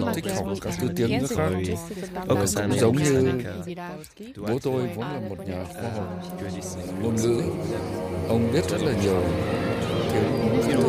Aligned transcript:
Nó 0.00 0.12
thích 0.14 0.24
học 0.36 0.46
các 0.60 0.74
thứ 0.80 0.88
tiếng 0.96 1.18
nước 1.20 1.30
khác 1.36 1.50
ở 2.26 2.34
cái 2.34 2.46
sản 2.46 2.70
giống 2.80 2.96
như 2.96 3.32
bố 4.36 4.58
tôi 4.62 4.88
vốn 4.94 5.06
là 5.06 5.20
một 5.28 5.48
nhà 5.48 5.64
khoa 5.72 5.90
học 5.90 6.22
ngôn 7.02 7.16
ngữ. 7.16 7.42
Ông 8.28 8.52
biết 8.52 8.70
rất 8.70 8.82
là 8.82 8.92
nhiều 9.02 9.22
tiếng 10.12 10.22
nhưng 10.68 10.82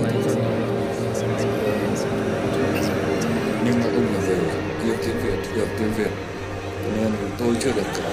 mà 3.80 3.86
ông 3.86 4.06
là 4.14 4.20
người 4.28 4.40
yêu 4.84 4.96
tiếng 5.06 5.18
Việt 5.24 5.40
hiểu 5.56 5.68
tiếng 5.80 5.94
Việt 5.98 6.12
nên 6.98 7.12
tôi 7.38 7.56
chưa 7.60 7.72
được 7.72 7.88
cả 7.98 8.10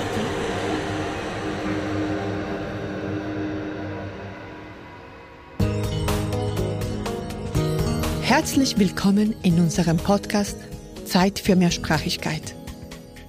Herzlich 8.36 8.76
willkommen 8.80 9.36
in 9.44 9.60
unserem 9.60 9.96
Podcast 9.96 10.56
Zeit 11.04 11.38
für 11.38 11.54
Mehrsprachigkeit. 11.54 12.56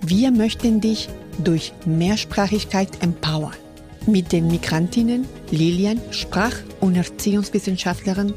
Wir 0.02 0.32
möchten 0.32 0.82
dich 0.82 1.09
durch 1.38 1.73
Mehrsprachigkeit 1.86 3.04
empowern. 3.04 3.54
Mit 4.08 4.32
den 4.32 4.48
Migrantinnen 4.48 5.27
Lilian, 5.52 6.02
Sprach- 6.10 6.63
und 6.80 6.96
Erziehungswissenschaftlerin 6.96 8.34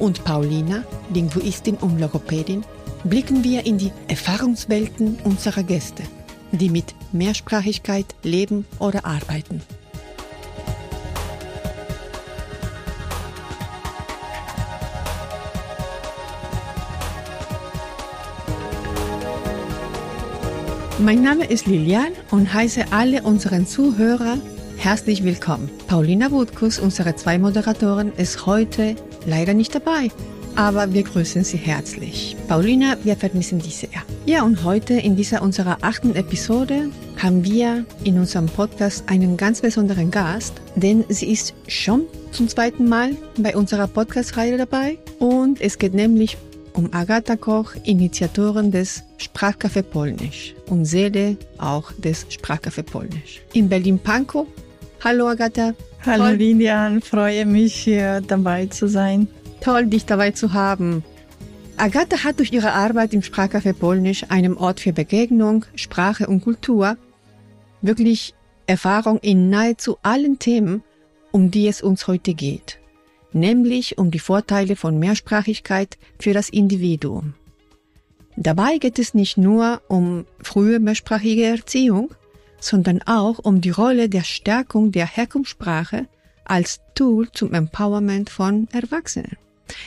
und 0.00 0.24
Paulina, 0.24 0.82
Linguistin 1.14 1.76
und 1.76 2.00
Logopädin, 2.00 2.64
blicken 3.04 3.44
wir 3.44 3.64
in 3.64 3.78
die 3.78 3.92
Erfahrungswelten 4.08 5.16
unserer 5.22 5.62
Gäste, 5.62 6.02
die 6.50 6.70
mit 6.70 6.92
Mehrsprachigkeit 7.12 8.06
leben 8.24 8.66
oder 8.80 9.04
arbeiten. 9.04 9.62
Mein 21.02 21.22
Name 21.22 21.46
ist 21.46 21.66
Lilian 21.66 22.12
und 22.30 22.52
heiße 22.52 22.92
alle 22.92 23.22
unseren 23.22 23.66
Zuhörer 23.66 24.36
herzlich 24.76 25.24
willkommen. 25.24 25.70
Paulina 25.86 26.30
Wutkus, 26.30 26.78
unsere 26.78 27.16
zwei 27.16 27.38
Moderatoren, 27.38 28.12
ist 28.18 28.44
heute 28.44 28.96
leider 29.24 29.54
nicht 29.54 29.74
dabei, 29.74 30.10
aber 30.56 30.92
wir 30.92 31.02
grüßen 31.02 31.42
Sie 31.42 31.56
herzlich. 31.56 32.36
Paulina, 32.48 32.98
wir 33.02 33.16
vermissen 33.16 33.60
dich 33.60 33.76
sehr. 33.76 34.02
Ja, 34.26 34.42
und 34.42 34.62
heute 34.62 34.92
in 34.92 35.16
dieser 35.16 35.40
unserer 35.40 35.78
achten 35.80 36.14
Episode 36.14 36.90
haben 37.16 37.44
wir 37.44 37.86
in 38.04 38.18
unserem 38.18 38.46
Podcast 38.46 39.04
einen 39.06 39.38
ganz 39.38 39.62
besonderen 39.62 40.10
Gast, 40.10 40.52
denn 40.76 41.06
sie 41.08 41.32
ist 41.32 41.54
schon 41.66 42.02
zum 42.30 42.46
zweiten 42.46 42.86
Mal 42.90 43.16
bei 43.38 43.56
unserer 43.56 43.86
Podcast-Reihe 43.86 44.58
dabei 44.58 44.98
und 45.18 45.62
es 45.62 45.78
geht 45.78 45.94
nämlich 45.94 46.36
um 46.74 46.92
Agatha 46.92 47.36
Koch, 47.36 47.74
Initiatorin 47.84 48.70
des 48.70 49.02
Sprachcafé 49.18 49.82
Polnisch 49.82 50.54
und 50.68 50.84
Seele 50.84 51.36
auch 51.58 51.92
des 51.92 52.26
Sprachcafé 52.30 52.82
Polnisch. 52.82 53.42
In 53.52 53.68
Berlin-Pankow. 53.68 54.46
Hallo 55.02 55.28
Agatha. 55.28 55.74
Hallo 56.04 56.24
Toll. 56.24 56.34
Lilian, 56.36 57.00
freue 57.00 57.46
mich 57.46 57.74
hier 57.74 58.20
dabei 58.20 58.66
zu 58.66 58.88
sein. 58.88 59.28
Toll, 59.60 59.86
dich 59.86 60.06
dabei 60.06 60.30
zu 60.30 60.52
haben. 60.52 61.04
Agatha 61.76 62.24
hat 62.24 62.38
durch 62.38 62.52
ihre 62.52 62.72
Arbeit 62.72 63.14
im 63.14 63.22
Sprachcafé 63.22 63.72
Polnisch, 63.72 64.24
einem 64.28 64.56
Ort 64.56 64.80
für 64.80 64.92
Begegnung, 64.92 65.64
Sprache 65.74 66.26
und 66.26 66.42
Kultur, 66.42 66.96
wirklich 67.82 68.34
Erfahrung 68.66 69.18
in 69.18 69.50
nahezu 69.50 69.98
allen 70.02 70.38
Themen, 70.38 70.82
um 71.32 71.50
die 71.50 71.68
es 71.68 71.82
uns 71.82 72.06
heute 72.06 72.34
geht 72.34 72.79
nämlich 73.32 73.98
um 73.98 74.10
die 74.10 74.18
Vorteile 74.18 74.76
von 74.76 74.98
Mehrsprachigkeit 74.98 75.98
für 76.18 76.32
das 76.32 76.48
Individuum. 76.48 77.34
Dabei 78.36 78.78
geht 78.78 78.98
es 78.98 79.14
nicht 79.14 79.36
nur 79.36 79.82
um 79.88 80.24
frühe 80.42 80.78
mehrsprachige 80.78 81.44
Erziehung, 81.44 82.14
sondern 82.60 83.02
auch 83.02 83.38
um 83.38 83.60
die 83.60 83.70
Rolle 83.70 84.08
der 84.08 84.24
Stärkung 84.24 84.92
der 84.92 85.06
Herkunftssprache 85.06 86.06
als 86.44 86.80
Tool 86.94 87.30
zum 87.32 87.54
Empowerment 87.54 88.30
von 88.30 88.68
Erwachsenen, 88.72 89.36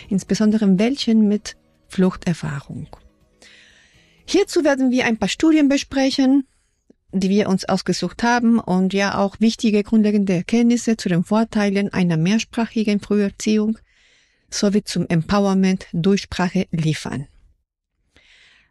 insbesondere 0.09 0.79
welchen 0.79 1.27
mit 1.27 1.55
Fluchterfahrung. 1.87 2.87
Hierzu 4.25 4.63
werden 4.63 4.91
wir 4.91 5.05
ein 5.05 5.17
paar 5.17 5.29
Studien 5.29 5.67
besprechen, 5.67 6.47
die 7.13 7.29
wir 7.29 7.49
uns 7.49 7.65
ausgesucht 7.65 8.23
haben 8.23 8.59
und 8.59 8.93
ja 8.93 9.17
auch 9.17 9.39
wichtige 9.39 9.83
grundlegende 9.83 10.33
Erkenntnisse 10.33 10.97
zu 10.97 11.09
den 11.09 11.23
Vorteilen 11.23 11.91
einer 11.93 12.17
mehrsprachigen 12.17 12.99
Früherziehung 12.99 13.77
sowie 14.49 14.83
zum 14.83 15.07
Empowerment 15.07 15.87
durch 15.93 16.23
Sprache 16.23 16.67
liefern. 16.71 17.27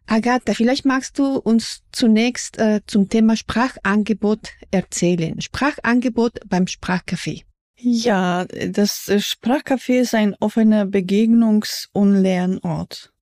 Agatha, 0.05 0.53
vielleicht 0.53 0.85
magst 0.85 1.17
du 1.17 1.37
uns 1.37 1.81
zunächst 1.91 2.57
äh, 2.57 2.81
zum 2.85 3.07
Thema 3.09 3.37
Sprachangebot 3.37 4.49
erzählen. 4.71 5.39
Sprachangebot 5.39 6.39
beim 6.47 6.65
Sprachcafé. 6.65 7.43
Ja, 7.77 8.45
das 8.45 9.09
Sprachcafé 9.09 10.01
ist 10.01 10.13
ein 10.13 10.35
offener 10.39 10.83
Begegnungs- 10.85 11.87
und 11.93 12.15
Lernort. 12.15 13.12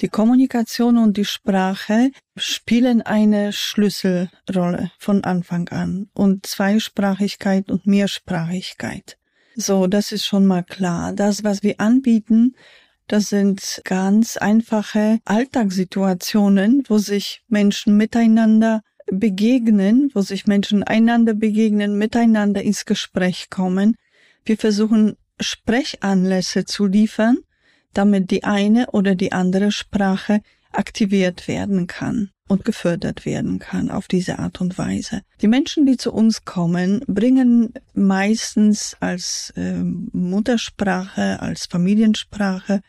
Die 0.00 0.08
Kommunikation 0.08 0.98
und 0.98 1.16
die 1.16 1.24
Sprache 1.24 2.10
spielen 2.36 3.02
eine 3.02 3.52
Schlüsselrolle 3.52 4.90
von 4.98 5.22
Anfang 5.22 5.68
an 5.68 6.08
und 6.14 6.46
Zweisprachigkeit 6.46 7.70
und 7.70 7.86
Mehrsprachigkeit. 7.86 9.16
So, 9.54 9.86
das 9.86 10.10
ist 10.10 10.26
schon 10.26 10.46
mal 10.46 10.64
klar. 10.64 11.12
Das, 11.12 11.44
was 11.44 11.62
wir 11.62 11.80
anbieten, 11.80 12.56
das 13.06 13.28
sind 13.28 13.82
ganz 13.84 14.36
einfache 14.36 15.20
Alltagssituationen, 15.24 16.82
wo 16.88 16.98
sich 16.98 17.42
Menschen 17.48 17.96
miteinander 17.96 18.82
begegnen, 19.06 20.10
wo 20.14 20.22
sich 20.22 20.46
Menschen 20.46 20.82
einander 20.82 21.34
begegnen, 21.34 21.98
miteinander 21.98 22.62
ins 22.62 22.84
Gespräch 22.84 23.48
kommen. 23.50 23.96
Wir 24.44 24.56
versuchen 24.56 25.16
Sprechanlässe 25.40 26.64
zu 26.64 26.86
liefern, 26.86 27.38
damit 27.94 28.30
die 28.30 28.44
eine 28.44 28.90
oder 28.90 29.14
die 29.14 29.32
andere 29.32 29.72
Sprache 29.72 30.40
aktiviert 30.72 31.48
werden 31.48 31.86
kann 31.86 32.30
und 32.48 32.64
gefördert 32.64 33.24
werden 33.24 33.58
kann 33.58 33.90
auf 33.90 34.06
diese 34.06 34.38
Art 34.38 34.60
und 34.60 34.76
Weise. 34.76 35.22
Die 35.40 35.48
Menschen, 35.48 35.86
die 35.86 35.96
zu 35.96 36.12
uns 36.12 36.44
kommen, 36.44 37.02
bringen 37.06 37.72
meistens 37.94 38.96
als 39.00 39.52
äh, 39.56 39.78
Muttersprache, 39.82 41.40
als 41.40 41.66
Familiensprache, 41.66 42.80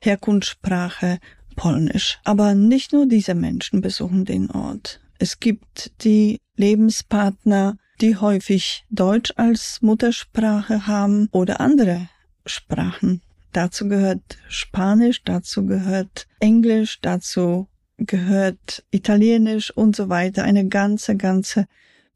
Herkunftssprache 0.00 1.18
Polnisch. 1.56 2.18
Aber 2.24 2.54
nicht 2.54 2.92
nur 2.92 3.06
diese 3.06 3.34
Menschen 3.34 3.82
besuchen 3.82 4.24
den 4.24 4.50
Ort. 4.50 5.00
Es 5.18 5.38
gibt 5.38 5.92
die 6.02 6.40
Lebenspartner, 6.56 7.76
die 8.00 8.16
häufig 8.16 8.84
Deutsch 8.90 9.32
als 9.36 9.82
Muttersprache 9.82 10.86
haben 10.86 11.28
oder 11.30 11.60
andere 11.60 12.08
Sprachen 12.46 13.20
Dazu 13.52 13.88
gehört 13.88 14.38
Spanisch, 14.48 15.22
dazu 15.24 15.66
gehört 15.66 16.26
Englisch, 16.40 17.00
dazu 17.00 17.68
gehört 17.98 18.84
Italienisch 18.90 19.70
und 19.70 19.94
so 19.94 20.08
weiter. 20.08 20.44
Eine 20.44 20.68
ganze, 20.68 21.16
ganze 21.16 21.66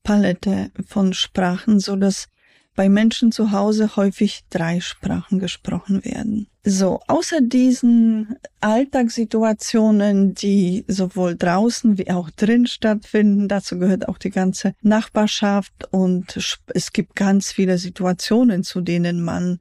Palette 0.02 0.70
von 0.86 1.12
Sprachen, 1.12 1.80
so 1.80 1.96
dass 1.96 2.28
bei 2.76 2.88
Menschen 2.88 3.32
zu 3.32 3.52
Hause 3.52 3.96
häufig 3.96 4.44
drei 4.50 4.80
Sprachen 4.80 5.38
gesprochen 5.38 6.04
werden. 6.04 6.46
So, 6.62 7.00
außer 7.06 7.40
diesen 7.40 8.36
Alltagssituationen, 8.60 10.34
die 10.34 10.84
sowohl 10.86 11.36
draußen 11.36 11.96
wie 11.96 12.10
auch 12.10 12.30
drin 12.30 12.66
stattfinden, 12.66 13.48
dazu 13.48 13.78
gehört 13.78 14.08
auch 14.08 14.18
die 14.18 14.30
ganze 14.30 14.74
Nachbarschaft 14.82 15.88
und 15.90 16.36
es 16.74 16.92
gibt 16.92 17.16
ganz 17.16 17.50
viele 17.50 17.78
Situationen, 17.78 18.62
zu 18.62 18.80
denen 18.80 19.22
man 19.22 19.60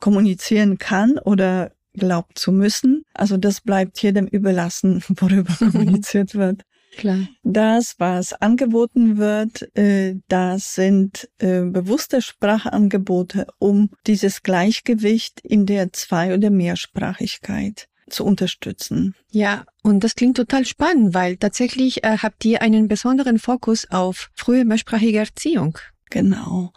kommunizieren 0.00 0.78
kann 0.78 1.18
oder 1.18 1.72
glaubt 1.94 2.38
zu 2.38 2.52
müssen. 2.52 3.04
Also 3.14 3.36
das 3.36 3.60
bleibt 3.60 4.02
jedem 4.02 4.26
überlassen, 4.26 5.02
worüber 5.08 5.54
kommuniziert 5.54 6.34
wird. 6.34 6.62
Klar. 6.96 7.28
Das, 7.44 7.94
was 7.98 8.32
angeboten 8.32 9.16
wird, 9.16 9.76
äh, 9.76 10.16
das 10.28 10.74
sind 10.74 11.28
äh, 11.38 11.62
bewusste 11.62 12.20
Sprachangebote, 12.20 13.46
um 13.58 13.90
dieses 14.06 14.42
Gleichgewicht 14.42 15.40
in 15.40 15.66
der 15.66 15.92
Zwei- 15.92 16.34
oder 16.34 16.50
Mehrsprachigkeit 16.50 17.86
zu 18.08 18.24
unterstützen. 18.24 19.14
Ja, 19.30 19.64
und 19.84 20.02
das 20.02 20.16
klingt 20.16 20.36
total 20.36 20.64
spannend, 20.66 21.14
weil 21.14 21.36
tatsächlich 21.36 22.02
äh, 22.02 22.18
habt 22.18 22.44
ihr 22.44 22.60
einen 22.60 22.88
besonderen 22.88 23.38
Fokus 23.38 23.88
auf 23.90 24.30
frühe 24.34 24.64
mehrsprachige 24.64 25.18
Erziehung. 25.18 25.78
Genau. 26.10 26.72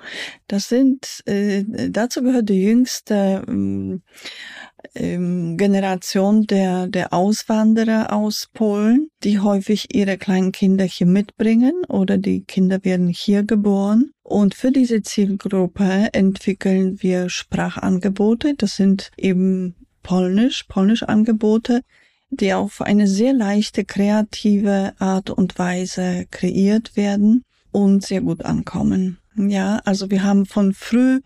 Das 0.47 0.69
sind, 0.69 1.23
äh, 1.25 1.63
dazu 1.89 2.21
gehört 2.21 2.49
die 2.49 2.61
jüngste 2.61 3.43
ähm, 3.47 4.03
ähm, 4.93 5.57
Generation 5.57 6.45
der, 6.45 6.87
der 6.87 7.13
Auswanderer 7.13 8.13
aus 8.13 8.49
Polen, 8.53 9.09
die 9.23 9.39
häufig 9.39 9.93
ihre 9.95 10.17
kleinen 10.17 10.51
Kinder 10.51 10.85
hier 10.85 11.07
mitbringen 11.07 11.73
oder 11.87 12.19
die 12.19 12.43
Kinder 12.43 12.83
werden 12.83 13.07
hier 13.07 13.43
geboren. 13.43 14.11
Und 14.21 14.53
für 14.53 14.71
diese 14.71 15.01
Zielgruppe 15.01 16.09
entwickeln 16.13 17.01
wir 17.01 17.29
Sprachangebote. 17.29 18.53
Das 18.55 18.75
sind 18.75 19.11
eben 19.17 19.75
Polnisch, 20.03 20.63
Polnisch 20.63 21.03
Angebote, 21.03 21.81
die 22.29 22.53
auf 22.53 22.81
eine 22.81 23.07
sehr 23.07 23.33
leichte, 23.33 23.85
kreative 23.85 24.93
Art 24.99 25.29
und 25.29 25.57
Weise 25.57 26.25
kreiert 26.29 26.95
werden 26.95 27.43
und 27.71 28.05
sehr 28.05 28.21
gut 28.21 28.45
ankommen. 28.45 29.17
Ja, 29.35 29.81
also 29.85 30.11
wir 30.11 30.23
haben 30.23 30.45
von 30.45 30.73
früh 30.73 31.21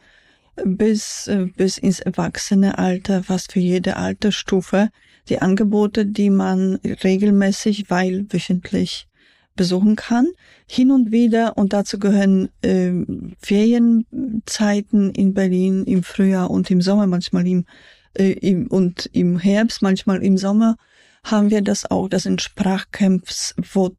bis, 0.63 1.27
äh, 1.27 1.47
bis 1.55 1.77
ins 1.77 1.99
Erwachsenealter, 1.99 3.23
fast 3.23 3.53
für 3.53 3.59
jede 3.59 3.97
Altersstufe, 3.97 4.89
die 5.29 5.41
Angebote, 5.41 6.05
die 6.05 6.29
man 6.29 6.75
regelmäßig, 6.75 7.89
weil 7.89 8.25
wöchentlich 8.29 9.07
besuchen 9.55 9.95
kann. 9.95 10.27
Hin 10.67 10.91
und 10.91 11.11
wieder, 11.11 11.57
und 11.57 11.73
dazu 11.73 11.99
gehören 11.99 12.49
äh, 12.61 12.93
Ferienzeiten 13.39 15.11
in 15.11 15.33
Berlin 15.33 15.83
im 15.83 16.03
Frühjahr 16.03 16.49
und 16.49 16.71
im 16.71 16.81
Sommer, 16.81 17.07
manchmal 17.07 17.45
im, 17.47 17.65
äh, 18.13 18.31
im, 18.33 18.67
und 18.67 19.09
im 19.13 19.39
Herbst, 19.39 19.81
manchmal 19.81 20.23
im 20.23 20.37
Sommer, 20.37 20.77
haben 21.23 21.49
wir 21.49 21.61
das 21.61 21.89
auch. 21.89 22.07
Das 22.07 22.23
sind 22.23 22.41
Sprachcamps, 22.41 23.55
wo 23.73 23.91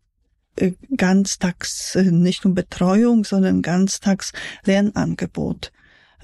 ganztags 0.97 1.95
äh, 1.95 2.11
nicht 2.11 2.45
nur 2.45 2.55
Betreuung, 2.55 3.25
sondern 3.25 3.63
ganztags 3.63 4.33
Lernangebot 4.65 5.73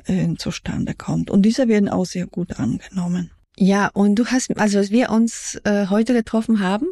äh, 0.06 0.34
zustande 0.36 0.94
kommt. 0.94 1.30
Und 1.30 1.42
diese 1.42 1.68
werden 1.68 1.88
auch 1.88 2.06
sehr 2.06 2.26
gut 2.26 2.58
angenommen. 2.58 3.30
Ja, 3.56 3.90
und 3.92 4.16
du 4.16 4.26
hast, 4.26 4.56
also 4.56 4.78
als 4.78 4.90
wir 4.90 5.10
uns 5.10 5.60
äh, 5.64 5.86
heute 5.88 6.12
getroffen 6.12 6.60
haben, 6.60 6.86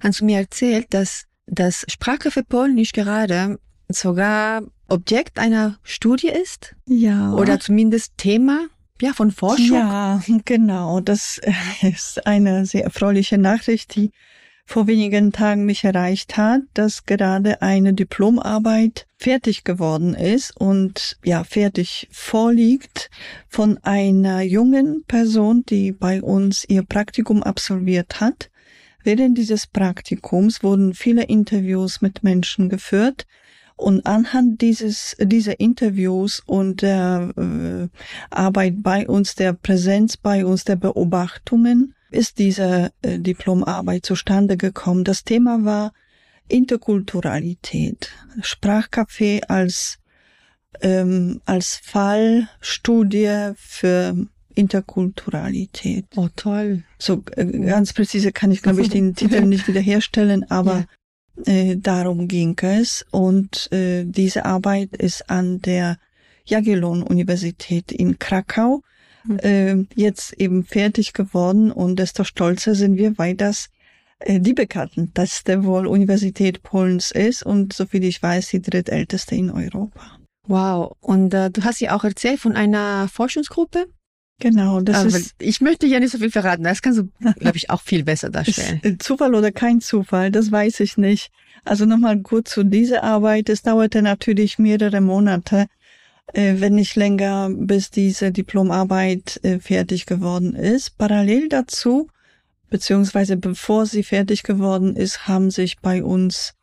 hast 0.00 0.20
du 0.20 0.24
mir 0.24 0.38
erzählt, 0.38 0.86
dass 0.90 1.24
das 1.46 1.84
Sprache 1.88 2.30
für 2.30 2.42
Polnisch 2.42 2.92
gerade 2.92 3.58
sogar 3.88 4.62
Objekt 4.88 5.38
einer 5.38 5.78
Studie 5.82 6.28
ist. 6.28 6.74
Ja. 6.86 7.32
Oder 7.32 7.60
zumindest 7.60 8.16
Thema 8.16 8.66
ja, 9.00 9.12
von 9.12 9.30
Forschung. 9.30 9.76
Ja, 9.76 10.22
genau. 10.44 11.00
Das 11.00 11.40
ist 11.82 12.26
eine 12.26 12.64
sehr 12.66 12.84
erfreuliche 12.84 13.38
Nachricht, 13.38 13.94
die 13.94 14.10
vor 14.66 14.88
wenigen 14.88 15.32
Tagen 15.32 15.64
mich 15.64 15.84
erreicht 15.84 16.36
hat, 16.36 16.60
dass 16.74 17.06
gerade 17.06 17.62
eine 17.62 17.94
Diplomarbeit 17.94 19.06
fertig 19.16 19.62
geworden 19.62 20.14
ist 20.14 20.54
und 20.56 21.18
ja, 21.24 21.44
fertig 21.44 22.08
vorliegt 22.10 23.08
von 23.48 23.78
einer 23.84 24.42
jungen 24.42 25.04
Person, 25.06 25.64
die 25.68 25.92
bei 25.92 26.20
uns 26.20 26.64
ihr 26.68 26.82
Praktikum 26.82 27.44
absolviert 27.44 28.20
hat. 28.20 28.50
Während 29.04 29.38
dieses 29.38 29.68
Praktikums 29.68 30.64
wurden 30.64 30.92
viele 30.92 31.22
Interviews 31.22 32.02
mit 32.02 32.24
Menschen 32.24 32.68
geführt, 32.68 33.24
und 33.76 34.06
anhand 34.06 34.62
dieses, 34.62 35.16
dieser 35.20 35.60
Interviews 35.60 36.42
und 36.46 36.80
der 36.80 37.30
äh, 37.36 37.88
Arbeit 38.30 38.76
bei 38.78 39.06
uns, 39.06 39.34
der 39.34 39.52
Präsenz 39.52 40.16
bei 40.16 40.46
uns, 40.46 40.64
der 40.64 40.76
Beobachtungen, 40.76 41.94
ist 42.10 42.38
diese 42.38 42.92
äh, 43.02 43.18
Diplomarbeit 43.18 44.06
zustande 44.06 44.56
gekommen. 44.56 45.04
Das 45.04 45.24
Thema 45.24 45.64
war 45.64 45.92
Interkulturalität. 46.48 48.10
Sprachcafé 48.40 49.42
als, 49.48 49.98
ähm, 50.80 51.40
als 51.44 51.80
Fallstudie 51.82 53.52
für 53.56 54.16
Interkulturalität. 54.54 56.06
Oh, 56.16 56.28
toll. 56.34 56.84
So 56.98 57.22
äh, 57.36 57.44
ganz 57.44 57.92
präzise 57.92 58.32
kann 58.32 58.50
ich, 58.50 58.62
glaube 58.62 58.82
ich, 58.82 58.88
den 58.88 59.14
Titel 59.16 59.42
nicht 59.42 59.68
wiederherstellen, 59.68 60.50
aber 60.50 60.86
ja. 61.44 61.52
äh, 61.52 61.76
darum 61.76 62.28
ging 62.28 62.56
es. 62.62 63.04
Und 63.10 63.70
äh, 63.72 64.04
diese 64.04 64.44
Arbeit 64.44 64.96
ist 64.96 65.28
an 65.28 65.60
der 65.60 65.98
Jagiellon-Universität 66.46 67.92
in 67.92 68.18
Krakau 68.18 68.82
äh, 69.38 69.76
jetzt 69.94 70.32
eben 70.34 70.64
fertig 70.64 71.12
geworden 71.12 71.70
und 71.70 71.98
desto 71.98 72.24
stolzer 72.24 72.74
sind 72.74 72.96
wir, 72.96 73.18
weil 73.18 73.34
das 73.34 73.68
äh, 74.20 74.40
die 74.40 74.54
bekannteste 74.54 75.64
wohl 75.64 75.86
Universität 75.86 76.62
Polens 76.62 77.10
ist 77.10 77.42
und 77.42 77.72
soviel 77.72 78.04
ich 78.04 78.22
weiß, 78.22 78.48
die 78.48 78.62
drittälteste 78.62 79.34
in 79.34 79.50
Europa. 79.50 80.18
Wow. 80.46 80.96
Und 81.00 81.34
äh, 81.34 81.50
du 81.50 81.64
hast 81.64 81.80
ja 81.80 81.94
auch 81.94 82.04
erzählt 82.04 82.40
von 82.40 82.56
einer 82.56 83.08
Forschungsgruppe. 83.08 83.86
Genau, 84.38 84.80
das 84.80 84.96
Aber 84.96 85.08
ist. 85.08 85.34
Ich 85.38 85.60
möchte 85.60 85.86
ja 85.86 85.98
nicht 85.98 86.12
so 86.12 86.18
viel 86.18 86.30
verraten. 86.30 86.62
Das 86.62 86.82
kannst 86.82 86.98
du, 86.98 87.08
glaube 87.38 87.56
ich, 87.56 87.70
auch 87.70 87.80
viel 87.80 88.04
besser 88.04 88.28
darstellen. 88.30 88.80
Ist 88.82 89.02
Zufall 89.02 89.34
oder 89.34 89.50
kein 89.50 89.80
Zufall, 89.80 90.30
das 90.30 90.52
weiß 90.52 90.80
ich 90.80 90.98
nicht. 90.98 91.30
Also 91.64 91.86
nochmal 91.86 92.18
gut 92.18 92.46
zu 92.46 92.62
dieser 92.62 93.02
Arbeit. 93.02 93.48
Es 93.48 93.62
dauerte 93.62 94.02
natürlich 94.02 94.58
mehrere 94.58 95.00
Monate, 95.00 95.62
äh, 95.62 95.66
wenn 96.34 96.74
nicht 96.74 96.96
länger, 96.96 97.50
bis 97.52 97.90
diese 97.90 98.32
Diplomarbeit 98.32 99.40
äh, 99.42 99.58
fertig 99.58 100.06
geworden 100.06 100.54
ist. 100.54 100.98
Parallel 100.98 101.48
dazu, 101.48 102.08
beziehungsweise 102.68 103.36
bevor 103.36 103.86
sie 103.86 104.02
fertig 104.02 104.42
geworden 104.42 104.96
ist, 104.96 105.28
haben 105.28 105.50
sich 105.50 105.78
bei 105.80 106.02
uns 106.02 106.54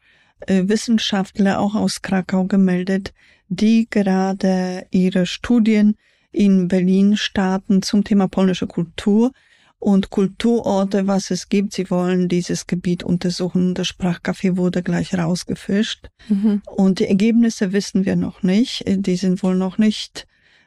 äh, 0.47 0.63
Wissenschaftler 0.67 1.59
auch 1.59 1.75
aus 1.75 2.01
Krakau 2.01 2.45
gemeldet, 2.45 3.13
die 3.47 3.87
gerade 3.89 4.85
ihre 4.91 5.25
Studien 5.25 5.95
in 6.31 6.67
Berlin 6.67 7.15
starten 7.15 7.81
zum 7.81 8.03
Thema 8.03 8.27
polnische 8.27 8.67
Kultur 8.67 9.31
und 9.83 10.09
Kulturorte, 10.09 11.07
was 11.07 11.29
es 11.29 11.49
gibt. 11.49 11.73
Sie 11.73 11.89
wollen 11.89 12.29
dieses 12.29 12.67
Gebiet 12.67 13.03
untersuchen. 13.03 13.73
Das 13.73 13.87
Sprachcafé 13.87 14.55
wurde 14.55 14.81
gleich 14.81 15.13
rausgefischt. 15.13 16.07
Mhm. 16.29 16.61
Und 16.65 16.99
die 16.99 17.07
Ergebnisse 17.07 17.73
wissen 17.73 18.05
wir 18.05 18.15
noch 18.15 18.43
nicht. 18.43 18.83
Die 18.87 19.17
sind 19.17 19.43
wohl 19.43 19.55
noch 19.55 19.77
nicht 19.77 20.25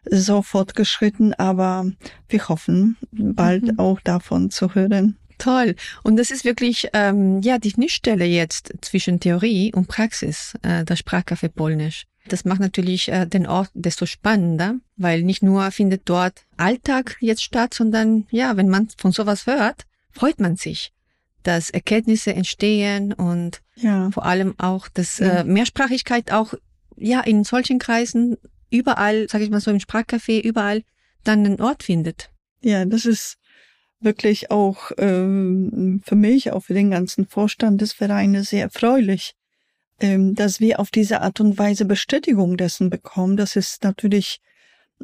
so 0.08 0.42
fortgeschritten, 0.42 1.34
aber 1.34 1.90
wir 2.28 2.48
hoffen, 2.48 2.96
bald 3.10 3.64
mhm. 3.64 3.78
auch 3.78 4.00
davon 4.00 4.50
zu 4.50 4.74
hören. 4.74 5.16
Toll. 5.38 5.74
Und 6.02 6.16
das 6.16 6.30
ist 6.30 6.44
wirklich 6.44 6.88
ähm, 6.92 7.40
ja 7.40 7.58
die 7.58 7.70
Schnittstelle 7.70 8.24
jetzt 8.24 8.72
zwischen 8.82 9.20
Theorie 9.20 9.72
und 9.74 9.88
Praxis, 9.88 10.54
äh, 10.62 10.84
das 10.84 11.00
Sprachcafé 11.00 11.48
Polnisch. 11.48 12.04
Das 12.28 12.44
macht 12.44 12.60
natürlich 12.60 13.08
äh, 13.08 13.26
den 13.26 13.46
Ort 13.46 13.70
desto 13.74 14.06
spannender, 14.06 14.76
weil 14.96 15.22
nicht 15.22 15.42
nur 15.42 15.70
findet 15.70 16.02
dort 16.04 16.44
Alltag 16.56 17.16
jetzt 17.20 17.42
statt, 17.42 17.74
sondern 17.74 18.26
ja, 18.30 18.56
wenn 18.56 18.68
man 18.68 18.88
von 18.96 19.12
sowas 19.12 19.46
hört, 19.46 19.86
freut 20.10 20.40
man 20.40 20.56
sich, 20.56 20.92
dass 21.42 21.70
Erkenntnisse 21.70 22.34
entstehen 22.34 23.12
und 23.12 23.62
ja. 23.76 24.10
vor 24.10 24.24
allem 24.24 24.54
auch, 24.58 24.88
dass 24.88 25.20
äh, 25.20 25.44
Mehrsprachigkeit 25.44 26.32
auch 26.32 26.54
ja 26.96 27.20
in 27.20 27.44
solchen 27.44 27.78
Kreisen 27.78 28.36
überall, 28.70 29.28
sage 29.28 29.44
ich 29.44 29.50
mal 29.50 29.60
so 29.60 29.70
im 29.70 29.78
Sprachcafé, 29.78 30.40
überall 30.40 30.82
dann 31.24 31.44
einen 31.44 31.60
Ort 31.60 31.82
findet. 31.82 32.30
Ja, 32.62 32.84
das 32.84 33.04
ist 33.04 33.38
wirklich 34.00 34.50
auch 34.50 34.90
ähm, 34.98 36.02
für 36.04 36.16
mich, 36.16 36.52
auch 36.52 36.64
für 36.64 36.74
den 36.74 36.90
ganzen 36.90 37.26
Vorstand 37.26 37.80
des 37.80 37.92
Vereines 37.92 38.50
sehr 38.50 38.62
erfreulich, 38.62 39.34
dass 39.98 40.60
wir 40.60 40.78
auf 40.78 40.90
diese 40.90 41.22
Art 41.22 41.40
und 41.40 41.58
Weise 41.58 41.86
Bestätigung 41.86 42.56
dessen 42.56 42.90
bekommen, 42.90 43.36
dass 43.36 43.56
es 43.56 43.78
natürlich 43.82 44.40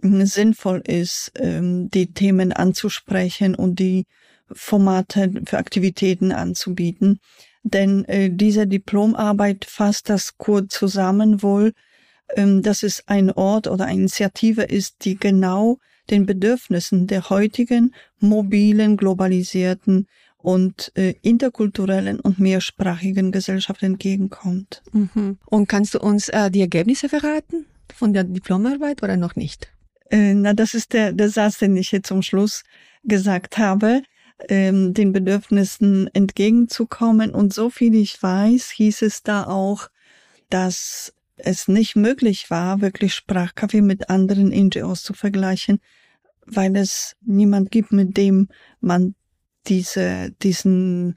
hm, 0.01 0.27
sinnvoll 0.27 0.83
ist, 0.87 1.33
ähm, 1.37 1.91
die 1.91 2.13
Themen 2.13 2.53
anzusprechen 2.53 3.55
und 3.55 3.79
die 3.79 4.07
Formate 4.51 5.33
für 5.47 5.59
Aktivitäten 5.59 6.33
anzubieten. 6.33 7.21
Denn 7.63 8.05
äh, 8.07 8.31
diese 8.31 8.67
Diplomarbeit 8.67 9.65
fasst 9.65 10.09
das 10.09 10.37
kurz 10.37 10.75
zusammen 10.75 11.43
wohl, 11.43 11.73
ähm, 12.35 12.63
dass 12.63 12.83
es 12.83 13.07
ein 13.07 13.31
Ort 13.31 13.69
oder 13.69 13.85
eine 13.87 14.01
Initiative 14.01 14.63
ist, 14.63 15.05
die 15.05 15.17
genau 15.17 15.79
den 16.11 16.27
Bedürfnissen 16.27 17.07
der 17.07 17.31
heutigen 17.31 17.95
mobilen, 18.19 18.97
globalisierten 18.97 20.07
und 20.43 20.93
äh, 20.97 21.15
interkulturellen 21.23 22.21
und 22.21 22.39
mehrsprachigen 22.39 23.33
Gesellschaft 23.33 23.83
entgegenkommt. 23.83 24.83
Mhm. 24.93 25.39
Und 25.47 25.69
kannst 25.69 25.95
du 25.95 26.01
uns 26.01 26.29
äh, 26.29 26.51
die 26.51 26.61
Ergebnisse 26.61 27.09
verraten 27.09 27.67
von 27.95 28.13
der 28.13 28.25
Diplomarbeit 28.25 29.03
oder 29.03 29.17
noch 29.17 29.37
nicht? 29.37 29.73
Äh, 30.11 30.35
na, 30.35 30.53
das 30.53 30.75
ist 30.75 30.93
der, 30.93 31.13
der 31.13 31.31
Satz, 31.31 31.59
den 31.59 31.77
ich 31.77 31.93
jetzt 31.93 32.09
zum 32.09 32.23
Schluss 32.23 32.65
gesagt 33.05 33.59
habe, 33.59 34.03
ähm, 34.49 34.95
den 34.95 35.13
Bedürfnissen 35.13 36.09
entgegenzukommen. 36.13 37.31
Und 37.31 37.55
so 37.55 37.71
viel 37.71 37.95
ich 37.95 38.21
weiß, 38.21 38.71
hieß 38.71 39.03
es 39.03 39.23
da 39.23 39.45
auch, 39.47 39.89
dass 40.51 41.15
es 41.37 41.69
nicht 41.69 41.97
möglich 41.97 42.51
war, 42.51 42.81
wirklich 42.81 43.15
Sprachkaffee 43.15 43.81
mit 43.81 44.11
anderen 44.11 44.49
NGOs 44.49 45.03
zu 45.03 45.15
vergleichen, 45.15 45.81
weil 46.47 46.77
es 46.77 47.17
niemand 47.21 47.71
gibt, 47.71 47.93
mit 47.93 48.17
dem 48.17 48.49
man 48.81 49.15
diese, 49.67 50.33
diesen, 50.43 51.17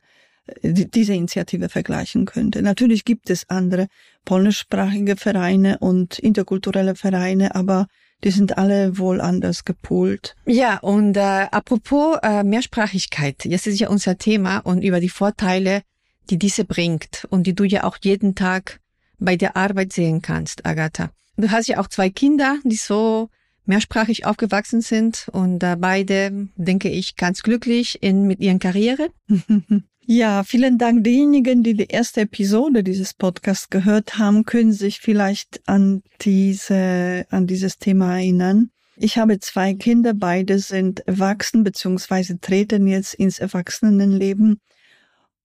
diese 0.63 1.13
Initiative 1.13 1.69
vergleichen 1.69 2.25
könnte. 2.25 2.61
Natürlich 2.61 3.05
gibt 3.05 3.29
es 3.29 3.49
andere 3.49 3.87
polnischsprachige 4.25 5.15
Vereine 5.15 5.77
und 5.79 6.19
interkulturelle 6.19 6.95
Vereine, 6.95 7.55
aber 7.55 7.87
die 8.23 8.31
sind 8.31 8.57
alle 8.57 8.97
wohl 8.97 9.21
anders 9.21 9.65
gepolt. 9.65 10.35
Ja, 10.45 10.77
und 10.79 11.17
äh, 11.17 11.47
apropos 11.51 12.17
äh, 12.23 12.43
Mehrsprachigkeit, 12.43 13.45
jetzt 13.45 13.67
ist 13.67 13.79
ja 13.79 13.89
unser 13.89 14.17
Thema 14.17 14.59
und 14.59 14.83
über 14.83 14.99
die 14.99 15.09
Vorteile, 15.09 15.81
die 16.29 16.37
diese 16.37 16.65
bringt 16.65 17.27
und 17.29 17.45
die 17.45 17.53
du 17.53 17.63
ja 17.63 17.83
auch 17.83 17.97
jeden 18.01 18.35
Tag 18.35 18.79
bei 19.19 19.35
der 19.35 19.55
Arbeit 19.55 19.93
sehen 19.93 20.21
kannst, 20.21 20.65
Agatha. 20.65 21.11
Du 21.37 21.51
hast 21.51 21.67
ja 21.67 21.79
auch 21.79 21.87
zwei 21.87 22.09
Kinder, 22.09 22.57
die 22.63 22.77
so 22.77 23.29
mehrsprachig 23.65 24.25
aufgewachsen 24.25 24.81
sind 24.81 25.27
und 25.31 25.59
beide, 25.59 26.47
denke 26.55 26.89
ich, 26.89 27.15
ganz 27.15 27.43
glücklich 27.43 28.01
in, 28.01 28.27
mit 28.27 28.39
ihren 28.39 28.59
Karriere. 28.59 29.09
Ja, 30.07 30.43
vielen 30.43 30.77
Dank. 30.77 31.03
Diejenigen, 31.03 31.63
die 31.63 31.73
die 31.73 31.87
erste 31.87 32.21
Episode 32.21 32.83
dieses 32.83 33.15
Podcasts 33.15 33.71
gehört 33.71 34.19
haben, 34.19 34.45
können 34.45 34.71
sich 34.71 34.99
vielleicht 34.99 35.67
an 35.67 36.03
diese, 36.21 37.25
an 37.31 37.47
dieses 37.47 37.79
Thema 37.79 38.17
erinnern. 38.19 38.69
Ich 38.97 39.17
habe 39.17 39.39
zwei 39.39 39.73
Kinder, 39.73 40.13
beide 40.13 40.59
sind 40.59 40.99
erwachsen 41.07 41.63
bzw. 41.63 42.35
treten 42.39 42.85
jetzt 42.85 43.15
ins 43.15 43.39
Erwachsenenleben. 43.39 44.61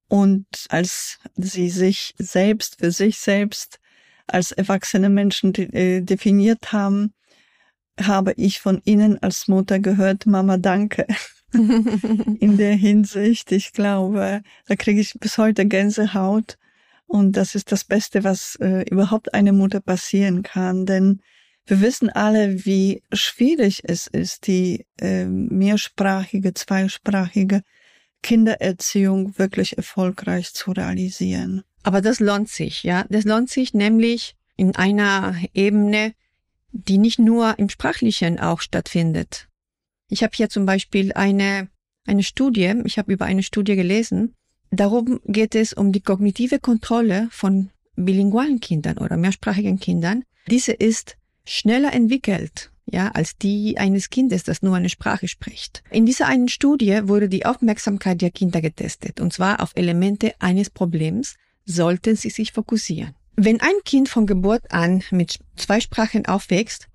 Und 0.08 0.46
als 0.68 1.18
sie 1.36 1.70
sich 1.70 2.14
selbst 2.18 2.80
für 2.80 2.90
sich 2.92 3.18
selbst 3.18 3.78
als 4.26 4.52
erwachsene 4.52 5.08
Menschen 5.08 5.54
äh, 5.54 6.02
definiert 6.02 6.72
haben, 6.72 7.14
habe 8.02 8.32
ich 8.36 8.60
von 8.60 8.80
ihnen 8.84 9.22
als 9.22 9.48
Mutter 9.48 9.78
gehört, 9.78 10.26
Mama, 10.26 10.56
danke. 10.58 11.06
In 11.52 12.56
der 12.56 12.74
Hinsicht, 12.74 13.50
ich 13.52 13.72
glaube, 13.72 14.42
da 14.66 14.76
kriege 14.76 15.00
ich 15.00 15.14
bis 15.18 15.36
heute 15.38 15.66
Gänsehaut. 15.66 16.58
Und 17.06 17.36
das 17.36 17.56
ist 17.56 17.72
das 17.72 17.84
Beste, 17.84 18.22
was 18.22 18.56
äh, 18.60 18.88
überhaupt 18.88 19.34
eine 19.34 19.52
Mutter 19.52 19.80
passieren 19.80 20.44
kann. 20.44 20.86
Denn 20.86 21.20
wir 21.66 21.80
wissen 21.80 22.08
alle, 22.08 22.64
wie 22.64 23.02
schwierig 23.12 23.82
es 23.84 24.06
ist, 24.06 24.46
die 24.46 24.86
äh, 25.00 25.24
mehrsprachige, 25.24 26.54
zweisprachige 26.54 27.62
Kindererziehung 28.22 29.38
wirklich 29.38 29.76
erfolgreich 29.76 30.52
zu 30.54 30.72
realisieren. 30.72 31.64
Aber 31.82 32.00
das 32.00 32.20
lohnt 32.20 32.48
sich, 32.48 32.82
ja. 32.82 33.04
Das 33.08 33.24
lohnt 33.24 33.50
sich 33.50 33.74
nämlich 33.74 34.36
in 34.56 34.76
einer 34.76 35.34
Ebene, 35.54 36.12
die 36.72 36.98
nicht 36.98 37.18
nur 37.18 37.58
im 37.58 37.68
Sprachlichen 37.68 38.38
auch 38.38 38.60
stattfindet. 38.60 39.48
Ich 40.08 40.22
habe 40.22 40.32
hier 40.34 40.48
zum 40.48 40.66
Beispiel 40.66 41.12
eine, 41.12 41.68
eine 42.06 42.22
Studie, 42.22 42.74
ich 42.84 42.98
habe 42.98 43.12
über 43.12 43.24
eine 43.24 43.42
Studie 43.42 43.76
gelesen, 43.76 44.34
darum 44.70 45.20
geht 45.24 45.54
es 45.54 45.72
um 45.72 45.92
die 45.92 46.00
kognitive 46.00 46.58
Kontrolle 46.58 47.28
von 47.30 47.70
bilingualen 47.96 48.60
Kindern 48.60 48.98
oder 48.98 49.16
mehrsprachigen 49.16 49.78
Kindern. 49.78 50.24
Diese 50.48 50.72
ist 50.72 51.16
schneller 51.44 51.92
entwickelt, 51.92 52.72
ja, 52.86 53.08
als 53.08 53.36
die 53.36 53.78
eines 53.78 54.10
Kindes, 54.10 54.44
das 54.44 54.62
nur 54.62 54.76
eine 54.76 54.88
Sprache 54.88 55.28
spricht. 55.28 55.82
In 55.90 56.06
dieser 56.06 56.26
einen 56.26 56.48
Studie 56.48 57.02
wurde 57.04 57.28
die 57.28 57.46
Aufmerksamkeit 57.46 58.20
der 58.20 58.30
Kinder 58.30 58.60
getestet, 58.60 59.20
und 59.20 59.32
zwar 59.32 59.62
auf 59.62 59.72
Elemente 59.74 60.34
eines 60.38 60.70
Problems 60.70 61.36
sollten 61.64 62.16
sie 62.16 62.30
sich 62.30 62.52
fokussieren. 62.52 63.14
Wenn 63.42 63.62
ein 63.62 63.72
Kind 63.86 64.10
von 64.10 64.26
Geburt 64.26 64.70
an 64.70 65.02
mit 65.10 65.38
zwei 65.56 65.80
Sprachen 65.80 66.26
aufwächst, 66.26 66.88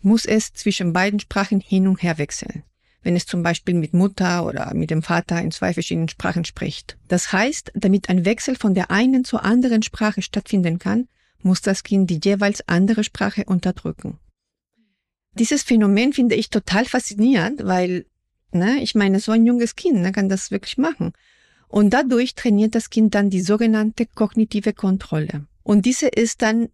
muss 0.00 0.24
es 0.24 0.54
zwischen 0.54 0.94
beiden 0.94 1.20
Sprachen 1.20 1.60
hin 1.60 1.86
und 1.86 2.02
her 2.02 2.16
wechseln, 2.16 2.62
wenn 3.02 3.16
es 3.16 3.26
zum 3.26 3.42
Beispiel 3.42 3.74
mit 3.74 3.92
Mutter 3.92 4.46
oder 4.46 4.72
mit 4.72 4.88
dem 4.88 5.02
Vater 5.02 5.42
in 5.42 5.50
zwei 5.50 5.74
verschiedenen 5.74 6.08
Sprachen 6.08 6.46
spricht. 6.46 6.96
Das 7.08 7.34
heißt, 7.34 7.72
damit 7.74 8.08
ein 8.08 8.24
Wechsel 8.24 8.56
von 8.56 8.72
der 8.72 8.90
einen 8.90 9.26
zur 9.26 9.44
anderen 9.44 9.82
Sprache 9.82 10.22
stattfinden 10.22 10.78
kann, 10.78 11.06
muss 11.42 11.60
das 11.60 11.82
Kind 11.82 12.08
die 12.08 12.20
jeweils 12.24 12.66
andere 12.66 13.04
Sprache 13.04 13.44
unterdrücken. 13.44 14.18
Dieses 15.34 15.62
Phänomen 15.62 16.14
finde 16.14 16.34
ich 16.34 16.48
total 16.48 16.86
faszinierend, 16.86 17.66
weil, 17.66 18.06
ne, 18.52 18.78
ich 18.80 18.94
meine, 18.94 19.20
so 19.20 19.32
ein 19.32 19.44
junges 19.44 19.76
Kind 19.76 20.00
ne, 20.00 20.12
kann 20.12 20.30
das 20.30 20.50
wirklich 20.50 20.78
machen. 20.78 21.12
Und 21.68 21.90
dadurch 21.90 22.34
trainiert 22.34 22.74
das 22.74 22.88
Kind 22.88 23.14
dann 23.14 23.28
die 23.28 23.42
sogenannte 23.42 24.06
kognitive 24.06 24.72
Kontrolle. 24.72 25.44
Und 25.70 25.86
diese 25.86 26.08
ist 26.08 26.42
dann 26.42 26.70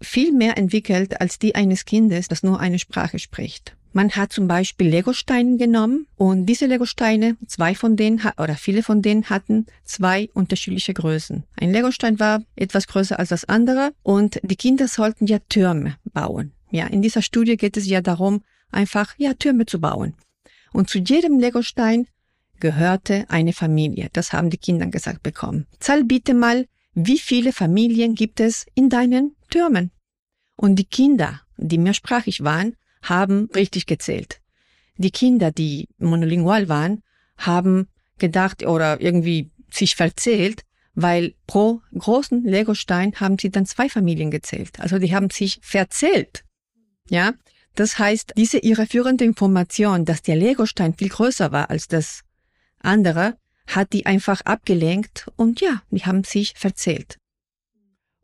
viel 0.00 0.32
mehr 0.32 0.58
entwickelt 0.58 1.20
als 1.20 1.38
die 1.38 1.54
eines 1.54 1.84
Kindes, 1.84 2.26
das 2.26 2.42
nur 2.42 2.58
eine 2.58 2.80
Sprache 2.80 3.20
spricht. 3.20 3.76
Man 3.92 4.10
hat 4.10 4.32
zum 4.32 4.48
Beispiel 4.48 4.88
Legosteine 4.88 5.58
genommen 5.58 6.08
und 6.16 6.46
diese 6.46 6.66
Legosteine, 6.66 7.36
zwei 7.46 7.76
von 7.76 7.94
denen 7.94 8.20
oder 8.38 8.56
viele 8.56 8.82
von 8.82 9.00
denen 9.00 9.30
hatten 9.30 9.66
zwei 9.84 10.28
unterschiedliche 10.34 10.92
Größen. 10.92 11.44
Ein 11.54 11.70
Legostein 11.70 12.18
war 12.18 12.42
etwas 12.56 12.88
größer 12.88 13.16
als 13.16 13.28
das 13.28 13.44
andere 13.44 13.92
und 14.02 14.40
die 14.42 14.56
Kinder 14.56 14.88
sollten 14.88 15.28
ja 15.28 15.38
Türme 15.48 15.94
bauen. 16.12 16.50
Ja, 16.72 16.88
in 16.88 17.00
dieser 17.00 17.22
Studie 17.22 17.56
geht 17.56 17.76
es 17.76 17.86
ja 17.86 18.00
darum, 18.00 18.42
einfach 18.72 19.14
ja 19.18 19.34
Türme 19.34 19.66
zu 19.66 19.80
bauen. 19.80 20.14
Und 20.72 20.90
zu 20.90 20.98
jedem 20.98 21.38
Legostein 21.38 22.08
gehörte 22.58 23.24
eine 23.28 23.52
Familie. 23.52 24.08
Das 24.12 24.32
haben 24.32 24.50
die 24.50 24.58
Kinder 24.58 24.86
gesagt 24.88 25.22
bekommen. 25.22 25.68
Zahl 25.78 26.02
bitte 26.02 26.34
mal 26.34 26.66
wie 26.94 27.18
viele 27.18 27.52
Familien 27.52 28.14
gibt 28.14 28.40
es 28.40 28.66
in 28.74 28.88
deinen 28.88 29.36
Türmen? 29.50 29.90
Und 30.56 30.76
die 30.76 30.84
Kinder, 30.84 31.40
die 31.56 31.78
mehrsprachig 31.78 32.44
waren, 32.44 32.76
haben 33.02 33.48
richtig 33.54 33.86
gezählt. 33.86 34.40
Die 34.96 35.10
Kinder, 35.10 35.50
die 35.50 35.88
monolingual 35.98 36.68
waren, 36.68 37.02
haben 37.36 37.88
gedacht 38.18 38.64
oder 38.64 39.00
irgendwie 39.00 39.50
sich 39.70 39.96
verzählt, 39.96 40.62
weil 40.94 41.34
pro 41.46 41.80
großen 41.94 42.44
Legostein 42.44 43.14
haben 43.16 43.38
sie 43.38 43.50
dann 43.50 43.66
zwei 43.66 43.88
Familien 43.88 44.30
gezählt. 44.30 44.78
Also 44.78 44.98
die 44.98 45.14
haben 45.14 45.30
sich 45.30 45.58
verzählt. 45.62 46.44
Ja, 47.08 47.32
das 47.74 47.98
heißt, 47.98 48.34
diese 48.36 48.58
irreführende 48.58 49.24
Information, 49.24 50.04
dass 50.04 50.22
der 50.22 50.36
Legostein 50.36 50.94
viel 50.94 51.08
größer 51.08 51.52
war 51.52 51.70
als 51.70 51.88
das 51.88 52.22
andere, 52.78 53.38
hat 53.74 53.92
die 53.92 54.06
einfach 54.06 54.40
abgelenkt 54.42 55.26
und 55.36 55.60
ja, 55.60 55.82
die 55.90 56.04
haben 56.04 56.24
sich 56.24 56.54
verzählt. 56.56 57.18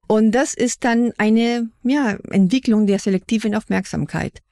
Und 0.06 0.32
das 0.32 0.54
ist 0.54 0.84
dann 0.84 1.12
eine 1.18 1.70
ja, 1.82 2.16
Entwicklung 2.30 2.86
der 2.86 2.98
selektiven 2.98 3.54
Aufmerksamkeit. 3.54 4.42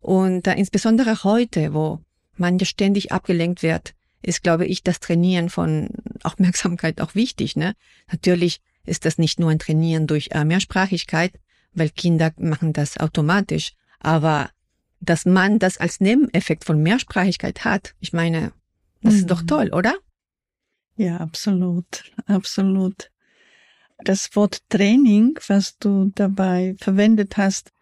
Und 0.00 0.46
äh, 0.46 0.54
insbesondere 0.54 1.22
heute, 1.22 1.74
wo 1.74 2.00
man 2.36 2.58
ja 2.58 2.64
ständig 2.64 3.12
abgelenkt 3.12 3.62
wird, 3.62 3.94
ist, 4.22 4.42
glaube 4.42 4.66
ich, 4.66 4.82
das 4.82 5.00
Trainieren 5.00 5.50
von 5.50 5.90
Aufmerksamkeit 6.22 7.00
auch 7.00 7.14
wichtig. 7.14 7.56
Ne? 7.56 7.74
Natürlich 8.10 8.60
ist 8.84 9.04
das 9.04 9.18
nicht 9.18 9.38
nur 9.38 9.50
ein 9.50 9.58
Trainieren 9.58 10.06
durch 10.06 10.30
äh, 10.32 10.44
Mehrsprachigkeit, 10.44 11.32
weil 11.74 11.90
Kinder 11.90 12.32
machen 12.38 12.72
das 12.72 12.96
automatisch. 12.96 13.72
Aber 14.00 14.50
dass 15.00 15.26
man 15.26 15.58
das 15.58 15.76
als 15.76 16.00
Nebeneffekt 16.00 16.64
von 16.64 16.82
Mehrsprachigkeit 16.82 17.64
hat, 17.64 17.94
ich 18.00 18.12
meine, 18.12 18.52
das 19.02 19.14
mhm. 19.14 19.18
ist 19.20 19.30
doch 19.30 19.42
mhm. 19.42 19.46
toll, 19.46 19.70
oder? 19.72 19.94
Ja, 20.96 21.16
absolut, 21.18 22.12
absolut. 22.26 23.10
Das 24.04 24.34
Wort 24.34 24.58
Training, 24.68 25.38
was 25.46 25.78
du 25.78 26.10
dabei 26.14 26.74
verwendet 26.78 27.36
hast, 27.36 27.72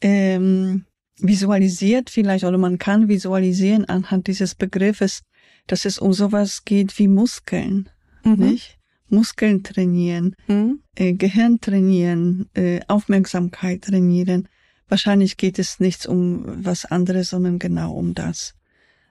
ähm, 0.00 0.84
visualisiert 1.18 2.10
vielleicht 2.10 2.44
oder 2.44 2.58
man 2.58 2.78
kann 2.78 3.08
visualisieren 3.08 3.84
anhand 3.86 4.26
dieses 4.26 4.54
Begriffes, 4.54 5.22
dass 5.66 5.84
es 5.84 5.98
um 5.98 6.12
sowas 6.12 6.64
geht 6.64 6.98
wie 6.98 7.08
Muskeln, 7.08 7.88
mhm. 8.24 8.34
nicht? 8.34 8.78
Muskeln 9.08 9.62
trainieren, 9.62 10.34
mhm. 10.46 10.80
äh, 10.96 11.12
Gehirn 11.14 11.60
trainieren, 11.60 12.48
äh, 12.54 12.80
Aufmerksamkeit 12.88 13.82
trainieren. 13.82 14.48
Wahrscheinlich 14.88 15.36
geht 15.36 15.58
es 15.58 15.80
nichts 15.80 16.06
um 16.06 16.44
was 16.64 16.84
anderes, 16.84 17.30
sondern 17.30 17.58
genau 17.58 17.92
um 17.92 18.14
das 18.14 18.54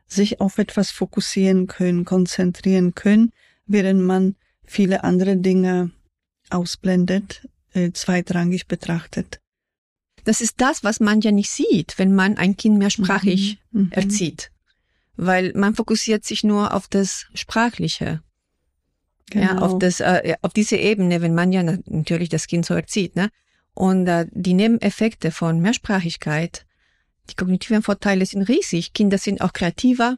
sich 0.07 0.41
auf 0.41 0.57
etwas 0.57 0.91
fokussieren 0.91 1.67
können, 1.67 2.05
konzentrieren 2.05 2.95
können, 2.95 3.31
während 3.65 4.01
man 4.01 4.35
viele 4.63 5.03
andere 5.03 5.37
Dinge 5.37 5.91
ausblendet, 6.49 7.47
äh, 7.73 7.91
zweitrangig 7.91 8.67
betrachtet. 8.67 9.39
Das 10.23 10.39
ist 10.39 10.61
das, 10.61 10.83
was 10.83 10.99
man 10.99 11.21
ja 11.21 11.31
nicht 11.31 11.49
sieht, 11.49 11.97
wenn 11.97 12.15
man 12.15 12.37
ein 12.37 12.55
Kind 12.55 12.77
mehrsprachig 12.77 13.59
mhm. 13.71 13.81
mhm. 13.81 13.91
erzieht. 13.91 14.51
Weil 15.15 15.51
man 15.53 15.75
fokussiert 15.75 16.23
sich 16.23 16.43
nur 16.43 16.73
auf 16.73 16.87
das 16.87 17.27
Sprachliche. 17.33 18.21
Genau. 19.29 19.45
Ja, 19.45 19.57
auf 19.59 19.79
das, 19.79 19.99
äh, 19.99 20.35
auf 20.41 20.53
diese 20.53 20.77
Ebene, 20.77 21.21
wenn 21.21 21.35
man 21.35 21.51
ja 21.51 21.63
natürlich 21.63 22.29
das 22.29 22.47
Kind 22.47 22.65
so 22.65 22.73
erzieht, 22.73 23.15
ne? 23.15 23.29
Und 23.73 24.07
äh, 24.07 24.27
die 24.31 24.53
Nebeneffekte 24.53 25.31
von 25.31 25.59
Mehrsprachigkeit 25.59 26.65
die 27.29 27.35
kognitiven 27.35 27.81
Vorteile 27.81 28.25
sind 28.25 28.43
riesig. 28.43 28.93
Kinder 28.93 29.17
sind 29.17 29.41
auch 29.41 29.53
kreativer, 29.53 30.17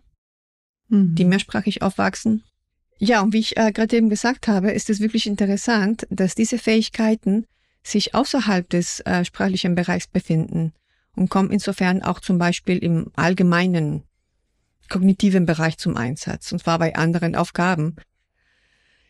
mhm. 0.89 1.15
die 1.15 1.25
mehrsprachig 1.25 1.81
aufwachsen. 1.81 2.43
Ja, 2.97 3.21
und 3.21 3.33
wie 3.33 3.39
ich 3.39 3.57
äh, 3.57 3.71
gerade 3.71 3.97
eben 3.97 4.09
gesagt 4.09 4.47
habe, 4.47 4.71
ist 4.71 4.89
es 4.89 5.01
wirklich 5.01 5.27
interessant, 5.27 6.07
dass 6.09 6.35
diese 6.35 6.57
Fähigkeiten 6.57 7.45
sich 7.83 8.15
außerhalb 8.15 8.69
des 8.69 9.01
äh, 9.01 9.25
sprachlichen 9.25 9.75
Bereichs 9.75 10.07
befinden 10.07 10.73
und 11.15 11.29
kommen 11.29 11.51
insofern 11.51 12.01
auch 12.01 12.19
zum 12.19 12.37
Beispiel 12.37 12.77
im 12.77 13.11
allgemeinen 13.15 14.03
kognitiven 14.89 15.45
Bereich 15.45 15.77
zum 15.77 15.97
Einsatz, 15.97 16.51
und 16.51 16.59
zwar 16.59 16.79
bei 16.79 16.95
anderen 16.95 17.35
Aufgaben 17.35 17.95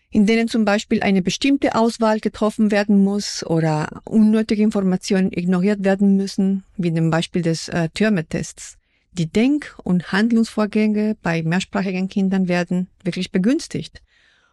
in 0.09 0.25
denen 0.25 0.47
zum 0.47 0.65
Beispiel 0.65 1.01
eine 1.01 1.21
bestimmte 1.21 1.75
Auswahl 1.75 2.19
getroffen 2.19 2.71
werden 2.71 3.03
muss 3.03 3.45
oder 3.45 4.01
unnötige 4.05 4.63
Informationen 4.63 5.31
ignoriert 5.31 5.83
werden 5.83 6.15
müssen, 6.15 6.63
wie 6.77 6.91
dem 6.91 7.09
Beispiel 7.09 7.41
des 7.41 7.67
äh, 7.69 7.89
Türmetests. 7.93 8.77
Die 9.11 9.27
Denk- 9.27 9.75
und 9.83 10.11
Handlungsvorgänge 10.11 11.15
bei 11.21 11.41
mehrsprachigen 11.41 12.09
Kindern 12.09 12.47
werden 12.47 12.87
wirklich 13.03 13.31
begünstigt. 13.31 14.01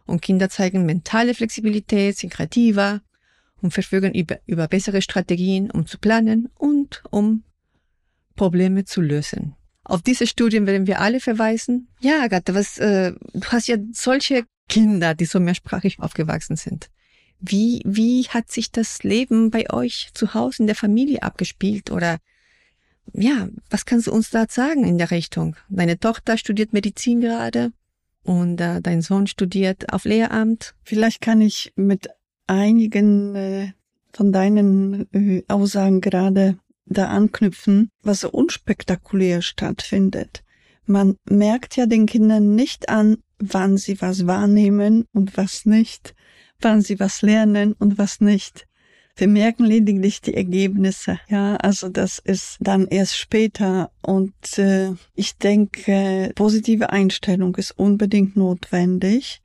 Und 0.05 0.21
Kinder 0.21 0.49
zeigen 0.49 0.85
mentale 0.85 1.33
Flexibilität, 1.33 2.17
sind 2.17 2.31
kreativer 2.31 3.01
und 3.61 3.73
verfügen 3.73 4.13
über, 4.13 4.39
über 4.45 4.67
bessere 4.67 5.01
Strategien, 5.01 5.71
um 5.71 5.85
zu 5.85 5.97
planen 5.97 6.49
und 6.57 7.03
um 7.09 7.43
Probleme 8.35 8.85
zu 8.85 9.01
lösen. 9.01 9.55
Auf 9.85 10.01
diese 10.01 10.27
Studien 10.27 10.65
werden 10.65 10.87
wir 10.87 11.01
alle 11.01 11.19
verweisen. 11.19 11.89
Ja, 11.99 12.21
Agatha, 12.21 12.53
was, 12.53 12.77
äh, 12.77 13.13
du 13.33 13.47
hast 13.47 13.67
ja 13.67 13.77
solche 13.91 14.45
Kinder, 14.69 15.13
die 15.13 15.25
so 15.25 15.39
mehrsprachig 15.39 15.99
aufgewachsen 15.99 16.55
sind. 16.55 16.89
Wie, 17.39 17.81
wie 17.85 18.23
hat 18.29 18.49
sich 18.51 18.71
das 18.71 19.03
Leben 19.03 19.51
bei 19.51 19.71
euch 19.71 20.09
zu 20.13 20.33
Hause 20.33 20.63
in 20.63 20.67
der 20.67 20.75
Familie 20.75 21.23
abgespielt? 21.23 21.91
Oder 21.91 22.19
ja, 23.11 23.49
was 23.69 23.85
kannst 23.85 24.07
du 24.07 24.11
uns 24.13 24.29
da 24.29 24.45
sagen 24.49 24.85
in 24.85 24.97
der 24.97 25.11
Richtung? 25.11 25.55
Deine 25.69 25.99
Tochter 25.99 26.37
studiert 26.37 26.71
Medizin 26.71 27.19
gerade 27.19 27.73
und 28.23 28.61
äh, 28.61 28.81
dein 28.81 29.01
Sohn 29.01 29.27
studiert 29.27 29.91
auf 29.91 30.05
Lehramt. 30.05 30.73
Vielleicht 30.83 31.21
kann 31.21 31.41
ich 31.41 31.73
mit 31.75 32.09
einigen 32.47 33.35
äh, 33.35 33.73
von 34.13 34.31
deinen 34.31 35.07
äh, 35.13 35.43
Aussagen 35.47 36.01
gerade 36.01 36.57
da 36.85 37.07
anknüpfen, 37.07 37.89
was 38.01 38.23
unspektakulär 38.23 39.41
stattfindet. 39.41 40.43
Man 40.85 41.17
merkt 41.25 41.77
ja 41.77 41.85
den 41.85 42.05
Kindern 42.05 42.55
nicht 42.55 42.89
an, 42.89 43.17
wann 43.39 43.77
sie 43.77 44.01
was 44.01 44.27
wahrnehmen 44.27 45.05
und 45.13 45.37
was 45.37 45.65
nicht, 45.65 46.13
wann 46.59 46.81
sie 46.81 46.99
was 46.99 47.21
lernen 47.21 47.73
und 47.73 47.97
was 47.97 48.21
nicht. 48.21 48.67
Wir 49.15 49.27
merken 49.27 49.65
lediglich 49.65 50.21
die 50.21 50.33
Ergebnisse. 50.33 51.19
Ja, 51.29 51.55
also 51.57 51.89
das 51.89 52.17
ist 52.17 52.57
dann 52.59 52.87
erst 52.87 53.15
später. 53.15 53.91
Und 54.01 54.33
äh, 54.57 54.93
ich 55.13 55.37
denke, 55.37 56.31
positive 56.35 56.89
Einstellung 56.89 57.55
ist 57.55 57.77
unbedingt 57.77 58.35
notwendig, 58.35 59.41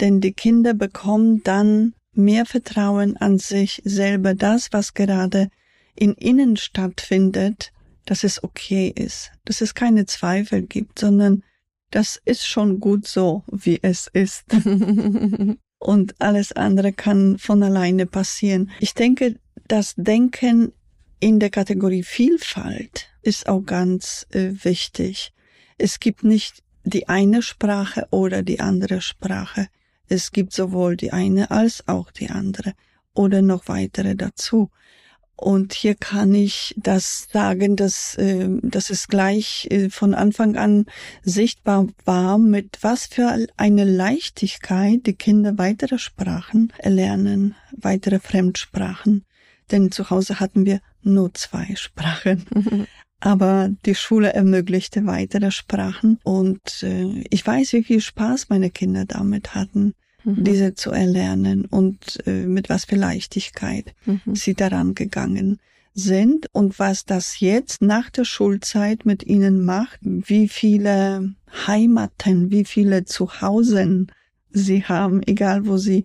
denn 0.00 0.20
die 0.20 0.32
Kinder 0.32 0.72
bekommen 0.72 1.42
dann 1.42 1.94
mehr 2.12 2.46
Vertrauen 2.46 3.16
an 3.16 3.38
sich 3.38 3.82
selber, 3.84 4.34
das, 4.34 4.68
was 4.72 4.94
gerade 4.94 5.48
in 5.96 6.14
ihnen 6.14 6.56
stattfindet, 6.56 7.72
dass 8.06 8.24
es 8.24 8.42
okay 8.42 8.92
ist, 8.94 9.32
dass 9.44 9.60
es 9.60 9.74
keine 9.74 10.06
Zweifel 10.06 10.62
gibt, 10.62 10.98
sondern 10.98 11.42
das 11.90 12.20
ist 12.24 12.46
schon 12.46 12.80
gut 12.80 13.06
so, 13.06 13.44
wie 13.50 13.78
es 13.82 14.08
ist. 14.12 14.44
Und 15.78 16.14
alles 16.20 16.52
andere 16.52 16.92
kann 16.92 17.38
von 17.38 17.62
alleine 17.62 18.06
passieren. 18.06 18.70
Ich 18.80 18.94
denke, 18.94 19.36
das 19.68 19.94
Denken 19.96 20.72
in 21.20 21.38
der 21.38 21.50
Kategorie 21.50 22.02
Vielfalt 22.02 23.08
ist 23.22 23.48
auch 23.48 23.62
ganz 23.62 24.26
äh, 24.30 24.52
wichtig. 24.62 25.32
Es 25.78 26.00
gibt 26.00 26.24
nicht 26.24 26.62
die 26.84 27.08
eine 27.08 27.42
Sprache 27.42 28.06
oder 28.10 28.42
die 28.42 28.60
andere 28.60 29.00
Sprache. 29.00 29.68
Es 30.08 30.30
gibt 30.30 30.52
sowohl 30.52 30.96
die 30.96 31.12
eine 31.12 31.50
als 31.50 31.86
auch 31.88 32.10
die 32.10 32.30
andere 32.30 32.74
oder 33.12 33.42
noch 33.42 33.68
weitere 33.68 34.14
dazu. 34.14 34.70
Und 35.36 35.74
hier 35.74 35.94
kann 35.94 36.34
ich 36.34 36.74
das 36.78 37.28
sagen, 37.30 37.76
dass, 37.76 38.14
äh, 38.16 38.48
dass 38.62 38.88
es 38.88 39.06
gleich 39.06 39.68
äh, 39.70 39.90
von 39.90 40.14
Anfang 40.14 40.56
an 40.56 40.86
sichtbar 41.22 41.88
war, 42.06 42.38
mit 42.38 42.78
was 42.80 43.06
für 43.06 43.46
eine 43.56 43.84
Leichtigkeit 43.84 45.04
die 45.04 45.14
Kinder 45.14 45.58
weitere 45.58 45.98
Sprachen 45.98 46.72
erlernen, 46.78 47.54
weitere 47.76 48.18
Fremdsprachen. 48.18 49.26
Denn 49.70 49.92
zu 49.92 50.08
Hause 50.08 50.40
hatten 50.40 50.64
wir 50.64 50.80
nur 51.02 51.34
zwei 51.34 51.74
Sprachen. 51.76 52.46
Aber 53.20 53.70
die 53.84 53.94
Schule 53.94 54.32
ermöglichte 54.32 55.04
weitere 55.06 55.50
Sprachen 55.50 56.18
und 56.22 56.82
äh, 56.82 57.24
ich 57.30 57.46
weiß, 57.46 57.72
wie 57.74 57.84
viel 57.84 58.00
Spaß 58.00 58.48
meine 58.48 58.70
Kinder 58.70 59.04
damit 59.04 59.54
hatten 59.54 59.94
mhm. 60.26 60.44
diese 60.44 60.74
zu 60.74 60.90
erlernen 60.90 61.64
und 61.64 62.18
äh, 62.26 62.46
mit 62.46 62.68
was 62.68 62.84
für 62.84 62.96
Leichtigkeit 62.96 63.94
mhm. 64.04 64.34
sie 64.34 64.54
daran 64.54 64.94
gegangen 64.94 65.58
sind 65.94 66.48
und 66.52 66.78
was 66.78 67.06
das 67.06 67.40
jetzt 67.40 67.80
nach 67.80 68.10
der 68.10 68.24
Schulzeit 68.24 69.06
mit 69.06 69.24
ihnen 69.24 69.64
macht, 69.64 69.98
wie 70.02 70.48
viele 70.48 71.34
Heimaten, 71.66 72.50
wie 72.50 72.66
viele 72.66 73.06
Zuhausen 73.06 74.12
sie 74.50 74.84
haben, 74.84 75.22
egal 75.26 75.66
wo 75.66 75.78
sie, 75.78 76.04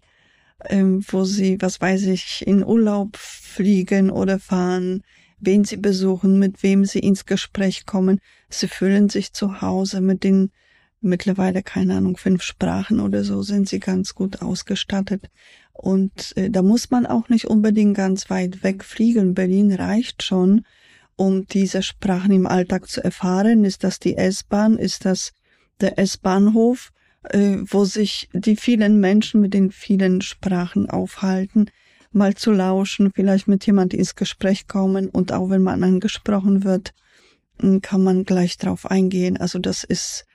ähm, 0.70 1.04
wo 1.10 1.25
sie, 1.25 1.58
was 1.60 1.82
weiß 1.82 2.04
ich, 2.04 2.48
in 2.48 2.63
Urlaub 2.63 3.18
fliegen 3.18 4.12
oder 4.12 4.40
fahren, 4.40 5.03
wen 5.42 5.66
sie 5.66 5.77
besuchen, 5.77 6.40
mit 6.40 6.64
wem 6.64 6.86
sie 6.86 7.00
ins 7.00 7.25
Gespräch 7.25 7.86
kommen. 7.86 8.20
Sie 8.50 8.68
fühlen 8.68 9.10
sich 9.10 9.34
zu 9.34 9.62
Hause 9.62 10.00
mit 10.00 10.24
den 10.24 10.51
mittlerweile, 11.01 11.64
keine 11.64 11.98
Ahnung, 11.98 12.18
fünf 12.18 12.44
Sprachen 12.44 13.00
oder 13.00 13.24
so 13.24 13.42
sind 13.42 13.68
sie 13.68 13.79
ganz 13.79 14.16
gut 14.16 14.42
ausgestattet. 14.42 15.29
Und 15.74 16.35
äh, 16.37 16.50
da 16.50 16.61
muss 16.61 16.92
man 16.92 17.05
auch 17.05 17.29
nicht 17.29 17.46
unbedingt 17.46 17.98
ganz 17.98 18.29
weit 18.29 18.64
wegfliegen. 18.64 19.33
Berlin 19.33 19.74
reicht 19.74 20.24
schon, 20.24 20.66
um 21.16 21.46
diese 21.48 21.83
Sprachen 21.83 22.31
im 22.31 22.48
Alltag 22.48 22.87
zu 22.87 23.03
erfahren. 23.03 23.66
Ist 23.66 23.83
das 23.83 24.00
die 24.00 24.16
S-Bahn? 24.16 24.77
Ist 24.77 25.05
das 25.05 25.33
der 25.79 25.98
S-Bahnhof, 25.98 26.92
äh, 27.24 27.57
wo 27.61 27.85
sich 27.85 28.29
die 28.33 28.55
vielen 28.55 29.00
Menschen 29.00 29.42
mit 29.42 29.53
den 29.53 29.72
vielen 29.72 30.22
Sprachen 30.22 30.90
aufhalten? 30.90 31.70
Mal 32.14 32.35
zu 32.35 32.51
lauschen, 32.51 33.11
vielleicht 33.16 33.48
mit 33.48 33.66
jemand 33.66 33.94
ins 33.94 34.16
Gespräch 34.16 34.68
kommen 34.68 35.07
und 35.09 35.31
auch 35.31 35.50
wenn 35.50 35.61
man 35.61 35.81
angesprochen 35.81 36.66
wird, 36.66 36.94
kann 37.81 38.03
man 38.03 38.25
gleich 38.25 38.57
drauf 38.57 38.90
eingehen. 38.90 39.37
Also 39.37 39.59
das 39.59 39.83
ist 39.83 40.25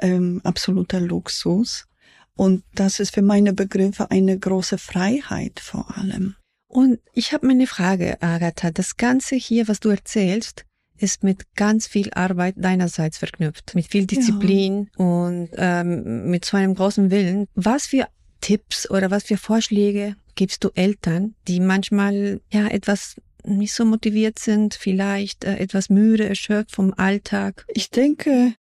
ähm, 0.00 0.40
absoluter 0.44 1.00
Luxus. 1.00 1.86
Und 2.34 2.64
das 2.74 3.00
ist 3.00 3.14
für 3.14 3.22
meine 3.22 3.52
Begriffe 3.52 4.10
eine 4.10 4.38
große 4.38 4.78
Freiheit 4.78 5.58
vor 5.60 5.96
allem. 5.96 6.36
Und 6.68 6.98
ich 7.14 7.32
habe 7.32 7.46
mir 7.46 7.54
eine 7.54 7.66
Frage, 7.66 8.20
Agatha. 8.20 8.70
Das 8.70 8.96
Ganze 8.96 9.36
hier, 9.36 9.68
was 9.68 9.80
du 9.80 9.88
erzählst, 9.88 10.64
ist 10.98 11.22
mit 11.22 11.54
ganz 11.54 11.86
viel 11.86 12.10
Arbeit 12.12 12.54
deinerseits 12.58 13.18
verknüpft, 13.18 13.74
mit 13.74 13.86
viel 13.86 14.06
Disziplin 14.06 14.90
ja. 14.98 15.04
und 15.04 15.48
ähm, 15.56 16.30
mit 16.30 16.44
so 16.44 16.56
einem 16.56 16.74
großen 16.74 17.10
Willen. 17.10 17.46
Was 17.54 17.86
für 17.86 18.08
Tipps 18.40 18.88
oder 18.90 19.10
was 19.10 19.24
für 19.24 19.36
Vorschläge 19.36 20.16
gibst 20.34 20.64
du 20.64 20.70
Eltern, 20.74 21.34
die 21.48 21.60
manchmal 21.60 22.40
ja 22.52 22.66
etwas 22.68 23.16
nicht 23.44 23.72
so 23.72 23.84
motiviert 23.84 24.38
sind, 24.38 24.74
vielleicht 24.74 25.44
äh, 25.44 25.56
etwas 25.56 25.88
müde, 25.88 26.28
erschöpft 26.28 26.74
vom 26.74 26.92
Alltag? 26.96 27.64
Ich 27.68 27.90
denke, 27.90 28.54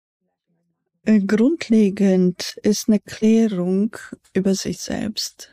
grundlegend 1.06 2.58
ist 2.64 2.88
eine 2.88 3.00
Klärung 3.00 3.96
über 4.34 4.56
sich 4.56 4.80
selbst. 4.80 5.52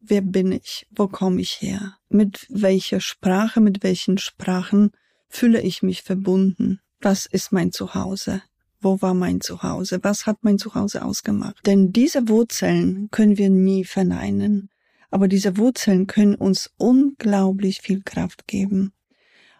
Wer 0.00 0.20
bin 0.20 0.52
ich? 0.52 0.86
Wo 0.90 1.06
komme 1.06 1.40
ich 1.40 1.60
her? 1.60 1.96
Mit 2.08 2.46
welcher 2.48 3.00
Sprache, 3.00 3.60
mit 3.60 3.82
welchen 3.82 4.18
Sprachen 4.18 4.90
fühle 5.28 5.60
ich 5.60 5.82
mich 5.82 6.02
verbunden? 6.02 6.80
Was 7.00 7.26
ist 7.26 7.52
mein 7.52 7.70
Zuhause? 7.70 8.42
Wo 8.80 9.00
war 9.00 9.14
mein 9.14 9.40
Zuhause? 9.40 10.00
Was 10.02 10.26
hat 10.26 10.38
mein 10.42 10.58
Zuhause 10.58 11.04
ausgemacht? 11.04 11.64
Denn 11.66 11.92
diese 11.92 12.28
Wurzeln 12.28 13.08
können 13.10 13.38
wir 13.38 13.50
nie 13.50 13.84
verneinen. 13.84 14.70
Aber 15.10 15.28
diese 15.28 15.56
Wurzeln 15.56 16.06
können 16.06 16.34
uns 16.34 16.70
unglaublich 16.78 17.80
viel 17.80 18.02
Kraft 18.02 18.48
geben. 18.48 18.92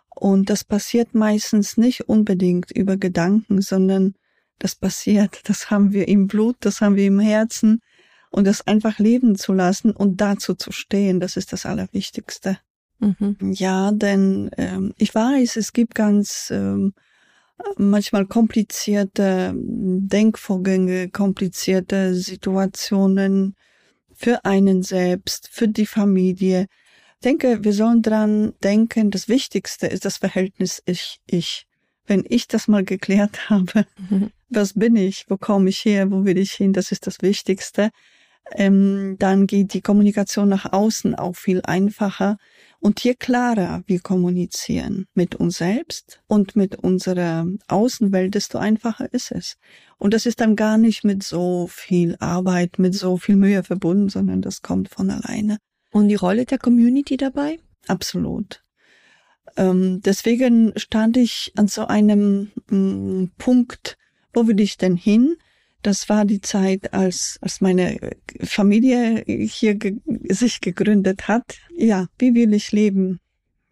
Und 0.08 0.50
das 0.50 0.64
passiert 0.64 1.14
meistens 1.14 1.76
nicht 1.76 2.08
unbedingt 2.08 2.70
über 2.70 2.96
Gedanken, 2.96 3.60
sondern 3.60 4.14
das 4.60 4.76
passiert, 4.76 5.40
das 5.48 5.70
haben 5.70 5.92
wir 5.92 6.06
im 6.06 6.28
Blut, 6.28 6.56
das 6.60 6.80
haben 6.80 6.94
wir 6.94 7.06
im 7.06 7.18
Herzen 7.18 7.80
und 8.30 8.46
das 8.46 8.66
einfach 8.66 8.98
leben 8.98 9.34
zu 9.34 9.52
lassen 9.52 9.90
und 9.90 10.20
dazu 10.20 10.54
zu 10.54 10.70
stehen, 10.70 11.18
das 11.18 11.36
ist 11.36 11.52
das 11.52 11.66
Allerwichtigste. 11.66 12.58
Mhm. 13.00 13.36
Ja, 13.40 13.90
denn 13.90 14.50
ähm, 14.56 14.92
ich 14.98 15.14
weiß, 15.14 15.56
es 15.56 15.72
gibt 15.72 15.94
ganz 15.94 16.50
ähm, 16.54 16.92
manchmal 17.76 18.26
komplizierte 18.26 19.54
Denkvorgänge, 19.56 21.08
komplizierte 21.08 22.14
Situationen 22.14 23.56
für 24.12 24.44
einen 24.44 24.82
selbst, 24.82 25.48
für 25.50 25.68
die 25.68 25.86
Familie. 25.86 26.66
Ich 27.14 27.24
denke, 27.24 27.64
wir 27.64 27.72
sollen 27.72 28.02
dran 28.02 28.52
denken, 28.62 29.10
das 29.10 29.28
Wichtigste 29.28 29.86
ist 29.86 30.04
das 30.04 30.18
Verhältnis 30.18 30.82
Ich-Ich. 30.84 31.66
Wenn 32.06 32.24
ich 32.28 32.46
das 32.46 32.68
mal 32.68 32.84
geklärt 32.84 33.48
habe, 33.50 33.86
mhm 34.10 34.30
was 34.50 34.74
bin 34.74 34.96
ich, 34.96 35.26
wo 35.28 35.36
komme 35.36 35.70
ich 35.70 35.84
her, 35.84 36.10
wo 36.10 36.24
will 36.24 36.38
ich 36.38 36.52
hin, 36.52 36.72
das 36.72 36.92
ist 36.92 37.06
das 37.06 37.22
Wichtigste. 37.22 37.90
Ähm, 38.52 39.16
dann 39.18 39.46
geht 39.46 39.74
die 39.74 39.80
Kommunikation 39.80 40.48
nach 40.48 40.72
außen 40.72 41.14
auch 41.14 41.36
viel 41.36 41.60
einfacher 41.62 42.36
und 42.80 42.98
je 43.04 43.14
klarer 43.14 43.82
wir 43.86 44.00
kommunizieren 44.00 45.06
mit 45.14 45.34
uns 45.36 45.58
selbst 45.58 46.20
und 46.26 46.56
mit 46.56 46.76
unserer 46.76 47.46
Außenwelt, 47.68 48.34
desto 48.34 48.58
einfacher 48.58 49.12
ist 49.12 49.30
es. 49.30 49.56
Und 49.98 50.14
das 50.14 50.26
ist 50.26 50.40
dann 50.40 50.56
gar 50.56 50.78
nicht 50.78 51.04
mit 51.04 51.22
so 51.22 51.68
viel 51.68 52.16
Arbeit, 52.18 52.78
mit 52.78 52.94
so 52.94 53.18
viel 53.18 53.36
Mühe 53.36 53.62
verbunden, 53.62 54.08
sondern 54.08 54.40
das 54.42 54.62
kommt 54.62 54.88
von 54.88 55.10
alleine. 55.10 55.58
Und 55.92 56.08
die 56.08 56.14
Rolle 56.14 56.46
der 56.46 56.58
Community 56.58 57.16
dabei? 57.16 57.58
Absolut. 57.86 58.64
Ähm, 59.56 60.00
deswegen 60.00 60.72
stand 60.76 61.16
ich 61.16 61.52
an 61.56 61.68
so 61.68 61.86
einem 61.86 62.50
mm, 62.70 63.32
Punkt, 63.36 63.98
wo 64.32 64.46
will 64.46 64.60
ich 64.60 64.76
denn 64.76 64.96
hin? 64.96 65.36
Das 65.82 66.08
war 66.08 66.24
die 66.24 66.40
Zeit, 66.40 66.92
als, 66.92 67.38
als 67.40 67.60
meine 67.60 67.98
Familie 68.42 69.24
hier 69.26 69.76
ge 69.76 69.96
sich 70.28 70.60
gegründet 70.60 71.26
hat. 71.28 71.56
Ja, 71.76 72.08
wie 72.18 72.34
will 72.34 72.52
ich 72.52 72.72
leben? 72.72 73.20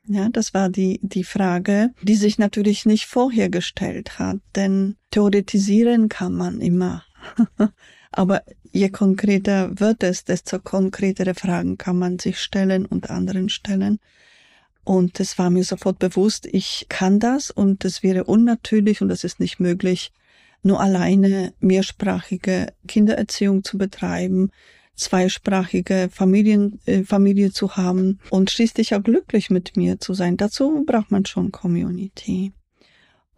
Ja, 0.06 0.30
das 0.30 0.54
war 0.54 0.70
die, 0.70 1.00
die 1.02 1.24
Frage, 1.24 1.90
die 2.02 2.14
sich 2.14 2.38
natürlich 2.38 2.86
nicht 2.86 3.04
vorher 3.04 3.50
gestellt 3.50 4.18
hat, 4.18 4.38
denn 4.56 4.96
theoretisieren 5.10 6.08
kann 6.08 6.32
man 6.32 6.62
immer. 6.62 7.04
Aber 8.10 8.42
je 8.72 8.88
konkreter 8.88 9.78
wird 9.78 10.02
es, 10.02 10.24
desto 10.24 10.60
konkretere 10.60 11.34
Fragen 11.34 11.76
kann 11.76 11.98
man 11.98 12.18
sich 12.18 12.38
stellen 12.38 12.86
und 12.86 13.10
anderen 13.10 13.50
stellen. 13.50 13.98
Und 14.82 15.20
es 15.20 15.36
war 15.36 15.50
mir 15.50 15.64
sofort 15.64 15.98
bewusst, 15.98 16.46
ich 16.46 16.86
kann 16.88 17.20
das 17.20 17.50
und 17.50 17.84
es 17.84 18.02
wäre 18.02 18.24
unnatürlich 18.24 19.02
und 19.02 19.10
es 19.10 19.24
ist 19.24 19.40
nicht 19.40 19.60
möglich, 19.60 20.10
nur 20.62 20.80
alleine 20.80 21.52
mehrsprachige 21.60 22.72
Kindererziehung 22.86 23.64
zu 23.64 23.78
betreiben, 23.78 24.50
zweisprachige 24.94 26.08
Familien, 26.10 26.80
äh, 26.86 27.04
Familie 27.04 27.52
zu 27.52 27.76
haben 27.76 28.18
und 28.30 28.50
schließlich 28.50 28.94
auch 28.94 29.02
glücklich 29.02 29.50
mit 29.50 29.76
mir 29.76 30.00
zu 30.00 30.14
sein. 30.14 30.36
Dazu 30.36 30.84
braucht 30.84 31.10
man 31.10 31.24
schon 31.24 31.52
Community. 31.52 32.52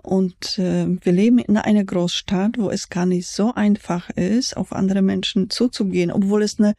Und 0.03 0.59
äh, 0.59 0.87
wir 0.89 1.13
leben 1.13 1.39
in 1.39 1.59
einer 1.59 1.85
Großstadt, 1.85 2.57
wo 2.57 2.71
es 2.71 2.89
gar 2.89 3.05
nicht 3.05 3.29
so 3.29 3.53
einfach 3.55 4.09
ist, 4.11 4.57
auf 4.57 4.73
andere 4.73 5.03
Menschen 5.03 5.51
zuzugehen, 5.51 6.11
obwohl 6.11 6.43
es 6.43 6.59
eine 6.59 6.75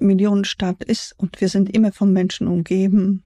Millionenstadt 0.00 0.82
ist 0.82 1.14
und 1.16 1.40
wir 1.40 1.48
sind 1.48 1.74
immer 1.74 1.92
von 1.92 2.12
Menschen 2.12 2.48
umgeben. 2.48 3.24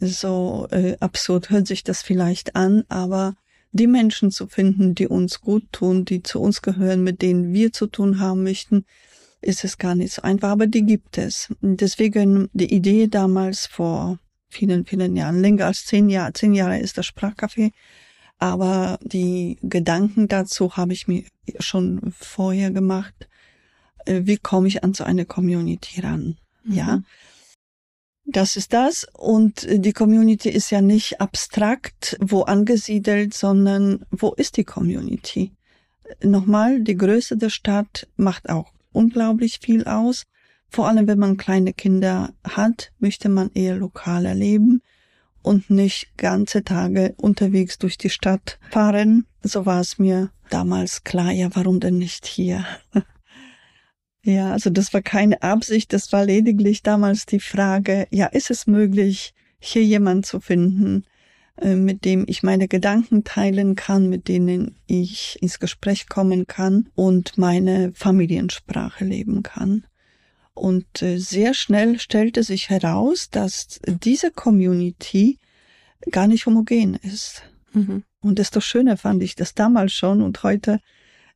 So 0.00 0.66
äh, 0.70 0.96
absurd 1.00 1.50
hört 1.50 1.66
sich 1.66 1.84
das 1.84 2.02
vielleicht 2.02 2.56
an, 2.56 2.84
aber 2.88 3.34
die 3.76 3.86
Menschen 3.86 4.30
zu 4.30 4.46
finden, 4.46 4.94
die 4.94 5.08
uns 5.08 5.40
gut 5.40 5.64
tun, 5.72 6.04
die 6.04 6.22
zu 6.22 6.40
uns 6.40 6.62
gehören, 6.62 7.04
mit 7.04 7.22
denen 7.22 7.52
wir 7.52 7.72
zu 7.72 7.86
tun 7.86 8.18
haben 8.18 8.42
möchten, 8.42 8.84
ist 9.40 9.64
es 9.64 9.78
gar 9.78 9.94
nicht 9.94 10.12
so 10.12 10.22
einfach, 10.22 10.50
aber 10.50 10.66
die 10.66 10.84
gibt 10.84 11.18
es. 11.18 11.48
Deswegen 11.60 12.48
die 12.52 12.72
Idee 12.74 13.06
damals 13.06 13.66
vor 13.66 14.18
vielen, 14.48 14.84
vielen 14.84 15.16
Jahren, 15.16 15.40
länger 15.40 15.66
als 15.66 15.84
zehn 15.86 16.08
Jahre, 16.08 16.32
zehn 16.32 16.54
Jahre 16.54 16.78
ist 16.78 16.98
das 16.98 17.06
Sprachcafé, 17.06 17.72
aber 18.38 18.98
die 19.02 19.58
Gedanken 19.62 20.28
dazu 20.28 20.76
habe 20.76 20.92
ich 20.92 21.06
mir 21.08 21.24
schon 21.58 22.12
vorher 22.18 22.70
gemacht. 22.70 23.28
Äh, 24.04 24.22
wie 24.24 24.36
komme 24.36 24.68
ich 24.68 24.84
an 24.84 24.94
so 24.94 25.04
eine 25.04 25.24
Community 25.24 26.00
ran? 26.00 26.36
Mhm. 26.64 26.74
Ja. 26.74 27.02
Das 28.26 28.56
ist 28.56 28.72
das. 28.72 29.06
Und 29.16 29.66
die 29.70 29.92
Community 29.92 30.48
ist 30.48 30.70
ja 30.70 30.80
nicht 30.80 31.20
abstrakt 31.20 32.16
wo 32.20 32.42
angesiedelt, 32.42 33.34
sondern 33.34 34.04
wo 34.10 34.32
ist 34.32 34.56
die 34.56 34.64
Community? 34.64 35.52
Nochmal, 36.22 36.80
die 36.80 36.96
Größe 36.96 37.36
der 37.36 37.50
Stadt 37.50 38.08
macht 38.16 38.48
auch 38.48 38.72
unglaublich 38.92 39.60
viel 39.60 39.84
aus. 39.84 40.24
Vor 40.68 40.88
allem, 40.88 41.06
wenn 41.06 41.18
man 41.18 41.36
kleine 41.36 41.72
Kinder 41.72 42.32
hat, 42.44 42.92
möchte 42.98 43.28
man 43.28 43.50
eher 43.54 43.76
lokaler 43.76 44.34
leben 44.34 44.82
und 45.42 45.70
nicht 45.70 46.16
ganze 46.16 46.64
Tage 46.64 47.14
unterwegs 47.18 47.78
durch 47.78 47.96
die 47.96 48.10
Stadt 48.10 48.58
fahren. 48.70 49.26
So 49.42 49.64
war 49.64 49.80
es 49.80 49.98
mir 49.98 50.30
damals 50.50 51.04
klar, 51.04 51.30
ja, 51.30 51.50
warum 51.54 51.78
denn 51.78 51.98
nicht 51.98 52.26
hier? 52.26 52.66
ja, 54.26 54.50
also 54.50 54.70
das 54.70 54.92
war 54.92 55.02
keine 55.02 55.40
Absicht, 55.42 55.92
das 55.92 56.12
war 56.12 56.24
lediglich 56.24 56.82
damals 56.82 57.26
die 57.26 57.38
Frage, 57.38 58.08
ja, 58.10 58.26
ist 58.26 58.50
es 58.50 58.66
möglich, 58.66 59.34
hier 59.60 59.84
jemand 59.84 60.26
zu 60.26 60.40
finden, 60.40 61.04
äh, 61.58 61.76
mit 61.76 62.04
dem 62.04 62.24
ich 62.26 62.42
meine 62.42 62.66
Gedanken 62.66 63.22
teilen 63.22 63.76
kann, 63.76 64.08
mit 64.08 64.26
denen 64.26 64.74
ich 64.88 65.38
ins 65.40 65.60
Gespräch 65.60 66.08
kommen 66.08 66.48
kann 66.48 66.88
und 66.96 67.38
meine 67.38 67.92
Familiensprache 67.94 69.04
leben 69.04 69.44
kann. 69.44 69.86
Und 70.54 71.02
äh, 71.02 71.18
sehr 71.18 71.54
schnell 71.54 72.00
stellte 72.00 72.42
sich 72.42 72.68
heraus, 72.68 73.30
dass 73.30 73.78
diese 73.86 74.32
Community 74.32 75.38
gar 76.10 76.26
nicht 76.26 76.46
homogen 76.46 76.94
ist. 76.94 77.42
Mhm. 77.72 78.02
Und 78.20 78.40
desto 78.40 78.60
schöner 78.60 78.96
fand 78.96 79.22
ich 79.22 79.36
das 79.36 79.54
damals 79.54 79.92
schon 79.92 80.20
und 80.20 80.42
heute 80.42 80.80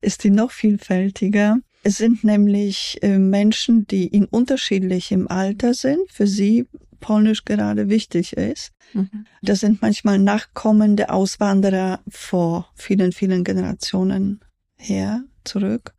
ist 0.01 0.25
die 0.25 0.31
noch 0.31 0.51
vielfältiger. 0.51 1.59
Es 1.83 1.97
sind 1.97 2.25
nämlich 2.25 2.99
äh, 3.03 3.19
Menschen, 3.19 3.87
die 3.87 4.07
in 4.07 4.27
unterschiedlichem 4.27 5.29
Alter 5.29 5.75
sind. 5.75 6.11
Für 6.11 6.27
sie 6.27 6.67
Polnisch 7.01 7.45
gerade 7.45 7.89
wichtig 7.89 8.35
ist. 8.35 8.73
Mhm. 8.93 9.27
Das 9.43 9.61
sind 9.61 9.81
manchmal 9.83 10.19
nachkommende 10.19 11.11
Auswanderer 11.11 12.01
vor 12.09 12.71
vielen, 12.75 13.13
vielen 13.13 13.45
Generationen 13.45 14.41
her, 14.77 15.25
zurück. 15.45 15.95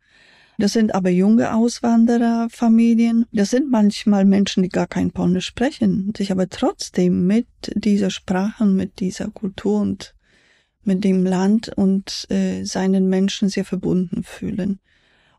Das 0.58 0.74
sind 0.74 0.94
aber 0.94 1.10
junge 1.10 1.54
Auswandererfamilien. 1.54 3.26
Das 3.32 3.50
sind 3.50 3.70
manchmal 3.70 4.24
Menschen, 4.24 4.62
die 4.62 4.68
gar 4.68 4.86
kein 4.86 5.10
Polnisch 5.10 5.46
sprechen, 5.46 6.12
sich 6.16 6.30
aber 6.30 6.48
trotzdem 6.48 7.26
mit 7.26 7.46
dieser 7.74 8.10
Sprache, 8.10 8.64
mit 8.64 9.00
dieser 9.00 9.28
Kultur 9.30 9.80
und 9.80 10.14
mit 10.84 11.02
dem 11.04 11.24
Land 11.24 11.70
und 11.76 12.26
äh, 12.30 12.64
seinen 12.64 13.08
Menschen 13.08 13.48
sehr 13.48 13.64
verbunden 13.64 14.22
fühlen. 14.22 14.78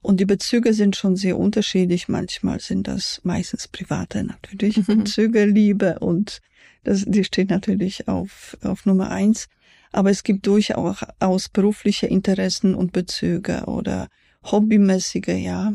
Und 0.04 0.20
die 0.20 0.26
Bezüge 0.26 0.74
sind 0.74 0.98
schon 0.98 1.16
sehr 1.16 1.40
unterschiedlich. 1.40 2.10
Manchmal 2.10 2.60
sind 2.60 2.88
das 2.90 3.22
meistens 3.24 3.70
private 3.70 4.26
natürlich 4.26 4.86
mhm. 4.86 5.00
Bezüge, 5.00 5.46
Liebe 5.46 5.98
und 6.00 6.42
das, 6.84 7.06
die 7.08 7.24
steht 7.24 7.50
natürlich 7.50 8.10
auf, 8.10 8.58
auf 8.62 8.86
Nummer 8.86 9.10
eins. 9.10 9.48
Aber 9.94 10.10
es 10.10 10.24
gibt 10.24 10.46
durchaus 10.46 11.50
berufliche 11.50 12.08
Interessen 12.08 12.76
und 12.76 12.92
Bezüge 12.92 13.64
oder 13.66 14.10
hobbymäßige, 14.44 15.38
ja. 15.38 15.72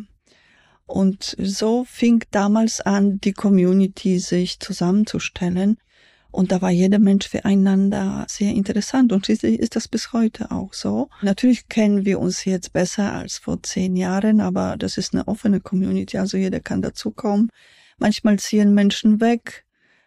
Und 0.85 1.35
so 1.39 1.85
fing 1.85 2.23
damals 2.31 2.83
an, 2.83 3.21
die 3.21 3.33
Community 3.33 4.19
sich 4.19 4.61
zusammenzustellen. 4.61 5.79
Und 6.31 6.53
da 6.53 6.61
war 6.61 6.71
jeder 6.71 6.99
Mensch 6.99 7.29
füreinander 7.29 8.27
sehr 8.29 8.53
interessant. 8.53 9.13
Und 9.13 9.27
schließlich 9.27 9.59
ist 9.59 9.77
das 9.77 9.89
bis 9.89 10.13
heute 10.13 10.51
auch 10.51 10.75
so. 10.75 11.09
Natürlich 11.23 11.69
kennen 11.69 12.05
wir 12.05 12.21
uns 12.21 12.45
jetzt 12.45 12.73
besser 12.73 13.13
als 13.13 13.39
vor 13.39 13.63
zehn 13.63 13.97
Jahren, 13.97 14.41
aber 14.41 14.77
das 14.77 14.99
ist 14.99 15.15
eine 15.15 15.27
offene 15.27 15.61
Community. 15.61 16.19
Also 16.19 16.37
jeder 16.37 16.61
kann 16.61 16.83
dazukommen. 16.83 17.51
Manchmal 17.99 18.39
ziehen 18.39 18.75
Menschen 18.75 19.21
weg. 19.21 19.65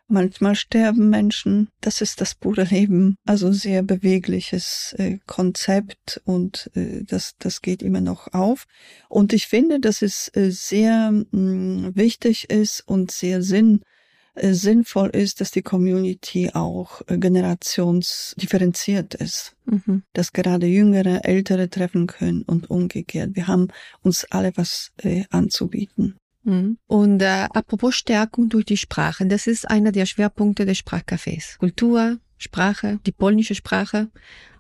Manchmal 0.08 0.56
sterben 0.56 1.10
Menschen. 1.10 1.70
Das 1.80 2.02
ist 2.02 2.20
das 2.20 2.36
pure 2.36 2.66
Leben. 2.66 3.16
Also 3.26 3.52
sehr 3.54 3.82
bewegliches 3.82 4.94
äh, 4.98 5.20
Konzept 5.26 6.22
und 6.26 6.70
äh, 6.76 7.04
das, 7.04 7.36
das 7.40 7.62
geht 7.62 7.82
immer 7.82 8.02
noch 8.02 8.34
auf. 8.34 8.66
Und 9.08 9.32
ich 9.32 9.48
finde, 9.48 9.80
dass 9.80 10.02
es 10.02 10.30
äh, 10.36 10.52
sehr 10.52 11.12
mh, 11.12 11.26
mm, 11.32 11.96
wichtig 11.96 12.50
ist 12.50 12.82
und 12.86 13.12
sehr 13.12 13.42
sinn 13.42 13.82
sinnvoll 14.36 15.10
ist, 15.10 15.42
dass 15.42 15.52
die 15.52 15.62
Community 15.62 16.52
auch 16.54 17.02
äh, 17.08 17.18
generationsdifferenziert 17.18 19.16
ist. 19.16 19.56
Mhm. 19.66 20.04
Dass 20.14 20.32
gerade 20.34 20.68
Jüngere, 20.68 21.26
Ältere 21.26 21.70
treffen 21.70 22.08
können 22.08 22.44
und 22.44 22.70
umgekehrt. 22.70 23.32
Wir 23.34 23.48
haben 23.48 23.68
uns 24.02 24.26
alle 24.30 24.52
was 24.56 24.92
äh, 24.98 25.26
anzubieten. 25.30 26.18
Mhm. 26.44 26.78
Und 26.88 27.22
äh, 27.22 27.48
apropos 27.52 27.96
Stärkung 27.96 28.50
durch 28.50 28.66
die 28.66 28.78
Sprache, 28.78 29.26
das 29.26 29.48
ist 29.48 29.70
einer 29.70 29.92
der 29.92 30.06
Schwerpunkte 30.06 30.66
des 30.66 30.78
Sprachcafés. 30.78 31.58
Kultur, 31.60 32.18
Sprache, 32.38 33.00
die 33.06 33.12
polnische 33.12 33.56
Sprache, 33.56 34.10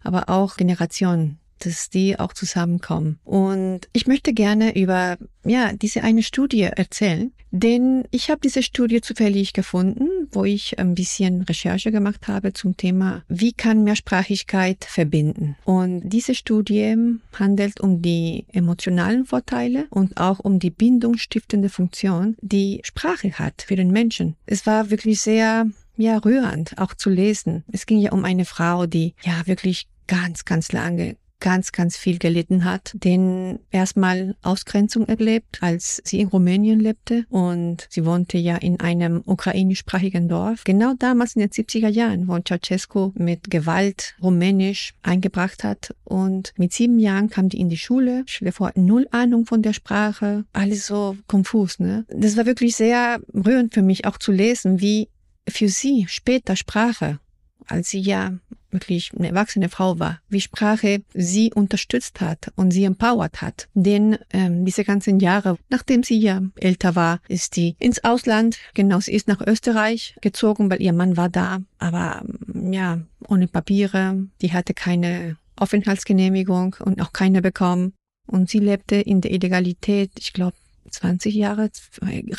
aber 0.03 0.29
auch 0.29 0.57
Generation 0.57 1.37
dass 1.65 1.89
die 1.89 2.19
auch 2.19 2.33
zusammenkommen. 2.33 3.19
Und 3.23 3.81
ich 3.93 4.07
möchte 4.07 4.33
gerne 4.33 4.75
über 4.75 5.17
ja 5.45 5.73
diese 5.73 6.03
eine 6.03 6.23
Studie 6.23 6.61
erzählen, 6.61 7.31
denn 7.51 8.05
ich 8.11 8.29
habe 8.29 8.39
diese 8.41 8.63
Studie 8.63 9.01
zufällig 9.01 9.53
gefunden, 9.53 10.07
wo 10.31 10.45
ich 10.45 10.79
ein 10.79 10.95
bisschen 10.95 11.41
Recherche 11.41 11.91
gemacht 11.91 12.27
habe 12.27 12.53
zum 12.53 12.77
Thema, 12.77 13.23
wie 13.27 13.51
kann 13.51 13.83
Mehrsprachigkeit 13.83 14.85
verbinden. 14.85 15.57
Und 15.65 16.01
diese 16.09 16.33
Studie 16.35 16.95
handelt 17.33 17.81
um 17.81 18.01
die 18.01 18.45
emotionalen 18.53 19.25
Vorteile 19.25 19.87
und 19.89 20.17
auch 20.17 20.39
um 20.39 20.59
die 20.59 20.69
bindungsstiftende 20.69 21.69
Funktion, 21.69 22.37
die 22.41 22.81
Sprache 22.83 23.33
hat 23.33 23.65
für 23.67 23.75
den 23.75 23.91
Menschen. 23.91 24.35
Es 24.45 24.65
war 24.65 24.89
wirklich 24.89 25.21
sehr 25.21 25.65
ja, 25.97 26.17
rührend 26.17 26.77
auch 26.77 26.93
zu 26.93 27.09
lesen. 27.09 27.63
Es 27.71 27.85
ging 27.85 27.99
ja 27.99 28.11
um 28.11 28.23
eine 28.23 28.45
Frau, 28.45 28.85
die 28.85 29.13
ja 29.23 29.45
wirklich 29.45 29.87
ganz, 30.07 30.45
ganz 30.45 30.71
lange 30.71 31.15
ganz, 31.41 31.73
ganz 31.73 31.97
viel 31.97 32.17
gelitten 32.17 32.63
hat, 32.63 32.91
den 32.93 33.59
erstmal 33.71 34.35
Ausgrenzung 34.41 35.07
erlebt, 35.07 35.59
als 35.61 36.01
sie 36.05 36.21
in 36.21 36.29
Rumänien 36.29 36.79
lebte 36.79 37.25
und 37.29 37.87
sie 37.89 38.05
wohnte 38.05 38.37
ja 38.37 38.55
in 38.55 38.79
einem 38.79 39.21
ukrainischsprachigen 39.25 40.29
Dorf. 40.29 40.63
Genau 40.63 40.93
damals 40.97 41.35
in 41.35 41.41
den 41.41 41.49
70er 41.49 41.89
Jahren, 41.89 42.29
wo 42.29 42.39
Ceausescu 42.39 43.11
mit 43.15 43.51
Gewalt 43.51 44.15
Rumänisch 44.21 44.93
eingebracht 45.03 45.65
hat 45.65 45.93
und 46.05 46.53
mit 46.57 46.71
sieben 46.71 46.99
Jahren 46.99 47.29
kam 47.29 47.49
die 47.49 47.59
in 47.59 47.67
die 47.67 47.77
Schule, 47.77 48.23
stell 48.27 48.53
vor, 48.53 48.71
null 48.75 49.07
Ahnung 49.11 49.45
von 49.45 49.61
der 49.61 49.73
Sprache, 49.73 50.45
alles 50.53 50.87
so 50.87 51.17
konfus, 51.27 51.79
ne? 51.79 52.05
Das 52.09 52.37
war 52.37 52.45
wirklich 52.45 52.75
sehr 52.75 53.19
rührend 53.33 53.73
für 53.73 53.81
mich 53.81 54.05
auch 54.05 54.17
zu 54.17 54.31
lesen, 54.31 54.79
wie 54.79 55.09
für 55.49 55.67
sie 55.67 56.05
später 56.07 56.55
Sprache 56.55 57.19
als 57.71 57.89
sie 57.89 57.99
ja 57.99 58.33
wirklich 58.71 59.11
eine 59.17 59.29
erwachsene 59.29 59.69
Frau 59.69 59.99
war, 59.99 60.19
wie 60.29 60.41
Sprache 60.41 61.01
sie 61.13 61.51
unterstützt 61.53 62.21
hat 62.21 62.51
und 62.55 62.71
sie 62.71 62.83
empowert 62.83 63.41
hat. 63.41 63.67
Denn 63.73 64.17
ähm, 64.31 64.65
diese 64.65 64.83
ganzen 64.83 65.19
Jahre, 65.19 65.57
nachdem 65.69 66.03
sie 66.03 66.19
ja 66.19 66.41
älter 66.55 66.95
war, 66.95 67.19
ist 67.27 67.55
sie 67.55 67.75
ins 67.79 68.03
Ausland, 68.03 68.57
genau, 68.73 68.99
sie 68.99 69.13
ist 69.13 69.27
nach 69.27 69.41
Österreich 69.45 70.15
gezogen, 70.21 70.69
weil 70.69 70.81
ihr 70.81 70.93
Mann 70.93 71.17
war 71.17 71.29
da, 71.29 71.59
aber 71.79 72.23
ähm, 72.23 72.73
ja, 72.73 72.99
ohne 73.27 73.47
Papiere, 73.47 74.27
die 74.41 74.53
hatte 74.53 74.73
keine 74.73 75.37
Aufenthaltsgenehmigung 75.55 76.75
und 76.79 77.01
auch 77.01 77.13
keine 77.13 77.41
bekommen. 77.41 77.93
Und 78.27 78.49
sie 78.49 78.59
lebte 78.59 78.95
in 78.95 79.21
der 79.21 79.31
Illegalität, 79.31 80.11
ich 80.17 80.33
glaube, 80.33 80.55
20 80.91 81.33
Jahre, 81.33 81.69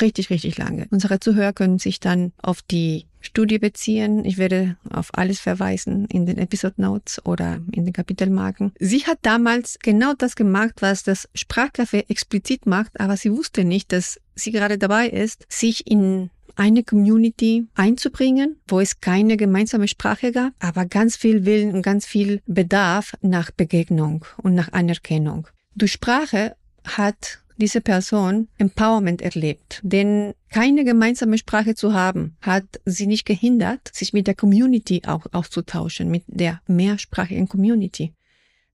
richtig, 0.01 0.31
richtig 0.31 0.59
lange. 0.59 0.87
Unsere 0.91 1.21
Zuhörer 1.21 1.53
können 1.53 1.79
sich 1.79 2.01
dann 2.01 2.33
auf 2.43 2.63
die 2.63 3.07
Studie 3.21 3.59
beziehen. 3.59 4.25
Ich 4.25 4.37
werde 4.39 4.77
auf 4.91 5.11
alles 5.13 5.41
verweisen 5.41 6.07
in 6.07 6.27
den 6.27 6.39
Episode 6.39 6.83
Notes 6.83 7.25
oder 7.25 7.61
in 7.73 7.85
den 7.85 7.93
Kapitelmarken. 7.93 8.73
Sie 8.79 9.07
hat 9.07 9.19
damals 9.23 9.79
genau 9.79 10.13
das 10.17 10.37
gemacht, 10.37 10.75
was 10.81 11.03
das 11.03 11.29
Sprachcafé 11.37 12.09
explizit 12.09 12.67
macht, 12.67 13.01
aber 13.01 13.17
sie 13.17 13.33
wusste 13.33 13.65
nicht, 13.65 13.93
dass 13.93 14.21
sie 14.35 14.51
gerade 14.51 14.79
dabei 14.79 15.09
ist, 15.09 15.47
sich 15.49 15.87
in 15.87 16.31
eine 16.57 16.83
Community 16.83 17.67
einzubringen, 17.75 18.57
wo 18.69 18.81
es 18.81 19.01
keine 19.01 19.37
gemeinsame 19.37 19.89
Sprache 19.89 20.33
gab, 20.33 20.53
aber 20.59 20.85
ganz 20.85 21.17
viel 21.17 21.47
Willen 21.47 21.75
und 21.75 21.83
ganz 21.83 22.07
viel 22.07 22.43
Bedarf 22.47 23.15
nach 23.23 23.51
Begegnung 23.51 24.25
und 24.37 24.55
nach 24.55 24.73
Anerkennung. 24.73 25.49
Durch 25.75 25.93
Sprache 25.93 26.57
hat 26.85 27.42
diese 27.57 27.81
Person 27.81 28.49
Empowerment 28.59 29.23
erlebt. 29.23 29.81
Denn 29.83 30.35
keine 30.51 30.85
gemeinsame 30.85 31.39
Sprache 31.39 31.75
zu 31.75 31.95
haben, 31.95 32.37
hat 32.41 32.65
sie 32.85 33.07
nicht 33.07 33.25
gehindert, 33.25 33.91
sich 33.93 34.13
mit 34.13 34.27
der 34.27 34.35
Community 34.35 35.03
auch 35.07 35.27
auszutauschen, 35.33 36.11
mit 36.11 36.25
der 36.27 36.61
mehrsprachigen 36.67 37.49
Community. 37.49 38.13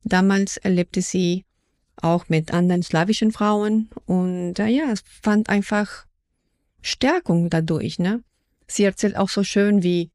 Damals 0.04 0.56
erlebte 0.56 1.02
sie 1.02 1.44
auch 1.96 2.28
mit 2.28 2.52
anderen 2.52 2.82
slawischen 2.82 3.32
Frauen 3.32 3.90
und 4.06 4.58
äh, 4.58 4.68
ja, 4.68 4.90
es 4.92 5.02
fand 5.22 5.48
einfach 5.48 6.06
Stärkung 6.80 7.50
dadurch, 7.50 7.98
ne? 7.98 8.22
Sie 8.68 8.84
erzählt 8.84 9.16
auch 9.16 9.28
so 9.28 9.42
schön, 9.42 9.82
wie, 9.82 10.10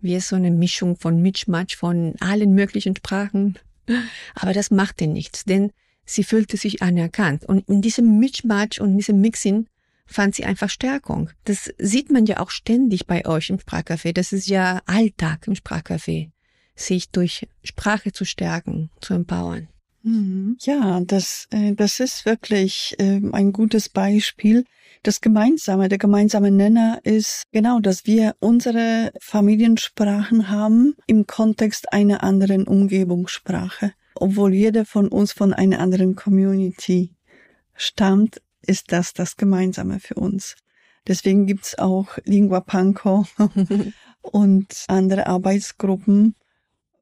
wie 0.00 0.14
es 0.14 0.28
so 0.28 0.36
eine 0.36 0.50
Mischung 0.50 0.96
von 0.96 1.20
Mitschmatsch 1.20 1.76
von 1.76 2.14
allen 2.20 2.54
möglichen 2.54 2.96
Sprachen. 2.96 3.58
Aber 4.34 4.52
das 4.52 4.70
machte 4.70 5.06
nichts, 5.06 5.44
denn 5.44 5.72
sie 6.08 6.24
fühlte 6.24 6.56
sich 6.56 6.82
anerkannt. 6.82 7.44
Und 7.44 7.68
in 7.68 7.82
diesem 7.82 8.18
Mitschmatsch 8.18 8.80
und 8.80 8.96
diesem 8.96 9.20
Mixing 9.20 9.66
fand 10.06 10.34
sie 10.34 10.44
einfach 10.44 10.70
Stärkung. 10.70 11.30
Das 11.44 11.70
sieht 11.78 12.10
man 12.10 12.26
ja 12.26 12.40
auch 12.40 12.50
ständig 12.50 13.06
bei 13.06 13.26
euch 13.26 13.50
im 13.50 13.58
Sprachcafé. 13.58 14.12
Das 14.12 14.32
ist 14.32 14.48
ja 14.48 14.80
Alltag 14.86 15.46
im 15.46 15.54
Sprachcafé, 15.54 16.30
sich 16.74 17.10
durch 17.10 17.46
Sprache 17.62 18.12
zu 18.12 18.24
stärken, 18.24 18.90
zu 19.00 19.14
empowern. 19.14 19.68
Mhm. 20.02 20.56
Ja, 20.60 21.00
das, 21.00 21.46
äh, 21.50 21.74
das 21.74 22.00
ist 22.00 22.24
wirklich 22.24 22.94
ähm, 22.98 23.34
ein 23.34 23.52
gutes 23.52 23.90
Beispiel. 23.90 24.64
Das 25.02 25.20
Gemeinsame, 25.20 25.88
der 25.88 25.98
gemeinsame 25.98 26.50
Nenner 26.50 27.00
ist 27.04 27.42
genau, 27.52 27.80
dass 27.80 28.06
wir 28.06 28.34
unsere 28.40 29.12
Familiensprachen 29.20 30.48
haben 30.48 30.94
im 31.06 31.26
Kontext 31.26 31.92
einer 31.92 32.22
anderen 32.22 32.66
Umgebungssprache 32.66 33.92
obwohl 34.20 34.54
jeder 34.54 34.84
von 34.84 35.08
uns 35.08 35.32
von 35.32 35.52
einer 35.52 35.80
anderen 35.80 36.16
Community 36.16 37.14
stammt, 37.74 38.40
ist 38.62 38.92
das 38.92 39.14
das 39.14 39.36
Gemeinsame 39.36 40.00
für 40.00 40.14
uns. 40.14 40.56
Deswegen 41.06 41.46
gibt's 41.46 41.78
auch 41.78 42.18
Lingua 42.24 42.60
Panco 42.60 43.26
und 44.22 44.84
andere 44.88 45.26
Arbeitsgruppen, 45.26 46.34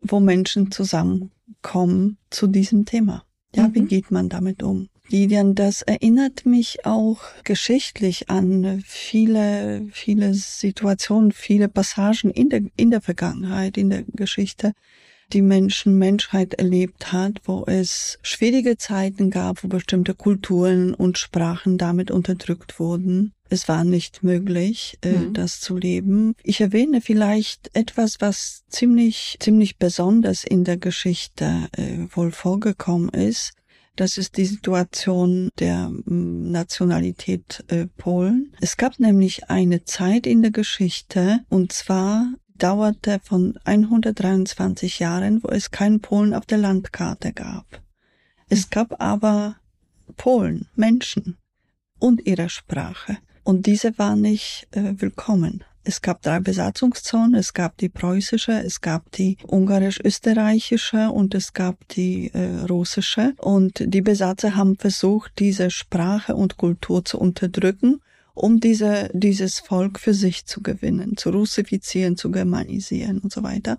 wo 0.00 0.20
Menschen 0.20 0.70
zusammenkommen 0.70 2.18
zu 2.30 2.46
diesem 2.46 2.84
Thema. 2.84 3.24
Ja, 3.54 3.68
mhm. 3.68 3.74
wie 3.74 3.84
geht 3.84 4.10
man 4.10 4.28
damit 4.28 4.62
um? 4.62 4.88
Lidian, 5.08 5.54
das 5.54 5.82
erinnert 5.82 6.46
mich 6.46 6.84
auch 6.84 7.20
geschichtlich 7.44 8.28
an 8.28 8.82
viele, 8.84 9.86
viele 9.92 10.34
Situationen, 10.34 11.30
viele 11.30 11.68
Passagen 11.68 12.30
in 12.30 12.48
der, 12.48 12.62
in 12.76 12.90
der 12.90 13.00
Vergangenheit, 13.00 13.76
in 13.76 13.90
der 13.90 14.02
Geschichte, 14.02 14.72
die 15.32 15.42
Menschen 15.42 15.98
Menschheit 15.98 16.54
erlebt 16.54 17.12
hat, 17.12 17.40
wo 17.44 17.64
es 17.66 18.18
schwierige 18.22 18.76
Zeiten 18.76 19.30
gab, 19.30 19.64
wo 19.64 19.68
bestimmte 19.68 20.14
Kulturen 20.14 20.94
und 20.94 21.18
Sprachen 21.18 21.78
damit 21.78 22.10
unterdrückt 22.10 22.78
wurden. 22.78 23.32
Es 23.48 23.68
war 23.68 23.84
nicht 23.84 24.22
möglich, 24.22 24.98
äh, 25.02 25.12
mhm. 25.12 25.34
das 25.34 25.60
zu 25.60 25.76
leben. 25.76 26.34
Ich 26.42 26.60
erwähne 26.60 27.00
vielleicht 27.00 27.70
etwas, 27.74 28.20
was 28.20 28.64
ziemlich, 28.68 29.36
ziemlich 29.40 29.78
besonders 29.78 30.44
in 30.44 30.64
der 30.64 30.76
Geschichte 30.76 31.68
äh, 31.76 32.06
wohl 32.10 32.32
vorgekommen 32.32 33.08
ist. 33.10 33.52
Das 33.94 34.18
ist 34.18 34.36
die 34.36 34.44
Situation 34.44 35.48
der 35.58 35.88
mm, 35.88 36.50
Nationalität 36.50 37.64
äh, 37.68 37.86
Polen. 37.96 38.52
Es 38.60 38.76
gab 38.76 38.98
nämlich 39.00 39.48
eine 39.48 39.84
Zeit 39.84 40.26
in 40.26 40.42
der 40.42 40.50
Geschichte, 40.50 41.40
und 41.48 41.72
zwar 41.72 42.34
dauerte 42.58 43.20
von 43.22 43.58
123 43.64 44.98
Jahren, 44.98 45.42
wo 45.42 45.48
es 45.48 45.70
keinen 45.70 46.00
Polen 46.00 46.34
auf 46.34 46.46
der 46.46 46.58
Landkarte 46.58 47.32
gab. 47.32 47.82
Es 48.48 48.70
gab 48.70 49.00
aber 49.00 49.56
Polen, 50.16 50.68
Menschen 50.74 51.36
und 51.98 52.26
ihre 52.26 52.48
Sprache. 52.48 53.18
Und 53.42 53.66
diese 53.66 53.98
war 53.98 54.16
nicht 54.16 54.68
äh, 54.72 54.94
willkommen. 54.96 55.64
Es 55.84 56.02
gab 56.02 56.20
drei 56.20 56.40
Besatzungszonen, 56.40 57.34
es 57.34 57.54
gab 57.54 57.76
die 57.76 57.88
preußische, 57.88 58.60
es 58.64 58.80
gab 58.80 59.12
die 59.12 59.36
ungarisch-österreichische 59.46 61.10
und 61.10 61.32
es 61.32 61.52
gab 61.52 61.86
die 61.88 62.32
äh, 62.34 62.64
russische. 62.68 63.34
Und 63.38 63.82
die 63.84 64.02
Besatzer 64.02 64.56
haben 64.56 64.76
versucht, 64.76 65.32
diese 65.38 65.70
Sprache 65.70 66.34
und 66.34 66.56
Kultur 66.56 67.04
zu 67.04 67.20
unterdrücken 67.20 68.00
um 68.36 68.60
diese, 68.60 69.10
dieses 69.14 69.58
Volk 69.58 69.98
für 69.98 70.12
sich 70.12 70.44
zu 70.44 70.62
gewinnen, 70.62 71.16
zu 71.16 71.30
russifizieren, 71.30 72.16
zu 72.16 72.30
germanisieren 72.30 73.18
und 73.18 73.32
so 73.32 73.42
weiter. 73.42 73.78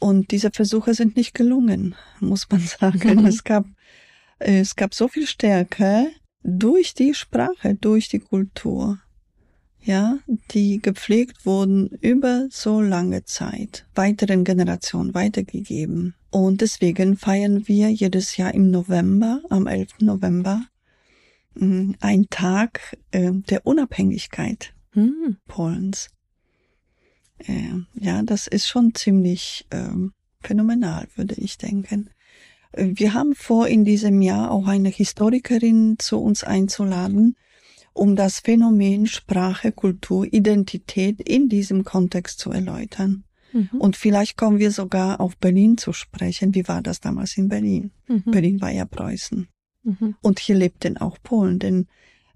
Und 0.00 0.32
diese 0.32 0.50
Versuche 0.50 0.92
sind 0.92 1.16
nicht 1.16 1.34
gelungen, 1.34 1.94
muss 2.18 2.50
man 2.50 2.60
sagen. 2.80 3.20
Mhm. 3.20 3.26
Es 3.26 3.44
gab, 3.44 3.64
es 4.40 4.74
gab 4.74 4.92
so 4.92 5.06
viel 5.06 5.26
Stärke 5.26 6.08
durch 6.42 6.94
die 6.94 7.14
Sprache, 7.14 7.76
durch 7.76 8.08
die 8.08 8.18
Kultur, 8.18 8.98
ja, 9.80 10.18
die 10.50 10.80
gepflegt 10.82 11.46
wurden 11.46 11.88
über 12.00 12.48
so 12.50 12.80
lange 12.80 13.24
Zeit, 13.24 13.86
weiteren 13.94 14.42
Generationen 14.42 15.14
weitergegeben. 15.14 16.14
Und 16.30 16.60
deswegen 16.60 17.16
feiern 17.16 17.68
wir 17.68 17.88
jedes 17.90 18.36
Jahr 18.36 18.52
im 18.52 18.72
November, 18.72 19.42
am 19.48 19.68
11. 19.68 20.00
November. 20.00 20.66
Ein 21.56 22.26
Tag 22.30 22.96
äh, 23.10 23.30
der 23.32 23.66
Unabhängigkeit 23.66 24.74
hm. 24.92 25.36
Polens. 25.46 26.08
Äh, 27.38 27.70
ja, 27.94 28.22
das 28.22 28.46
ist 28.46 28.68
schon 28.68 28.94
ziemlich 28.94 29.66
äh, 29.70 29.88
phänomenal, 30.40 31.08
würde 31.16 31.34
ich 31.36 31.58
denken. 31.58 32.10
Äh, 32.72 32.90
wir 32.94 33.14
haben 33.14 33.34
vor, 33.34 33.68
in 33.68 33.84
diesem 33.84 34.22
Jahr 34.22 34.50
auch 34.50 34.66
eine 34.66 34.88
Historikerin 34.88 35.96
zu 35.98 36.20
uns 36.20 36.44
einzuladen, 36.44 37.36
um 37.92 38.16
das 38.16 38.40
Phänomen 38.40 39.06
Sprache, 39.06 39.72
Kultur, 39.72 40.26
Identität 40.32 41.20
in 41.20 41.48
diesem 41.48 41.84
Kontext 41.84 42.40
zu 42.40 42.50
erläutern. 42.50 43.24
Mhm. 43.52 43.68
Und 43.78 43.96
vielleicht 43.96 44.36
kommen 44.36 44.58
wir 44.58 44.72
sogar 44.72 45.20
auf 45.20 45.36
Berlin 45.36 45.78
zu 45.78 45.92
sprechen. 45.92 46.54
Wie 46.54 46.66
war 46.66 46.82
das 46.82 47.00
damals 47.00 47.36
in 47.36 47.48
Berlin? 47.48 47.92
Mhm. 48.08 48.22
Berlin 48.26 48.60
war 48.60 48.70
ja 48.70 48.84
Preußen. 48.84 49.48
Mhm. 49.84 50.16
Und 50.20 50.38
hier 50.40 50.56
lebten 50.56 50.96
auch 50.98 51.18
Polen, 51.22 51.58
denn 51.58 51.86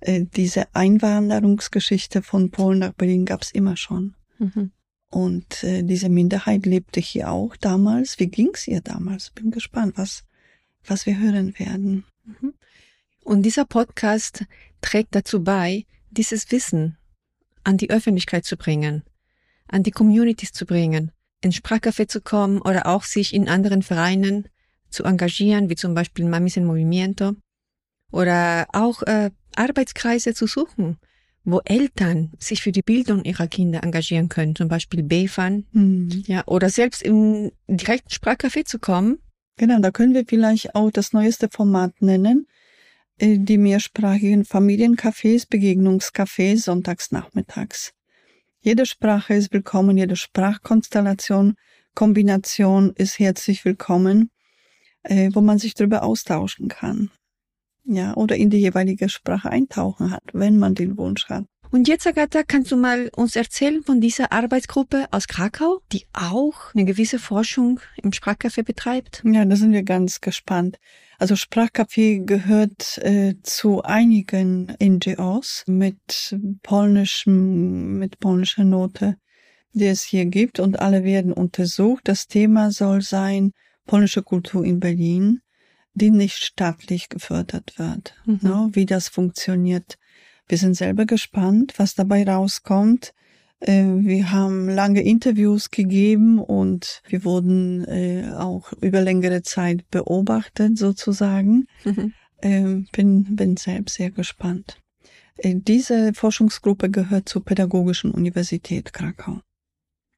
äh, 0.00 0.24
diese 0.24 0.74
Einwanderungsgeschichte 0.74 2.22
von 2.22 2.50
Polen 2.50 2.78
nach 2.78 2.92
Berlin 2.92 3.24
gab 3.24 3.42
es 3.42 3.50
immer 3.50 3.76
schon. 3.76 4.14
Mhm. 4.38 4.70
Und 5.10 5.64
äh, 5.64 5.82
diese 5.82 6.08
Minderheit 6.08 6.66
lebte 6.66 7.00
hier 7.00 7.30
auch 7.30 7.56
damals. 7.56 8.18
Wie 8.18 8.26
ging's 8.26 8.68
ihr 8.68 8.82
damals? 8.82 9.30
Bin 9.30 9.50
gespannt, 9.50 9.94
was, 9.96 10.24
was 10.84 11.06
wir 11.06 11.18
hören 11.18 11.58
werden. 11.58 12.04
Mhm. 12.24 12.54
Und 13.24 13.42
dieser 13.42 13.64
Podcast 13.64 14.44
trägt 14.80 15.14
dazu 15.14 15.42
bei, 15.42 15.86
dieses 16.10 16.50
Wissen 16.50 16.96
an 17.64 17.76
die 17.76 17.90
Öffentlichkeit 17.90 18.44
zu 18.44 18.56
bringen, 18.56 19.02
an 19.66 19.82
die 19.82 19.90
Communities 19.90 20.52
zu 20.52 20.64
bringen, 20.64 21.12
ins 21.40 21.56
Sprachcafé 21.56 22.08
zu 22.08 22.20
kommen 22.20 22.60
oder 22.60 22.86
auch 22.86 23.02
sich 23.02 23.34
in 23.34 23.48
anderen 23.48 23.82
Vereinen 23.82 24.48
zu 24.90 25.04
engagieren, 25.04 25.70
wie 25.70 25.76
zum 25.76 25.94
Beispiel 25.94 26.24
Mamis 26.24 26.56
en 26.56 26.64
Movimiento, 26.64 27.34
oder 28.10 28.66
auch 28.72 29.02
äh, 29.02 29.30
Arbeitskreise 29.56 30.34
zu 30.34 30.46
suchen, 30.46 30.98
wo 31.44 31.60
Eltern 31.64 32.32
sich 32.38 32.62
für 32.62 32.72
die 32.72 32.82
Bildung 32.82 33.24
ihrer 33.24 33.46
Kinder 33.46 33.82
engagieren 33.82 34.28
können, 34.28 34.54
zum 34.54 34.68
Beispiel 34.68 35.02
BFAN, 35.02 35.66
mhm. 35.72 36.22
ja, 36.26 36.42
oder 36.46 36.68
selbst 36.70 37.02
im 37.02 37.52
direkten 37.66 38.10
Sprachcafé 38.10 38.64
zu 38.64 38.78
kommen. 38.78 39.18
Genau, 39.56 39.80
da 39.80 39.90
können 39.90 40.14
wir 40.14 40.24
vielleicht 40.26 40.74
auch 40.74 40.90
das 40.90 41.12
neueste 41.12 41.48
Format 41.50 42.00
nennen, 42.00 42.46
äh, 43.18 43.38
die 43.38 43.58
mehrsprachigen 43.58 44.44
Familiencafés, 44.44 45.48
Begegnungscafés 45.48 46.62
sonntags 46.62 47.10
nachmittags. 47.10 47.92
Jede 48.60 48.86
Sprache 48.86 49.34
ist 49.34 49.52
willkommen, 49.52 49.96
jede 49.96 50.16
Sprachkonstellation 50.16 51.54
Kombination 51.94 52.92
ist 52.94 53.18
herzlich 53.18 53.64
willkommen, 53.64 54.30
äh, 55.02 55.30
wo 55.32 55.40
man 55.40 55.58
sich 55.58 55.74
darüber 55.74 56.02
austauschen 56.02 56.68
kann. 56.68 57.10
Ja, 57.84 58.14
oder 58.14 58.36
in 58.36 58.50
die 58.50 58.58
jeweilige 58.58 59.08
Sprache 59.08 59.50
eintauchen 59.50 60.10
hat, 60.10 60.24
wenn 60.32 60.58
man 60.58 60.74
den 60.74 60.98
Wunsch 60.98 61.28
hat. 61.28 61.46
Und 61.70 61.86
jetzt, 61.86 62.06
Agatha, 62.06 62.42
kannst 62.44 62.72
du 62.72 62.76
mal 62.76 63.10
uns 63.14 63.36
erzählen 63.36 63.82
von 63.82 64.00
dieser 64.00 64.32
Arbeitsgruppe 64.32 65.06
aus 65.10 65.28
Krakau, 65.28 65.80
die 65.92 66.06
auch 66.14 66.74
eine 66.74 66.86
gewisse 66.86 67.18
Forschung 67.18 67.80
im 68.02 68.12
Sprachcafé 68.12 68.62
betreibt? 68.62 69.22
Ja, 69.24 69.44
da 69.44 69.54
sind 69.54 69.72
wir 69.72 69.82
ganz 69.82 70.22
gespannt. 70.22 70.78
Also 71.18 71.34
Sprachcafé 71.34 72.24
gehört 72.24 72.98
äh, 72.98 73.34
zu 73.42 73.82
einigen 73.82 74.74
NGOs 74.82 75.64
mit 75.66 76.38
polnischem, 76.62 77.98
mit 77.98 78.18
polnischer 78.18 78.64
Note, 78.64 79.16
die 79.72 79.86
es 79.86 80.02
hier 80.02 80.24
gibt 80.24 80.60
und 80.60 80.78
alle 80.80 81.04
werden 81.04 81.32
untersucht. 81.34 82.08
Das 82.08 82.28
Thema 82.28 82.70
soll 82.70 83.02
sein 83.02 83.52
polnische 83.88 84.22
Kultur 84.22 84.64
in 84.64 84.78
Berlin, 84.78 85.40
die 85.94 86.10
nicht 86.10 86.44
staatlich 86.44 87.08
gefördert 87.08 87.76
wird. 87.78 88.14
Mhm. 88.24 88.38
Ne, 88.42 88.68
wie 88.72 88.86
das 88.86 89.08
funktioniert 89.08 89.98
wir 90.48 90.56
sind 90.56 90.74
selber 90.74 91.04
gespannt, 91.04 91.74
was 91.76 91.94
dabei 91.94 92.24
rauskommt. 92.24 93.12
Äh, 93.60 93.84
wir 93.84 94.32
haben 94.32 94.68
lange 94.68 95.02
Interviews 95.02 95.70
gegeben 95.70 96.38
und 96.38 97.02
wir 97.06 97.24
wurden 97.24 97.84
äh, 97.84 98.32
auch 98.34 98.72
über 98.80 99.02
längere 99.02 99.42
Zeit 99.42 99.88
beobachtet 99.90 100.78
sozusagen. 100.78 101.66
Mhm. 101.84 102.14
Ähm, 102.40 102.88
bin, 102.92 103.36
bin 103.36 103.56
selbst 103.56 103.96
sehr 103.96 104.10
gespannt. 104.10 104.78
Äh, 105.36 105.56
diese 105.56 106.14
Forschungsgruppe 106.14 106.88
gehört 106.88 107.28
zur 107.28 107.44
Pädagogischen 107.44 108.12
Universität 108.12 108.92
Krakau. 108.92 109.40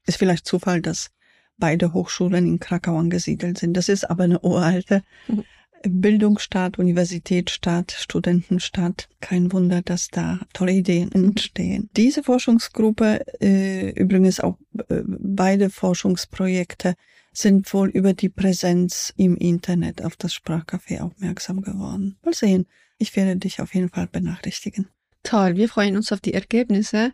Ist 0.06 0.18
vielleicht 0.18 0.46
Zufall, 0.46 0.80
dass 0.80 1.10
beide 1.60 1.92
Hochschulen 1.92 2.46
in 2.46 2.58
Krakau 2.58 2.98
angesiedelt 2.98 3.58
sind. 3.58 3.76
Das 3.76 3.88
ist 3.88 4.10
aber 4.10 4.24
eine 4.24 4.40
uralte 4.40 5.02
mhm. 5.28 5.44
Bildungsstaat, 5.82 6.78
Universitätsstaat, 6.78 7.92
Studentenstaat. 7.92 9.08
Kein 9.20 9.52
Wunder, 9.52 9.82
dass 9.82 10.08
da 10.08 10.40
tolle 10.52 10.72
Ideen 10.72 11.10
entstehen. 11.12 11.88
Diese 11.96 12.22
Forschungsgruppe, 12.22 13.24
äh, 13.40 13.90
übrigens 13.90 14.40
auch 14.40 14.58
äh, 14.88 15.02
beide 15.06 15.70
Forschungsprojekte, 15.70 16.94
sind 17.32 17.72
wohl 17.72 17.88
über 17.88 18.12
die 18.12 18.28
Präsenz 18.28 19.12
im 19.16 19.36
Internet 19.36 20.04
auf 20.04 20.16
das 20.16 20.34
Sprachcafé 20.34 21.00
aufmerksam 21.00 21.62
geworden. 21.62 22.18
Mal 22.24 22.34
sehen. 22.34 22.66
Ich 22.98 23.16
werde 23.16 23.36
dich 23.36 23.60
auf 23.60 23.74
jeden 23.74 23.88
Fall 23.88 24.08
benachrichtigen. 24.08 24.88
Toll, 25.22 25.56
wir 25.56 25.68
freuen 25.68 25.96
uns 25.96 26.12
auf 26.12 26.20
die 26.20 26.34
Ergebnisse. 26.34 27.12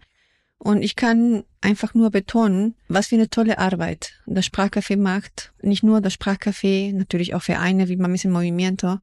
Und 0.58 0.82
ich 0.82 0.96
kann 0.96 1.44
einfach 1.60 1.94
nur 1.94 2.10
betonen, 2.10 2.74
was 2.88 3.08
für 3.08 3.16
eine 3.16 3.28
tolle 3.28 3.58
Arbeit 3.58 4.14
das 4.26 4.46
Sprachcafé 4.46 4.96
macht. 4.96 5.52
Nicht 5.62 5.82
nur 5.82 6.00
das 6.00 6.14
Sprachcafé, 6.14 6.92
natürlich 6.92 7.34
auch 7.34 7.42
Vereine 7.42 7.88
wie 7.88 7.96
Mamis 7.96 8.24
en 8.24 8.32
Movimiento. 8.32 8.98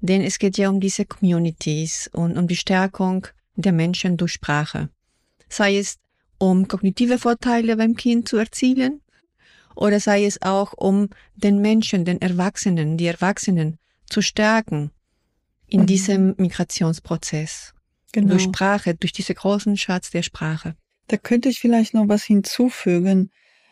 Denn 0.00 0.22
es 0.22 0.38
geht 0.38 0.56
ja 0.56 0.68
um 0.68 0.80
diese 0.80 1.04
Communities 1.04 2.08
und 2.12 2.38
um 2.38 2.46
die 2.46 2.56
Stärkung 2.56 3.26
der 3.56 3.72
Menschen 3.72 4.16
durch 4.16 4.32
Sprache. 4.32 4.88
Sei 5.48 5.78
es 5.78 5.98
um 6.38 6.68
kognitive 6.68 7.18
Vorteile 7.18 7.76
beim 7.76 7.96
Kind 7.96 8.28
zu 8.28 8.36
erzielen 8.36 9.00
oder 9.74 10.00
sei 10.00 10.24
es 10.24 10.42
auch 10.42 10.72
um 10.74 11.08
den 11.34 11.60
Menschen, 11.60 12.04
den 12.04 12.20
Erwachsenen, 12.20 12.96
die 12.96 13.06
Erwachsenen 13.06 13.78
zu 14.08 14.22
stärken 14.22 14.90
in 15.66 15.82
mhm. 15.82 15.86
diesem 15.86 16.34
Migrationsprozess. 16.36 17.74
Genau. 18.12 18.28
Durch 18.28 18.44
Sprache, 18.44 18.94
durch 18.94 19.12
diese 19.12 19.34
großen 19.34 19.76
Schatz 19.76 20.10
der 20.10 20.22
Sprache. 20.22 20.76
Da 21.08 21.16
könnte 21.16 21.48
ich 21.48 21.60
vielleicht 21.60 21.94
noch 21.94 22.08
was 22.08 22.24
hinzufügen. 22.24 23.30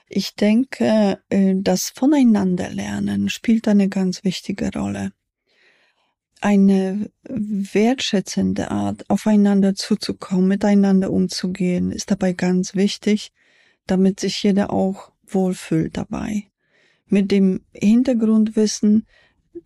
Ich 0.08 0.34
denke, 0.34 1.20
äh, 1.30 1.54
das 1.56 1.90
Voneinanderlernen 1.94 3.28
spielt 3.28 3.66
eine 3.68 3.88
ganz 3.88 4.24
wichtige 4.24 4.70
Rolle. 4.72 5.12
Eine 6.40 7.10
wertschätzende 7.22 8.70
Art, 8.70 9.08
aufeinander 9.08 9.74
zuzukommen, 9.74 10.48
miteinander 10.48 11.10
umzugehen, 11.10 11.92
ist 11.92 12.10
dabei 12.10 12.32
ganz 12.32 12.74
wichtig, 12.74 13.32
damit 13.86 14.20
sich 14.20 14.42
jeder 14.42 14.72
auch 14.72 15.12
wohlfühlt 15.26 15.96
dabei. 15.96 16.44
Mit 17.06 17.30
dem 17.30 17.64
Hintergrundwissen, 17.72 19.06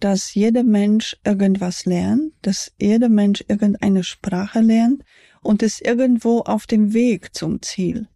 dass 0.00 0.34
jeder 0.34 0.64
Mensch 0.64 1.16
irgendwas 1.24 1.86
lernt, 1.86 2.32
dass 2.42 2.72
jeder 2.78 3.08
Mensch 3.08 3.44
irgendeine 3.48 4.04
Sprache 4.04 4.60
lernt 4.60 5.02
und 5.42 5.62
ist 5.62 5.82
irgendwo 5.82 6.40
auf 6.40 6.66
dem 6.66 6.92
Weg 6.92 7.34
zum 7.34 7.62
Ziel. 7.62 8.08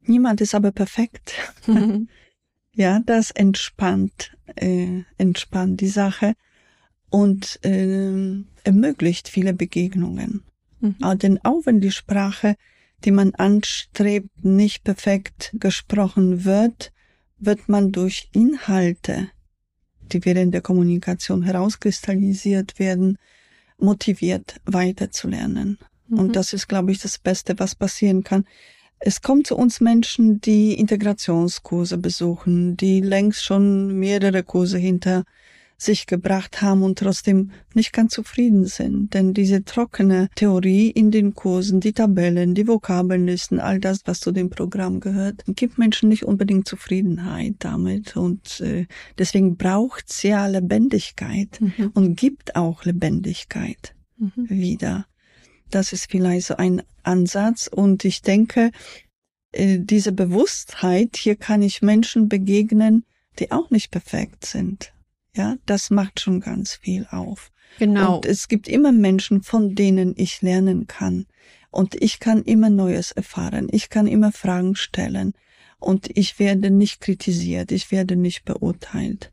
Niemand 0.00 0.40
ist 0.40 0.54
aber 0.54 0.72
perfekt. 0.72 1.34
ja, 2.74 3.00
das 3.06 3.30
entspannt, 3.30 4.36
äh, 4.56 5.02
entspannt 5.18 5.80
die 5.80 5.88
Sache 5.88 6.34
und 7.10 7.64
äh, 7.64 8.42
ermöglicht 8.64 9.28
viele 9.28 9.54
Begegnungen. 9.54 10.42
Mhm. 10.80 10.96
Aber 11.00 11.16
denn 11.16 11.38
auch 11.44 11.62
wenn 11.64 11.80
die 11.80 11.92
Sprache, 11.92 12.56
die 13.04 13.10
man 13.10 13.34
anstrebt, 13.34 14.44
nicht 14.44 14.84
perfekt 14.84 15.54
gesprochen 15.54 16.44
wird, 16.44 16.92
wird 17.38 17.68
man 17.68 17.92
durch 17.92 18.28
Inhalte, 18.32 19.28
die 20.12 20.24
während 20.24 20.54
der 20.54 20.60
Kommunikation 20.60 21.42
herauskristallisiert 21.42 22.78
werden, 22.78 23.18
motiviert 23.78 24.60
weiterzulernen. 24.64 25.78
Mhm. 26.12 26.18
Und 26.18 26.36
das 26.36 26.52
ist, 26.52 26.68
glaube 26.68 26.92
ich, 26.92 26.98
das 26.98 27.18
Beste, 27.18 27.58
was 27.58 27.74
passieren 27.74 28.22
kann. 28.22 28.44
Es 29.00 29.20
kommen 29.20 29.44
zu 29.44 29.56
uns 29.56 29.80
Menschen, 29.80 30.40
die 30.40 30.74
Integrationskurse 30.74 31.98
besuchen, 31.98 32.76
die 32.76 33.00
längst 33.00 33.44
schon 33.44 33.98
mehrere 33.98 34.44
Kurse 34.44 34.78
hinter 34.78 35.24
sich 35.76 36.06
gebracht 36.06 36.62
haben 36.62 36.84
und 36.84 36.98
trotzdem 36.98 37.50
nicht 37.74 37.92
ganz 37.92 38.12
zufrieden 38.14 38.66
sind. 38.66 39.14
Denn 39.14 39.34
diese 39.34 39.64
trockene 39.64 40.28
Theorie 40.36 40.90
in 40.90 41.10
den 41.10 41.34
Kursen, 41.34 41.80
die 41.80 41.92
Tabellen, 41.92 42.54
die 42.54 42.68
Vokabelnlisten, 42.68 43.58
all 43.58 43.80
das, 43.80 44.02
was 44.04 44.20
zu 44.20 44.30
dem 44.30 44.50
Programm 44.50 45.00
gehört, 45.00 45.42
gibt 45.48 45.78
Menschen 45.78 46.08
nicht 46.08 46.24
unbedingt 46.24 46.68
Zufriedenheit 46.68 47.56
damit. 47.58 48.16
Und 48.16 48.60
äh, 48.60 48.86
deswegen 49.18 49.56
braucht's 49.56 50.22
ja 50.22 50.46
Lebendigkeit 50.46 51.60
mhm. 51.60 51.90
und 51.94 52.16
gibt 52.16 52.54
auch 52.54 52.84
Lebendigkeit 52.84 53.94
mhm. 54.18 54.48
wieder. 54.48 55.06
Das 55.72 55.92
ist 55.92 56.10
vielleicht 56.10 56.46
so 56.46 56.56
ein 56.56 56.82
Ansatz. 57.02 57.66
Und 57.66 58.04
ich 58.04 58.22
denke, 58.22 58.70
äh, 59.52 59.78
diese 59.80 60.12
Bewusstheit, 60.12 61.16
hier 61.16 61.36
kann 61.36 61.62
ich 61.62 61.82
Menschen 61.82 62.28
begegnen, 62.28 63.04
die 63.38 63.50
auch 63.50 63.70
nicht 63.70 63.90
perfekt 63.90 64.44
sind. 64.44 64.92
Ja, 65.34 65.56
das 65.66 65.90
macht 65.90 66.20
schon 66.20 66.40
ganz 66.40 66.74
viel 66.74 67.06
auf. 67.10 67.50
Genau. 67.78 68.16
Und 68.16 68.26
es 68.26 68.48
gibt 68.48 68.68
immer 68.68 68.92
Menschen, 68.92 69.42
von 69.42 69.74
denen 69.74 70.14
ich 70.16 70.42
lernen 70.42 70.86
kann. 70.86 71.26
Und 71.70 71.94
ich 71.94 72.20
kann 72.20 72.42
immer 72.42 72.68
Neues 72.68 73.12
erfahren. 73.12 73.68
Ich 73.72 73.88
kann 73.88 74.06
immer 74.06 74.30
Fragen 74.30 74.76
stellen. 74.76 75.32
Und 75.78 76.16
ich 76.16 76.38
werde 76.38 76.70
nicht 76.70 77.00
kritisiert. 77.00 77.72
Ich 77.72 77.90
werde 77.90 78.14
nicht 78.14 78.44
beurteilt. 78.44 79.32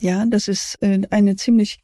Ja, 0.00 0.24
das 0.24 0.48
ist 0.48 0.78
äh, 0.80 1.02
eine 1.10 1.36
ziemlich 1.36 1.80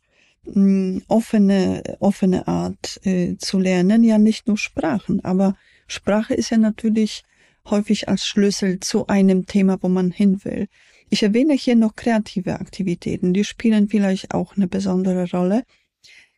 offene, 1.09 1.83
offene 2.01 2.47
Art 2.47 3.01
äh, 3.05 3.37
zu 3.37 3.59
lernen, 3.59 4.05
ja 4.05 4.19
nicht 4.19 4.47
nur 4.47 4.57
Sprachen, 4.59 5.25
aber 5.25 5.57
Sprache 5.87 6.35
ist 6.35 6.51
ja 6.51 6.59
natürlich 6.59 7.25
häufig 7.69 8.09
als 8.09 8.27
Schlüssel 8.27 8.81
zu 8.81 9.07
einem 9.07 9.47
Thema, 9.47 9.79
wo 9.81 9.89
man 9.89 10.11
hin 10.11 10.45
will. 10.45 10.69
Ich 11.11 11.23
erwähne 11.23 11.55
hier 11.55 11.77
noch 11.77 11.95
kreative 11.95 12.61
Aktivitäten, 12.61 13.33
die 13.33 13.45
spielen 13.45 13.89
vielleicht 13.89 14.35
auch 14.35 14.57
eine 14.57 14.67
besondere 14.67 15.31
Rolle. 15.31 15.65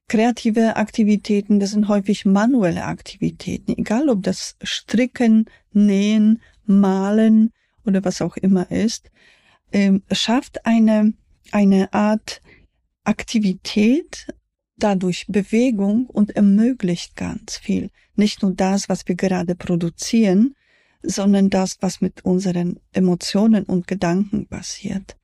Kreative 0.09 0.77
Aktivitäten, 0.77 1.61
das 1.61 1.71
sind 1.71 1.89
häufig 1.89 2.25
manuelle 2.25 2.85
Aktivitäten, 2.85 3.75
egal 3.77 4.09
ob 4.09 4.23
das 4.23 4.57
Stricken, 4.63 5.47
Nähen, 5.73 6.41
Malen 6.65 7.53
oder 7.85 8.05
was 8.05 8.23
auch 8.23 8.37
immer 8.37 8.71
ist, 8.71 9.11
ähm, 9.73 10.03
schafft 10.11 10.65
eine, 10.65 11.13
eine 11.51 11.93
Art 11.93 12.41
Aktivität, 13.05 14.27
dadurch 14.77 15.27
Bewegung 15.29 16.07
und 16.07 16.37
ermöglicht 16.37 17.17
ganz 17.17 17.57
viel. 17.57 17.91
Nicht 18.15 18.43
nur 18.43 18.53
das, 18.55 18.89
was 18.89 19.07
wir 19.07 19.15
gerade 19.15 19.55
produzieren, 19.55 20.55
sondern 21.03 21.51
das, 21.51 21.79
was 21.81 22.01
mit 22.01 22.25
unseren 22.25 22.81
Emotionen 22.93 23.65
und 23.65 23.87
Gedanken 23.87 24.47
passiert. 24.47 25.17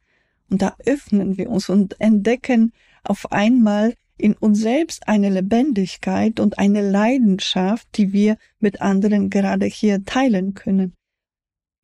Und 0.49 0.63
da 0.63 0.77
öffnen 0.85 1.37
wir 1.37 1.51
uns 1.51 1.69
und 1.69 2.01
entdecken 2.01 2.73
auf 3.03 3.33
einmal 3.33 3.95
in 4.17 4.35
uns 4.35 4.61
selbst 4.61 5.09
eine 5.09 5.29
Lebendigkeit 5.29 6.39
und 6.39 6.59
eine 6.59 6.89
Leidenschaft, 6.89 7.89
die 7.97 8.13
wir 8.13 8.37
mit 8.61 8.81
anderen 8.81 9.31
gerade 9.31 9.67
hier 9.67 10.05
teilen 10.05 10.55
können. 10.55 10.95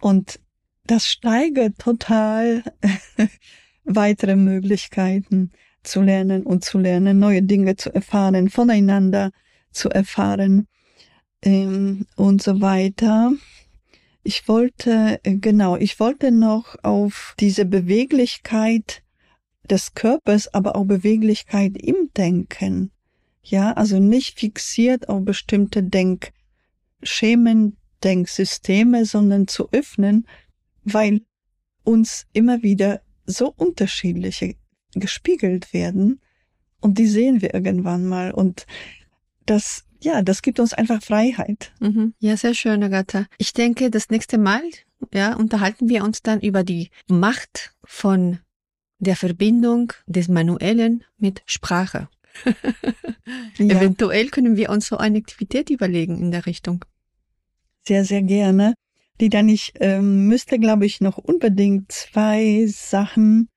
Und 0.00 0.40
das 0.84 1.06
steigert 1.06 1.78
total 1.78 2.62
weitere 3.84 4.36
Möglichkeiten 4.36 5.50
zu 5.82 6.00
lernen 6.00 6.42
und 6.42 6.64
zu 6.64 6.78
lernen, 6.78 7.18
neue 7.18 7.42
Dinge 7.42 7.76
zu 7.76 7.94
erfahren, 7.94 8.50
voneinander 8.50 9.30
zu 9.72 9.88
erfahren 9.88 10.66
ähm, 11.42 12.06
und 12.16 12.42
so 12.42 12.60
weiter. 12.60 13.32
Ich 14.22 14.48
wollte, 14.48 15.20
äh, 15.22 15.36
genau, 15.36 15.76
ich 15.76 15.98
wollte 15.98 16.30
noch 16.30 16.76
auf 16.82 17.34
diese 17.40 17.64
Beweglichkeit 17.64 19.02
des 19.68 19.94
Körpers, 19.94 20.52
aber 20.52 20.76
auch 20.76 20.84
Beweglichkeit 20.84 21.76
im 21.80 22.10
Denken. 22.16 22.90
Ja, 23.42 23.72
also 23.72 23.98
nicht 23.98 24.38
fixiert 24.38 25.08
auf 25.08 25.24
bestimmte 25.24 25.82
Denkschemen, 25.82 27.76
Denksysteme, 28.04 29.04
sondern 29.04 29.46
zu 29.46 29.70
öffnen, 29.72 30.26
weil 30.84 31.20
uns 31.84 32.26
immer 32.32 32.62
wieder 32.62 33.00
so 33.26 33.52
unterschiedliche 33.56 34.56
gespiegelt 34.94 35.72
werden 35.72 36.20
und 36.80 36.98
die 36.98 37.06
sehen 37.06 37.42
wir 37.42 37.54
irgendwann 37.54 38.06
mal 38.06 38.32
und 38.32 38.66
das 39.46 39.84
ja, 40.02 40.22
das 40.22 40.42
gibt 40.42 40.60
uns 40.60 40.72
einfach 40.72 41.02
Freiheit. 41.02 41.72
Mhm. 41.78 42.14
Ja, 42.20 42.36
sehr 42.36 42.54
schön, 42.54 42.82
Agatha. 42.82 43.26
Ich 43.38 43.52
denke, 43.52 43.90
das 43.90 44.08
nächste 44.08 44.38
Mal, 44.38 44.62
ja, 45.12 45.34
unterhalten 45.36 45.88
wir 45.88 46.04
uns 46.04 46.22
dann 46.22 46.40
über 46.40 46.64
die 46.64 46.90
Macht 47.06 47.74
von 47.84 48.38
der 48.98 49.16
Verbindung 49.16 49.92
des 50.06 50.28
Manuellen 50.28 51.04
mit 51.18 51.42
Sprache. 51.46 52.08
ja. 53.58 53.76
Eventuell 53.76 54.28
können 54.28 54.56
wir 54.56 54.70
uns 54.70 54.86
so 54.86 54.96
eine 54.96 55.18
Aktivität 55.18 55.70
überlegen 55.70 56.18
in 56.18 56.30
der 56.30 56.46
Richtung. 56.46 56.84
Sehr, 57.86 58.04
sehr 58.04 58.22
gerne. 58.22 58.74
Die 59.20 59.28
dann 59.28 59.48
ich 59.48 59.72
ähm, 59.80 60.28
müsste, 60.28 60.58
glaube 60.58 60.86
ich, 60.86 61.00
noch 61.00 61.18
unbedingt 61.18 61.92
zwei 61.92 62.66
Sachen 62.68 63.48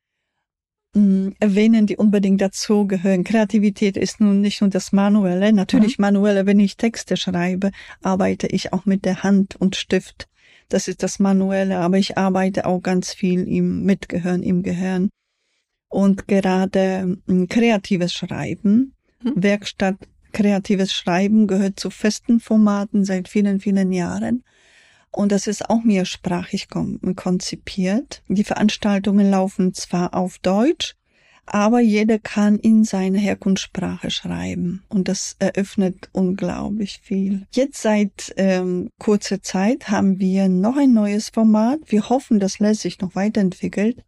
mh, 0.93 1.33
erwähnen, 1.39 1.87
die 1.87 1.97
unbedingt 1.97 2.41
dazu 2.41 2.87
gehören. 2.87 3.23
Kreativität 3.23 3.97
ist 3.97 4.19
nun 4.19 4.41
nicht 4.41 4.61
nur 4.61 4.69
das 4.69 4.91
Manuelle. 4.91 5.53
Natürlich 5.53 5.97
mhm. 5.97 6.03
Manuelle, 6.03 6.45
wenn 6.45 6.59
ich 6.59 6.77
Texte 6.77 7.17
schreibe, 7.17 7.71
arbeite 8.01 8.47
ich 8.47 8.73
auch 8.73 8.85
mit 8.85 9.05
der 9.05 9.23
Hand 9.23 9.55
und 9.55 9.75
Stift. 9.75 10.27
Das 10.69 10.87
ist 10.87 11.03
das 11.03 11.19
Manuelle, 11.19 11.77
aber 11.77 11.97
ich 11.97 12.17
arbeite 12.17 12.65
auch 12.65 12.81
ganz 12.81 13.13
viel 13.13 13.47
im 13.47 13.83
Mitgehirn, 13.83 14.41
im 14.43 14.63
Gehirn. 14.63 15.09
Und 15.89 16.27
gerade 16.27 17.17
mh, 17.25 17.47
kreatives 17.47 18.13
Schreiben, 18.13 18.93
mhm. 19.21 19.33
Werkstatt 19.35 19.97
kreatives 20.31 20.91
Schreiben 20.91 21.47
gehört 21.47 21.79
zu 21.79 21.89
festen 21.89 22.39
Formaten 22.39 23.05
seit 23.05 23.29
vielen, 23.29 23.59
vielen 23.59 23.91
Jahren. 23.91 24.43
Und 25.13 25.31
das 25.31 25.47
ist 25.47 25.69
auch 25.69 25.83
mehrsprachig 25.83 26.67
konzipiert. 27.15 28.23
Die 28.27 28.43
Veranstaltungen 28.43 29.29
laufen 29.29 29.73
zwar 29.73 30.13
auf 30.15 30.39
Deutsch, 30.39 30.95
aber 31.45 31.81
jeder 31.81 32.19
kann 32.19 32.57
in 32.57 32.83
seine 32.83 33.19
Herkunftssprache 33.19 34.09
schreiben. 34.09 34.83
Und 34.89 35.07
das 35.07 35.35
eröffnet 35.39 36.09
unglaublich 36.13 36.99
viel. 37.03 37.45
Jetzt 37.51 37.81
seit 37.81 38.33
ähm, 38.37 38.89
kurzer 38.97 39.41
Zeit 39.41 39.89
haben 39.89 40.19
wir 40.19 40.49
noch 40.49 40.77
ein 40.77 40.93
neues 40.93 41.29
Format. 41.29 41.79
Wir 41.87 42.09
hoffen, 42.09 42.39
das 42.39 42.59
lässt 42.59 42.81
sich 42.81 42.99
noch 42.99 43.15
weiterentwickelt. 43.15 44.03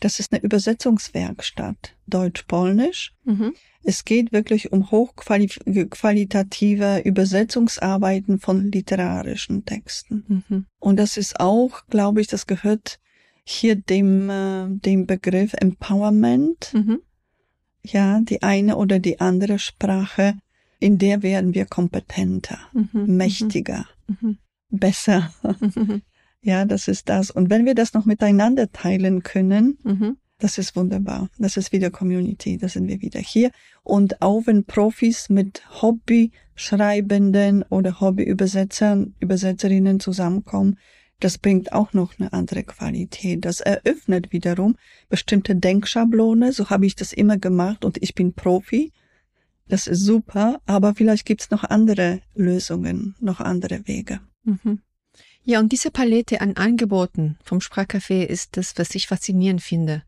Das 0.00 0.18
ist 0.18 0.32
eine 0.32 0.42
Übersetzungswerkstatt, 0.42 1.94
Deutsch-Polnisch. 2.08 3.14
Mhm. 3.24 3.54
Es 3.84 4.04
geht 4.04 4.32
wirklich 4.32 4.72
um 4.72 4.90
hochqualitative 4.90 7.02
Übersetzungsarbeiten 7.04 8.38
von 8.38 8.70
literarischen 8.70 9.64
Texten. 9.64 10.44
Mhm. 10.48 10.66
Und 10.78 10.98
das 10.98 11.16
ist 11.16 11.40
auch, 11.40 11.86
glaube 11.88 12.20
ich, 12.20 12.28
das 12.28 12.46
gehört 12.46 13.00
hier 13.44 13.76
dem, 13.76 14.30
äh, 14.30 14.66
dem 14.68 15.06
Begriff 15.06 15.54
Empowerment. 15.54 16.72
Mhm. 16.74 17.00
Ja, 17.84 18.20
die 18.20 18.42
eine 18.42 18.76
oder 18.76 19.00
die 19.00 19.20
andere 19.20 19.58
Sprache, 19.58 20.34
in 20.78 20.98
der 20.98 21.22
werden 21.22 21.54
wir 21.54 21.66
kompetenter, 21.66 22.58
mhm. 22.72 22.88
mhm. 22.92 23.16
mächtiger, 23.16 23.86
mhm. 24.06 24.38
besser. 24.70 25.32
Mhm. 25.60 26.02
Ja, 26.44 26.64
das 26.64 26.88
ist 26.88 27.08
das. 27.08 27.30
Und 27.30 27.50
wenn 27.50 27.66
wir 27.66 27.76
das 27.76 27.94
noch 27.94 28.04
miteinander 28.04 28.72
teilen 28.72 29.22
können, 29.22 29.78
das 30.42 30.58
ist 30.58 30.74
wunderbar. 30.74 31.30
Das 31.38 31.56
ist 31.56 31.70
wieder 31.70 31.90
Community. 31.90 32.58
Da 32.58 32.68
sind 32.68 32.88
wir 32.88 33.00
wieder 33.00 33.20
hier. 33.20 33.52
Und 33.84 34.20
auch 34.20 34.42
wenn 34.46 34.64
Profis 34.64 35.28
mit 35.28 35.62
Hobby-Schreibenden 35.80 37.62
oder 37.68 38.00
Hobby-Übersetzern, 38.00 39.14
Übersetzerinnen 39.20 40.00
zusammenkommen, 40.00 40.78
das 41.20 41.38
bringt 41.38 41.72
auch 41.72 41.92
noch 41.92 42.18
eine 42.18 42.32
andere 42.32 42.64
Qualität. 42.64 43.44
Das 43.44 43.60
eröffnet 43.60 44.32
wiederum 44.32 44.74
bestimmte 45.08 45.54
Denkschablone. 45.54 46.52
So 46.52 46.70
habe 46.70 46.86
ich 46.86 46.96
das 46.96 47.12
immer 47.12 47.38
gemacht 47.38 47.84
und 47.84 48.02
ich 48.02 48.16
bin 48.16 48.32
Profi. 48.32 48.90
Das 49.68 49.86
ist 49.86 50.00
super, 50.00 50.60
aber 50.66 50.96
vielleicht 50.96 51.24
gibt's 51.24 51.50
noch 51.50 51.62
andere 51.62 52.20
Lösungen, 52.34 53.14
noch 53.20 53.38
andere 53.38 53.86
Wege. 53.86 54.18
Mhm. 54.42 54.80
Ja, 55.44 55.60
und 55.60 55.70
diese 55.70 55.92
Palette 55.92 56.40
an 56.40 56.56
Angeboten 56.56 57.38
vom 57.44 57.60
Sprachcafé 57.60 58.24
ist 58.24 58.56
das, 58.56 58.76
was 58.76 58.92
ich 58.96 59.06
faszinierend 59.06 59.62
finde. 59.62 60.02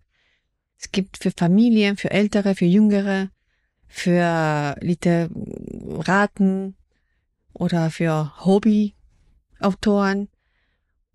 Es 0.78 0.90
gibt 0.92 1.18
für 1.18 1.30
Familien, 1.30 1.96
für 1.96 2.10
Ältere, 2.10 2.54
für 2.54 2.64
Jüngere, 2.66 3.30
für 3.86 4.76
Literaten 4.80 6.76
oder 7.52 7.90
für 7.90 8.32
Hobbyautoren 8.44 10.28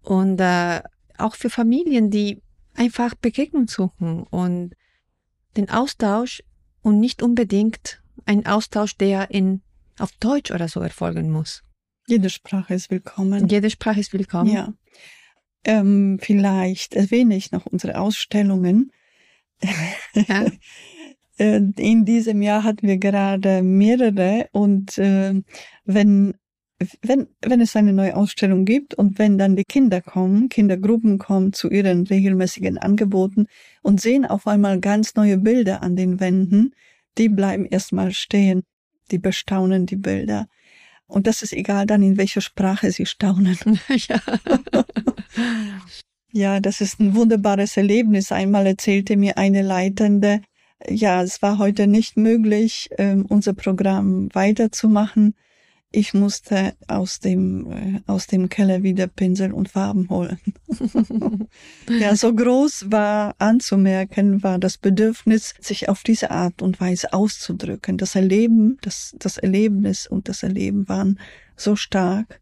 und 0.01 0.39
äh, 0.39 0.81
auch 1.17 1.35
für 1.35 1.49
Familien, 1.49 2.09
die 2.09 2.41
einfach 2.75 3.15
Begegnung 3.15 3.67
suchen 3.67 4.23
und 4.23 4.73
den 5.57 5.69
Austausch 5.69 6.41
und 6.81 6.99
nicht 6.99 7.21
unbedingt 7.21 8.01
ein 8.25 8.45
Austausch, 8.45 8.95
der 8.95 9.31
in 9.31 9.61
auf 9.97 10.11
Deutsch 10.13 10.51
oder 10.51 10.67
so 10.69 10.79
erfolgen 10.79 11.29
muss. 11.29 11.63
Jede 12.07 12.29
Sprache 12.29 12.73
ist 12.73 12.89
willkommen. 12.89 13.47
Jede 13.49 13.69
Sprache 13.69 13.99
ist 13.99 14.13
willkommen. 14.13 14.51
Ja. 14.51 14.73
Ähm, 15.65 16.19
vielleicht 16.21 16.95
erwähne 16.95 17.35
ich 17.35 17.51
noch 17.51 17.65
unsere 17.65 17.99
Ausstellungen. 17.99 18.91
Ja. 19.61 20.45
Äh, 21.41 21.61
in 21.77 22.03
diesem 22.03 22.41
Jahr 22.41 22.65
hatten 22.65 22.85
wir 22.85 22.97
gerade 22.97 23.63
mehrere 23.63 24.49
und 24.51 24.97
äh, 24.97 25.41
wenn 25.85 26.33
wenn, 27.01 27.27
wenn 27.41 27.61
es 27.61 27.75
eine 27.75 27.93
neue 27.93 28.15
Ausstellung 28.15 28.63
gibt 28.65 28.93
und 28.93 29.19
wenn 29.19 29.37
dann 29.37 29.55
die 29.55 29.65
Kinder 29.65 30.01
kommen, 30.01 30.47
Kindergruppen 30.47 31.17
kommen 31.17 31.51
zu 31.51 31.69
ihren 31.69 32.07
regelmäßigen 32.07 32.77
Angeboten 32.77 33.47
und 33.81 33.99
sehen 33.99 34.25
auf 34.25 34.47
einmal 34.47 34.79
ganz 34.79 35.15
neue 35.15 35.37
Bilder 35.37 35.83
an 35.83 35.95
den 35.97 36.19
Wänden, 36.19 36.73
die 37.17 37.27
bleiben 37.27 37.65
erstmal 37.65 38.11
stehen, 38.11 38.63
die 39.11 39.19
bestaunen 39.19 39.85
die 39.85 39.97
Bilder. 39.97 40.47
Und 41.07 41.27
das 41.27 41.41
ist 41.41 41.53
egal 41.53 41.85
dann, 41.85 42.03
in 42.03 42.17
welcher 42.17 42.41
Sprache 42.41 42.91
sie 42.91 43.05
staunen. 43.05 43.57
ja. 43.89 44.21
Ja, 46.31 46.59
das 46.59 46.81
ist 46.81 46.99
ein 46.99 47.15
wunderbares 47.15 47.75
Erlebnis. 47.75 48.31
Einmal 48.31 48.67
erzählte 48.67 49.17
mir 49.17 49.37
eine 49.37 49.61
Leitende, 49.61 50.41
ja, 50.87 51.21
es 51.23 51.41
war 51.41 51.57
heute 51.57 51.87
nicht 51.87 52.17
möglich, 52.17 52.89
ähm, 52.97 53.25
unser 53.27 53.53
Programm 53.53 54.29
weiterzumachen. 54.33 55.35
Ich 55.91 56.13
musste 56.13 56.75
aus 56.87 57.19
dem, 57.19 57.71
äh, 57.71 58.01
aus 58.05 58.27
dem 58.27 58.47
Keller 58.47 58.83
wieder 58.83 59.07
Pinsel 59.07 59.51
und 59.51 59.69
Farben 59.69 60.07
holen. 60.09 60.39
ja, 61.89 62.15
so 62.15 62.33
groß 62.33 62.91
war 62.91 63.35
anzumerken, 63.39 64.43
war 64.43 64.59
das 64.59 64.77
Bedürfnis, 64.77 65.55
sich 65.59 65.89
auf 65.89 66.03
diese 66.03 66.29
Art 66.29 66.61
und 66.61 66.79
Weise 66.79 67.11
auszudrücken. 67.11 67.97
Das 67.97 68.15
Erleben, 68.15 68.77
das, 68.81 69.15
das 69.17 69.37
Erlebnis 69.37 70.05
und 70.05 70.29
das 70.29 70.43
Erleben 70.43 70.87
waren 70.87 71.19
so 71.57 71.75
stark, 71.75 72.39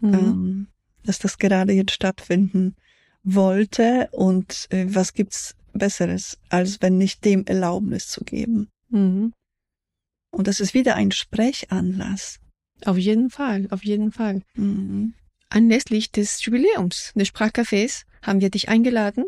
mhm. 0.00 0.14
ähm, 0.14 0.66
dass 1.04 1.18
das 1.18 1.38
gerade 1.38 1.72
jetzt 1.72 1.92
stattfinden 1.92 2.76
wollte 3.24 4.08
und 4.12 4.66
äh, 4.70 4.86
was 4.88 5.14
gibt's 5.14 5.56
Besseres, 5.72 6.38
als 6.50 6.80
wenn 6.80 6.98
nicht 6.98 7.24
dem 7.24 7.44
Erlaubnis 7.46 8.08
zu 8.08 8.22
geben. 8.24 8.68
Mhm. 8.90 9.32
Und 10.30 10.46
das 10.46 10.60
ist 10.60 10.74
wieder 10.74 10.94
ein 10.94 11.10
Sprechanlass. 11.10 12.38
Auf 12.84 12.98
jeden 12.98 13.30
Fall, 13.30 13.66
auf 13.70 13.84
jeden 13.84 14.12
Fall. 14.12 14.42
Mhm. 14.54 15.14
Anlässlich 15.48 16.10
des 16.10 16.44
Jubiläums 16.44 17.12
des 17.14 17.28
Sprachcafés 17.28 18.04
haben 18.22 18.40
wir 18.40 18.50
dich 18.50 18.68
eingeladen 18.68 19.24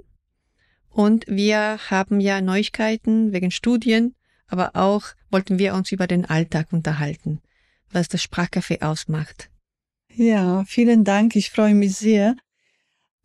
und 0.90 1.26
wir 1.28 1.78
haben 1.90 2.20
ja 2.20 2.40
Neuigkeiten 2.40 3.32
wegen 3.32 3.50
Studien, 3.50 4.14
aber 4.48 4.74
auch 4.74 5.04
wollten 5.30 5.58
wir 5.58 5.74
uns 5.74 5.92
über 5.92 6.06
den 6.06 6.24
Alltag 6.24 6.72
unterhalten, 6.72 7.40
was 7.90 8.08
das 8.08 8.22
Sprachcafé 8.22 8.82
ausmacht. 8.82 9.50
Ja, 10.14 10.64
vielen 10.64 11.04
Dank. 11.04 11.36
Ich 11.36 11.50
freue 11.50 11.74
mich 11.74 11.94
sehr, 11.96 12.36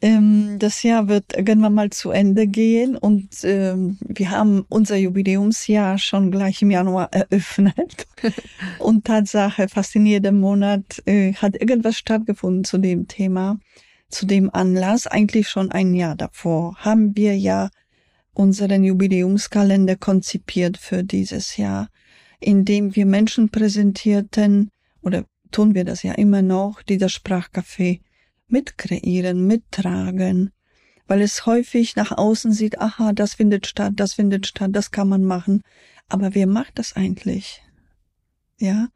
ähm, 0.01 0.57
das 0.57 0.81
Jahr 0.81 1.07
wird 1.07 1.37
irgendwann 1.37 1.75
mal 1.75 1.91
zu 1.91 2.09
Ende 2.09 2.47
gehen 2.47 2.97
und 2.97 3.29
ähm, 3.43 3.97
wir 4.01 4.31
haben 4.31 4.65
unser 4.67 4.97
Jubiläumsjahr 4.97 5.99
schon 5.99 6.31
gleich 6.31 6.61
im 6.61 6.71
Januar 6.71 7.09
eröffnet. 7.13 8.07
und 8.79 9.05
Tatsache, 9.05 9.67
fast 9.67 9.95
in 9.95 10.07
jedem 10.07 10.39
Monat 10.39 11.01
äh, 11.05 11.33
hat 11.33 11.55
irgendwas 11.55 11.97
stattgefunden 11.97 12.63
zu 12.63 12.79
dem 12.79 13.07
Thema, 13.07 13.59
zu 14.09 14.25
dem 14.25 14.49
Anlass. 14.53 15.05
Eigentlich 15.05 15.49
schon 15.49 15.71
ein 15.71 15.93
Jahr 15.93 16.15
davor 16.15 16.75
haben 16.77 17.15
wir 17.15 17.37
ja 17.37 17.69
unseren 18.33 18.83
Jubiläumskalender 18.83 19.97
konzipiert 19.97 20.77
für 20.77 21.03
dieses 21.03 21.57
Jahr, 21.57 21.89
in 22.39 22.65
dem 22.65 22.95
wir 22.95 23.05
Menschen 23.05 23.49
präsentierten, 23.49 24.71
oder 25.03 25.25
tun 25.51 25.75
wir 25.75 25.85
das 25.85 26.01
ja 26.01 26.13
immer 26.13 26.41
noch, 26.41 26.81
die 26.81 26.97
das 26.97 27.11
Sprachcafé 27.11 27.99
mitkreieren, 28.51 29.47
mittragen, 29.47 30.51
weil 31.07 31.21
es 31.21 31.45
häufig 31.45 31.95
nach 31.95 32.11
außen 32.11 32.51
sieht, 32.51 32.79
aha, 32.79 33.13
das 33.13 33.33
findet 33.33 33.67
statt, 33.67 33.93
das 33.95 34.13
findet 34.13 34.47
statt, 34.47 34.71
das 34.73 34.91
kann 34.91 35.09
man 35.09 35.23
machen. 35.23 35.61
Aber 36.07 36.35
wer 36.35 36.47
macht 36.47 36.79
das 36.79 36.95
eigentlich? 36.95 37.61
Ja, 38.57 38.89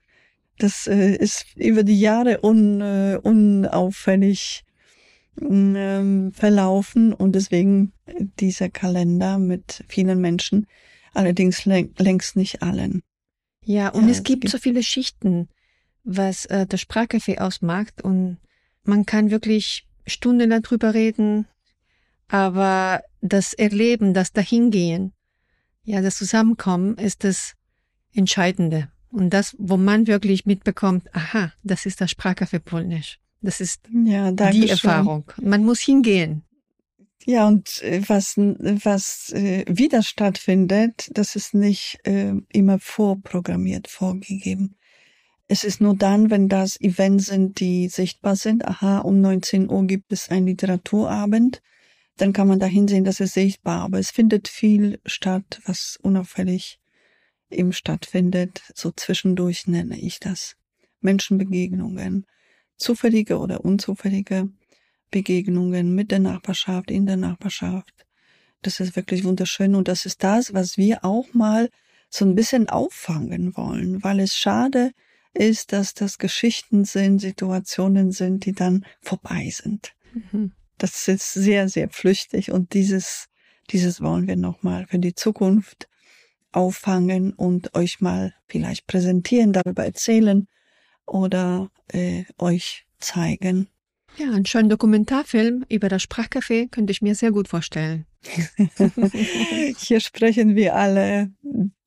das 0.57 0.87
äh, 0.87 1.15
ist 1.15 1.45
über 1.55 1.83
die 1.83 1.99
Jahre 1.99 2.41
un, 2.43 2.81
äh, 2.81 3.19
unauffällig 3.21 4.63
äh, 5.41 6.31
verlaufen 6.31 7.13
und 7.13 7.33
deswegen 7.33 7.91
dieser 8.39 8.69
Kalender 8.69 9.37
mit 9.37 9.83
vielen 9.87 10.21
Menschen, 10.21 10.67
allerdings 11.13 11.65
längst 11.65 12.35
nicht 12.35 12.61
allen. 12.61 13.01
Ja, 13.63 13.89
und 13.89 14.05
ja, 14.05 14.11
es, 14.11 14.23
gibt, 14.23 14.41
gibt 14.41 14.51
so 14.51 14.57
viele 14.57 14.83
Schichten, 14.83 15.49
was 16.03 16.45
äh, 16.45 16.67
das 16.67 16.81
Sprachcafé 16.81 17.39
ausmacht 17.39 18.03
und 18.03 18.37
man 18.87 19.05
kann 19.05 19.31
wirklich 19.31 19.87
Stunden 20.05 20.49
darüber 20.49 20.93
reden, 20.93 21.47
aber 22.27 23.01
das 23.21 23.53
Erleben, 23.53 24.13
das 24.13 24.33
Dahingehen, 24.33 25.13
ja, 25.83 26.01
das 26.01 26.17
Zusammenkommen 26.17 26.97
ist 26.97 27.23
das 27.23 27.53
Entscheidende. 28.13 28.89
Und 29.11 29.29
das, 29.29 29.55
wo 29.59 29.77
man 29.77 30.07
wirklich 30.07 30.45
mitbekommt, 30.45 31.13
aha, 31.15 31.53
das 31.63 31.85
ist 31.85 32.01
das 32.01 32.11
Sprachcafé 32.11 32.59
Polnisch. 32.59 33.19
Das 33.41 33.61
ist 33.61 33.81
ja, 33.91 34.31
die 34.31 34.69
Erfahrung. 34.69 35.31
Man 35.41 35.63
muss 35.63 35.79
hingehen. 35.79 36.43
Ja, 37.25 37.47
und 37.47 37.81
äh, 37.81 38.01
was, 38.07 38.37
was 38.37 39.31
äh, 39.31 39.65
wieder 39.67 40.03
stattfindet, 40.03 41.09
das 41.11 41.35
ist 41.35 41.53
nicht 41.53 41.99
äh, 42.03 42.33
immer 42.49 42.79
vorprogrammiert, 42.79 43.87
vorgegeben. 43.87 44.75
Es 45.47 45.63
ist 45.63 45.79
nur 45.79 45.95
dann, 45.95 46.31
wenn 46.31 46.49
das 46.49 46.79
Events 46.81 47.27
sind, 47.27 47.59
die 47.59 47.87
sichtbar 47.87 48.35
sind. 48.35 48.65
Aha, 48.65 48.99
um 48.99 49.21
19 49.21 49.69
Uhr 49.69 49.85
gibt 49.85 50.11
es 50.11 50.29
einen 50.29 50.47
Literaturabend. 50.47 51.61
Dann 52.17 52.33
kann 52.33 52.47
man 52.47 52.59
da 52.59 52.65
hinsehen, 52.65 53.03
das 53.03 53.19
ist 53.19 53.33
sichtbar. 53.33 53.81
Aber 53.81 53.99
es 53.99 54.09
findet 54.09 54.47
viel 54.47 54.99
statt, 55.05 55.61
was 55.65 55.99
unauffällig 56.01 56.79
eben 57.51 57.73
stattfindet. 57.73 58.63
So 58.73 58.91
zwischendurch 58.91 59.67
nenne 59.67 59.99
ich 59.99 60.19
das. 60.19 60.55
Menschenbegegnungen. 61.01 62.25
Zufällige 62.77 63.37
oder 63.37 63.63
unzufällige 63.63 64.49
Begegnungen 65.11 65.93
mit 65.93 66.09
der 66.09 66.19
Nachbarschaft, 66.19 66.89
in 66.89 67.05
der 67.05 67.17
Nachbarschaft. 67.17 68.05
Das 68.63 68.79
ist 68.79 68.95
wirklich 68.95 69.23
wunderschön 69.23 69.75
und 69.75 69.87
das 69.87 70.07
ist 70.07 70.23
das, 70.23 70.53
was 70.53 70.75
wir 70.75 71.05
auch 71.05 71.33
mal 71.33 71.69
so 72.09 72.25
ein 72.25 72.33
bisschen 72.33 72.67
auffangen 72.67 73.55
wollen, 73.55 74.03
weil 74.03 74.19
es 74.19 74.35
schade 74.35 74.91
ist, 75.35 75.73
dass 75.73 75.93
das 75.93 76.17
Geschichten 76.17 76.85
sind, 76.85 77.19
Situationen 77.19 78.11
sind, 78.11 78.45
die 78.45 78.53
dann 78.53 78.85
vorbei 79.01 79.49
sind. 79.51 79.93
Mhm. 80.13 80.53
Das 80.77 81.07
ist 81.07 81.33
sehr, 81.33 81.69
sehr 81.69 81.89
flüchtig 81.89 82.51
und 82.51 82.73
dieses, 82.73 83.27
dieses 83.69 84.01
wollen 84.01 84.27
wir 84.27 84.35
nochmal 84.35 84.87
für 84.87 84.99
die 84.99 85.15
Zukunft 85.15 85.87
auffangen 86.51 87.33
und 87.33 87.75
euch 87.75 88.01
mal 88.01 88.33
vielleicht 88.47 88.87
präsentieren, 88.87 89.53
darüber 89.53 89.85
erzählen 89.85 90.47
oder 91.05 91.69
äh, 91.91 92.23
euch 92.37 92.85
zeigen. 92.99 93.67
Ja, 94.17 94.27
einen 94.27 94.45
schönen 94.45 94.69
Dokumentarfilm 94.69 95.65
über 95.67 95.89
das 95.89 96.03
Sprachcafé 96.03 96.69
könnte 96.69 96.91
ich 96.91 97.01
mir 97.01 97.15
sehr 97.15 97.31
gut 97.31 97.49
vorstellen. 97.49 98.05
Hier 99.77 99.99
sprechen 99.99 100.55
wir 100.55 100.75
alle 100.75 101.31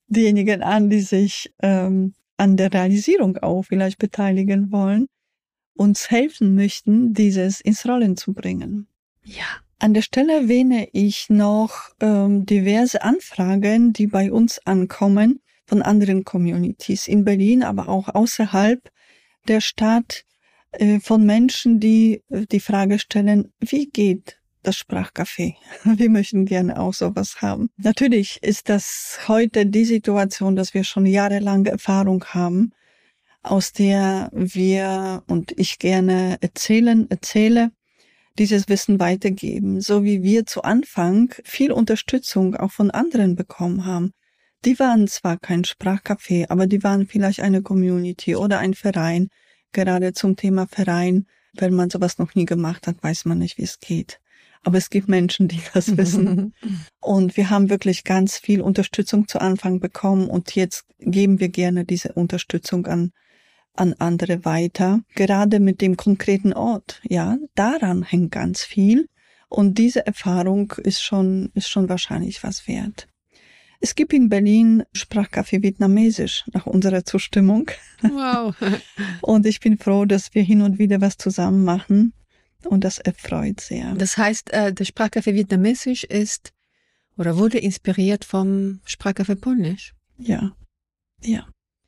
diejenigen 0.07 0.61
an, 0.61 0.89
die 0.89 1.01
sich 1.01 1.51
ähm, 1.61 2.13
an 2.39 2.57
der 2.57 2.73
Realisierung 2.73 3.37
auch 3.37 3.63
vielleicht 3.63 3.99
beteiligen 3.99 4.71
wollen, 4.71 5.07
uns 5.75 6.09
helfen 6.09 6.55
möchten, 6.55 7.13
dieses 7.13 7.61
ins 7.61 7.85
Rollen 7.85 8.17
zu 8.17 8.33
bringen. 8.33 8.87
Ja. 9.23 9.45
An 9.79 9.93
der 9.93 10.01
Stelle 10.01 10.33
erwähne 10.33 10.89
ich 10.91 11.29
noch 11.29 11.91
ähm, 12.01 12.45
diverse 12.45 13.01
Anfragen, 13.01 13.93
die 13.93 14.07
bei 14.07 14.31
uns 14.31 14.59
ankommen 14.65 15.41
von 15.65 15.81
anderen 15.81 16.25
Communities 16.25 17.07
in 17.07 17.23
Berlin, 17.23 17.63
aber 17.63 17.87
auch 17.87 18.09
außerhalb 18.09 18.89
der 19.47 19.61
Stadt 19.61 20.25
äh, 20.71 20.99
von 20.99 21.25
Menschen, 21.25 21.79
die 21.79 22.23
äh, 22.29 22.45
die 22.45 22.59
Frage 22.59 22.99
stellen, 22.99 23.53
wie 23.59 23.87
geht 23.87 24.38
das 24.63 24.75
Sprachcafé. 24.75 25.55
Wir 25.83 26.09
möchten 26.09 26.45
gerne 26.45 26.79
auch 26.79 26.93
sowas 26.93 27.41
haben. 27.41 27.69
Natürlich 27.77 28.41
ist 28.43 28.69
das 28.69 29.19
heute 29.27 29.65
die 29.65 29.85
Situation, 29.85 30.55
dass 30.55 30.73
wir 30.73 30.83
schon 30.83 31.05
jahrelange 31.05 31.69
Erfahrung 31.69 32.23
haben, 32.25 32.71
aus 33.41 33.71
der 33.71 34.29
wir 34.33 35.23
und 35.27 35.53
ich 35.57 35.79
gerne 35.79 36.37
erzählen, 36.41 37.09
erzähle, 37.09 37.71
dieses 38.37 38.69
Wissen 38.69 38.99
weitergeben, 38.99 39.81
so 39.81 40.03
wie 40.03 40.23
wir 40.23 40.45
zu 40.45 40.63
Anfang 40.63 41.33
viel 41.43 41.71
Unterstützung 41.71 42.55
auch 42.55 42.71
von 42.71 42.91
anderen 42.91 43.35
bekommen 43.35 43.85
haben. 43.85 44.13
Die 44.65 44.77
waren 44.77 45.07
zwar 45.07 45.37
kein 45.37 45.63
Sprachcafé, 45.63 46.49
aber 46.49 46.67
die 46.67 46.83
waren 46.83 47.07
vielleicht 47.07 47.39
eine 47.41 47.61
Community 47.61 48.35
oder 48.35 48.59
ein 48.59 48.73
Verein. 48.73 49.29
Gerade 49.71 50.13
zum 50.13 50.35
Thema 50.35 50.67
Verein, 50.67 51.27
wenn 51.53 51.73
man 51.73 51.89
sowas 51.89 52.17
noch 52.17 52.35
nie 52.35 52.45
gemacht 52.45 52.87
hat, 52.87 53.01
weiß 53.01 53.25
man 53.25 53.37
nicht, 53.37 53.57
wie 53.57 53.63
es 53.63 53.79
geht. 53.79 54.19
Aber 54.63 54.77
es 54.77 54.89
gibt 54.89 55.07
Menschen, 55.07 55.47
die 55.47 55.61
das 55.73 55.97
wissen. 55.97 56.53
und 56.99 57.37
wir 57.37 57.49
haben 57.49 57.69
wirklich 57.69 58.03
ganz 58.03 58.37
viel 58.37 58.61
Unterstützung 58.61 59.27
zu 59.27 59.39
Anfang 59.39 59.79
bekommen 59.79 60.29
und 60.29 60.55
jetzt 60.55 60.85
geben 60.99 61.39
wir 61.39 61.49
gerne 61.49 61.85
diese 61.85 62.13
Unterstützung 62.13 62.87
an 62.87 63.11
an 63.79 63.95
andere 63.97 64.43
weiter. 64.45 65.01
Gerade 65.15 65.59
mit 65.59 65.81
dem 65.81 65.95
konkreten 65.95 66.53
Ort, 66.53 67.01
ja, 67.07 67.37
daran 67.55 68.03
hängt 68.03 68.31
ganz 68.31 68.61
viel. 68.61 69.07
Und 69.47 69.77
diese 69.77 70.05
Erfahrung 70.05 70.73
ist 70.83 71.01
schon, 71.01 71.49
ist 71.55 71.69
schon 71.69 71.89
wahrscheinlich 71.89 72.43
was 72.43 72.67
wert. 72.67 73.07
Es 73.81 73.95
gibt 73.95 74.11
in 74.11 74.27
Berlin 74.27 74.83
Sprachcafé 74.93 75.63
Vietnamesisch 75.63 76.43
nach 76.53 76.65
unserer 76.65 77.05
Zustimmung. 77.05 77.71
Wow. 78.01 78.53
und 79.21 79.45
ich 79.45 79.61
bin 79.61 79.77
froh, 79.77 80.05
dass 80.05 80.35
wir 80.35 80.43
hin 80.43 80.61
und 80.61 80.77
wieder 80.77 80.99
was 80.99 81.17
zusammen 81.17 81.63
machen. 81.63 82.13
Und 82.65 82.83
das 82.83 82.99
erfreut 82.99 83.61
sehr. 83.61 83.93
Das 83.95 84.17
heißt, 84.17 84.51
äh, 84.51 84.73
der 84.73 84.85
Sprachcafé 84.85 85.33
Vietnamesisch 85.33 86.03
ist 86.03 86.51
oder 87.17 87.37
wurde 87.37 87.57
inspiriert 87.57 88.25
vom 88.25 88.81
Sprachcafé 88.85 89.35
Polnisch? 89.35 89.93
Ja. 90.17 90.55
Ja. 91.21 91.47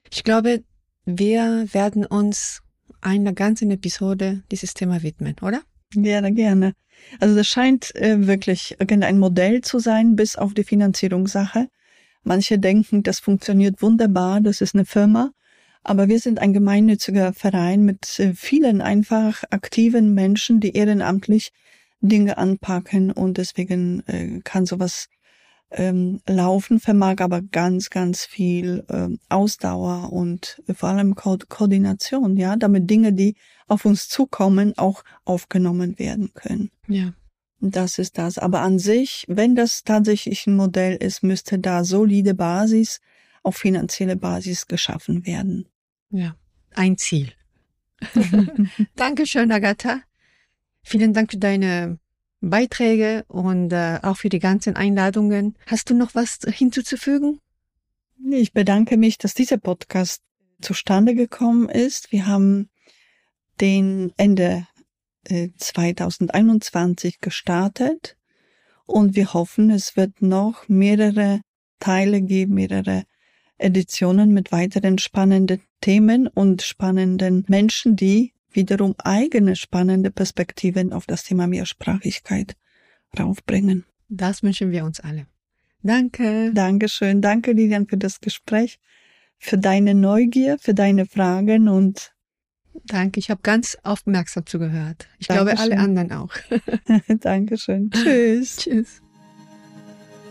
Ich 0.09 0.23
glaube, 0.23 0.63
wir 1.05 1.67
werden 1.73 2.05
uns 2.05 2.61
einer 3.01 3.33
ganzen 3.33 3.71
Episode 3.71 4.43
dieses 4.51 4.73
Thema 4.73 5.01
widmen, 5.03 5.35
oder? 5.41 5.61
Gerne, 5.91 6.33
gerne. 6.33 6.73
Also 7.19 7.35
das 7.35 7.47
scheint 7.47 7.95
äh, 7.95 8.27
wirklich 8.27 8.75
irgendein 8.79 9.19
Modell 9.19 9.61
zu 9.61 9.79
sein, 9.79 10.15
bis 10.15 10.35
auf 10.35 10.53
die 10.53 10.63
Finanzierungssache. 10.63 11.67
Manche 12.23 12.59
denken, 12.59 13.03
das 13.03 13.19
funktioniert 13.19 13.81
wunderbar, 13.81 14.41
das 14.41 14.61
ist 14.61 14.75
eine 14.75 14.85
Firma. 14.85 15.31
Aber 15.83 16.07
wir 16.07 16.19
sind 16.19 16.39
ein 16.39 16.53
gemeinnütziger 16.53 17.33
Verein 17.33 17.83
mit 17.83 18.19
äh, 18.19 18.33
vielen 18.33 18.81
einfach 18.81 19.43
aktiven 19.49 20.13
Menschen, 20.13 20.59
die 20.59 20.75
ehrenamtlich 20.75 21.51
Dinge 22.01 22.37
anpacken 22.37 23.11
und 23.11 23.37
deswegen 23.37 24.03
äh, 24.07 24.41
kann 24.43 24.65
sowas 24.65 25.07
ähm, 25.71 26.19
laufen, 26.27 26.79
vermag 26.79 27.15
aber 27.19 27.41
ganz, 27.41 27.89
ganz 27.89 28.25
viel 28.25 28.83
ähm, 28.89 29.19
Ausdauer 29.29 30.11
und 30.11 30.61
vor 30.73 30.89
allem 30.89 31.15
Ko 31.15 31.37
Koordination, 31.47 32.35
ja, 32.37 32.55
damit 32.55 32.89
Dinge, 32.89 33.13
die 33.13 33.35
auf 33.67 33.85
uns 33.85 34.09
zukommen, 34.09 34.73
auch 34.77 35.03
aufgenommen 35.23 35.97
werden 35.97 36.31
können. 36.33 36.71
Ja. 36.87 37.13
Das 37.61 37.99
ist 37.99 38.17
das. 38.17 38.39
Aber 38.39 38.61
an 38.61 38.79
sich, 38.79 39.23
wenn 39.27 39.55
das 39.55 39.83
tatsächlich 39.83 40.47
ein 40.47 40.55
Modell 40.55 40.95
ist, 40.95 41.21
müsste 41.21 41.59
da 41.59 41.83
solide 41.83 42.33
Basis, 42.33 42.99
auf 43.43 43.57
finanzielle 43.57 44.15
Basis 44.15 44.67
geschaffen 44.67 45.25
werden. 45.25 45.67
Ja, 46.09 46.35
ein 46.75 46.97
Ziel. 46.97 47.33
Dankeschön, 48.95 49.51
Agatha. 49.51 50.01
Vielen 50.83 51.13
Dank 51.13 51.31
für 51.31 51.37
deine 51.37 51.99
Beiträge 52.41 53.23
und 53.27 53.71
äh, 53.71 53.99
auch 54.01 54.17
für 54.17 54.29
die 54.29 54.39
ganzen 54.39 54.75
Einladungen. 54.75 55.55
Hast 55.67 55.89
du 55.89 55.95
noch 55.95 56.15
was 56.15 56.39
hinzuzufügen? 56.47 57.39
Ich 58.29 58.53
bedanke 58.53 58.97
mich, 58.97 59.17
dass 59.17 59.33
dieser 59.33 59.57
Podcast 59.57 60.21
zustande 60.61 61.15
gekommen 61.15 61.69
ist. 61.69 62.11
Wir 62.11 62.27
haben 62.27 62.69
den 63.59 64.11
Ende 64.17 64.67
äh, 65.27 65.49
2021 65.57 67.19
gestartet 67.19 68.17
und 68.85 69.15
wir 69.15 69.33
hoffen, 69.33 69.69
es 69.69 69.95
wird 69.95 70.21
noch 70.21 70.67
mehrere 70.67 71.41
Teile 71.79 72.21
geben, 72.21 72.55
mehrere 72.55 73.03
Editionen 73.61 74.31
mit 74.33 74.51
weiteren 74.51 74.97
spannenden 74.97 75.61
Themen 75.81 76.27
und 76.27 76.61
spannenden 76.61 77.45
Menschen, 77.47 77.95
die 77.95 78.33
wiederum 78.51 78.95
eigene 78.97 79.55
spannende 79.55 80.11
Perspektiven 80.11 80.93
auf 80.93 81.05
das 81.05 81.23
Thema 81.23 81.47
Mehrsprachigkeit 81.47 82.55
raufbringen. 83.17 83.85
Das 84.09 84.43
wünschen 84.43 84.71
wir 84.71 84.83
uns 84.83 84.99
alle. 84.99 85.27
Danke. 85.83 86.51
Dankeschön. 86.53 87.21
Danke, 87.21 87.53
Lilian, 87.53 87.87
für 87.87 87.97
das 87.97 88.19
Gespräch, 88.19 88.79
für 89.39 89.57
deine 89.57 89.95
Neugier, 89.95 90.57
für 90.59 90.73
deine 90.73 91.05
Fragen 91.05 91.67
und 91.67 92.13
Danke, 92.85 93.19
ich 93.19 93.29
habe 93.29 93.41
ganz 93.43 93.77
aufmerksam 93.83 94.45
zugehört. 94.45 95.09
Ich 95.19 95.27
Dankeschön. 95.27 95.55
glaube, 95.55 95.73
alle 95.73 95.83
anderen 95.83 96.11
auch. 96.13 96.33
Dankeschön. 97.19 97.91
Tschüss. 97.91 98.57
Tschüss. 98.57 99.01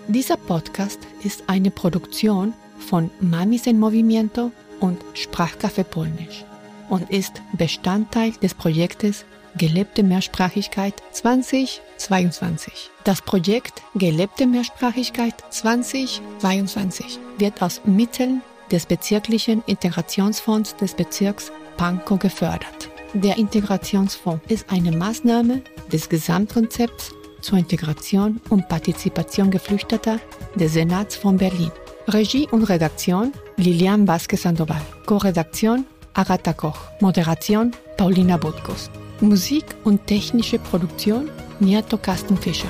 Dieser 0.08 0.38
Podcast 0.38 0.98
ist 1.22 1.44
eine 1.48 1.70
Produktion 1.70 2.54
von 2.80 3.10
Mamis 3.20 3.66
en 3.66 3.78
Movimiento 3.78 4.50
und 4.80 5.00
Sprachcafé 5.14 5.84
Polnisch 5.84 6.44
und 6.88 7.08
ist 7.10 7.42
Bestandteil 7.52 8.32
des 8.42 8.54
Projektes 8.54 9.24
Gelebte 9.56 10.02
Mehrsprachigkeit 10.02 10.94
2022. 11.10 12.90
Das 13.04 13.20
Projekt 13.20 13.82
Gelebte 13.94 14.46
Mehrsprachigkeit 14.46 15.34
2022 15.50 17.18
wird 17.38 17.60
aus 17.60 17.80
Mitteln 17.84 18.42
des 18.70 18.86
bezirklichen 18.86 19.64
Integrationsfonds 19.66 20.76
des 20.76 20.94
Bezirks 20.94 21.50
Pankow 21.76 22.18
gefördert. 22.18 22.90
Der 23.12 23.38
Integrationsfonds 23.38 24.44
ist 24.48 24.70
eine 24.70 24.92
Maßnahme 24.92 25.62
des 25.92 26.08
Gesamtkonzepts 26.08 27.12
zur 27.40 27.58
Integration 27.58 28.40
und 28.50 28.68
Partizipation 28.68 29.50
Geflüchteter 29.50 30.20
des 30.54 30.74
Senats 30.74 31.16
von 31.16 31.36
Berlin. 31.36 31.72
Regie 32.08 32.48
und 32.50 32.64
Redaktion 32.64 33.32
Lilian 33.56 34.06
Vasquez 34.08 34.42
Sandoval. 34.42 34.80
Co-Redaktion 35.06 35.84
Agatha 36.14 36.52
Koch. 36.52 36.90
Moderation 37.00 37.72
Paulina 37.96 38.36
Butkus. 38.36 38.90
Musik 39.20 39.64
und 39.84 40.06
technische 40.06 40.58
Produktion 40.58 41.30
Niato 41.60 41.98
Kastenfischer. 41.98 42.68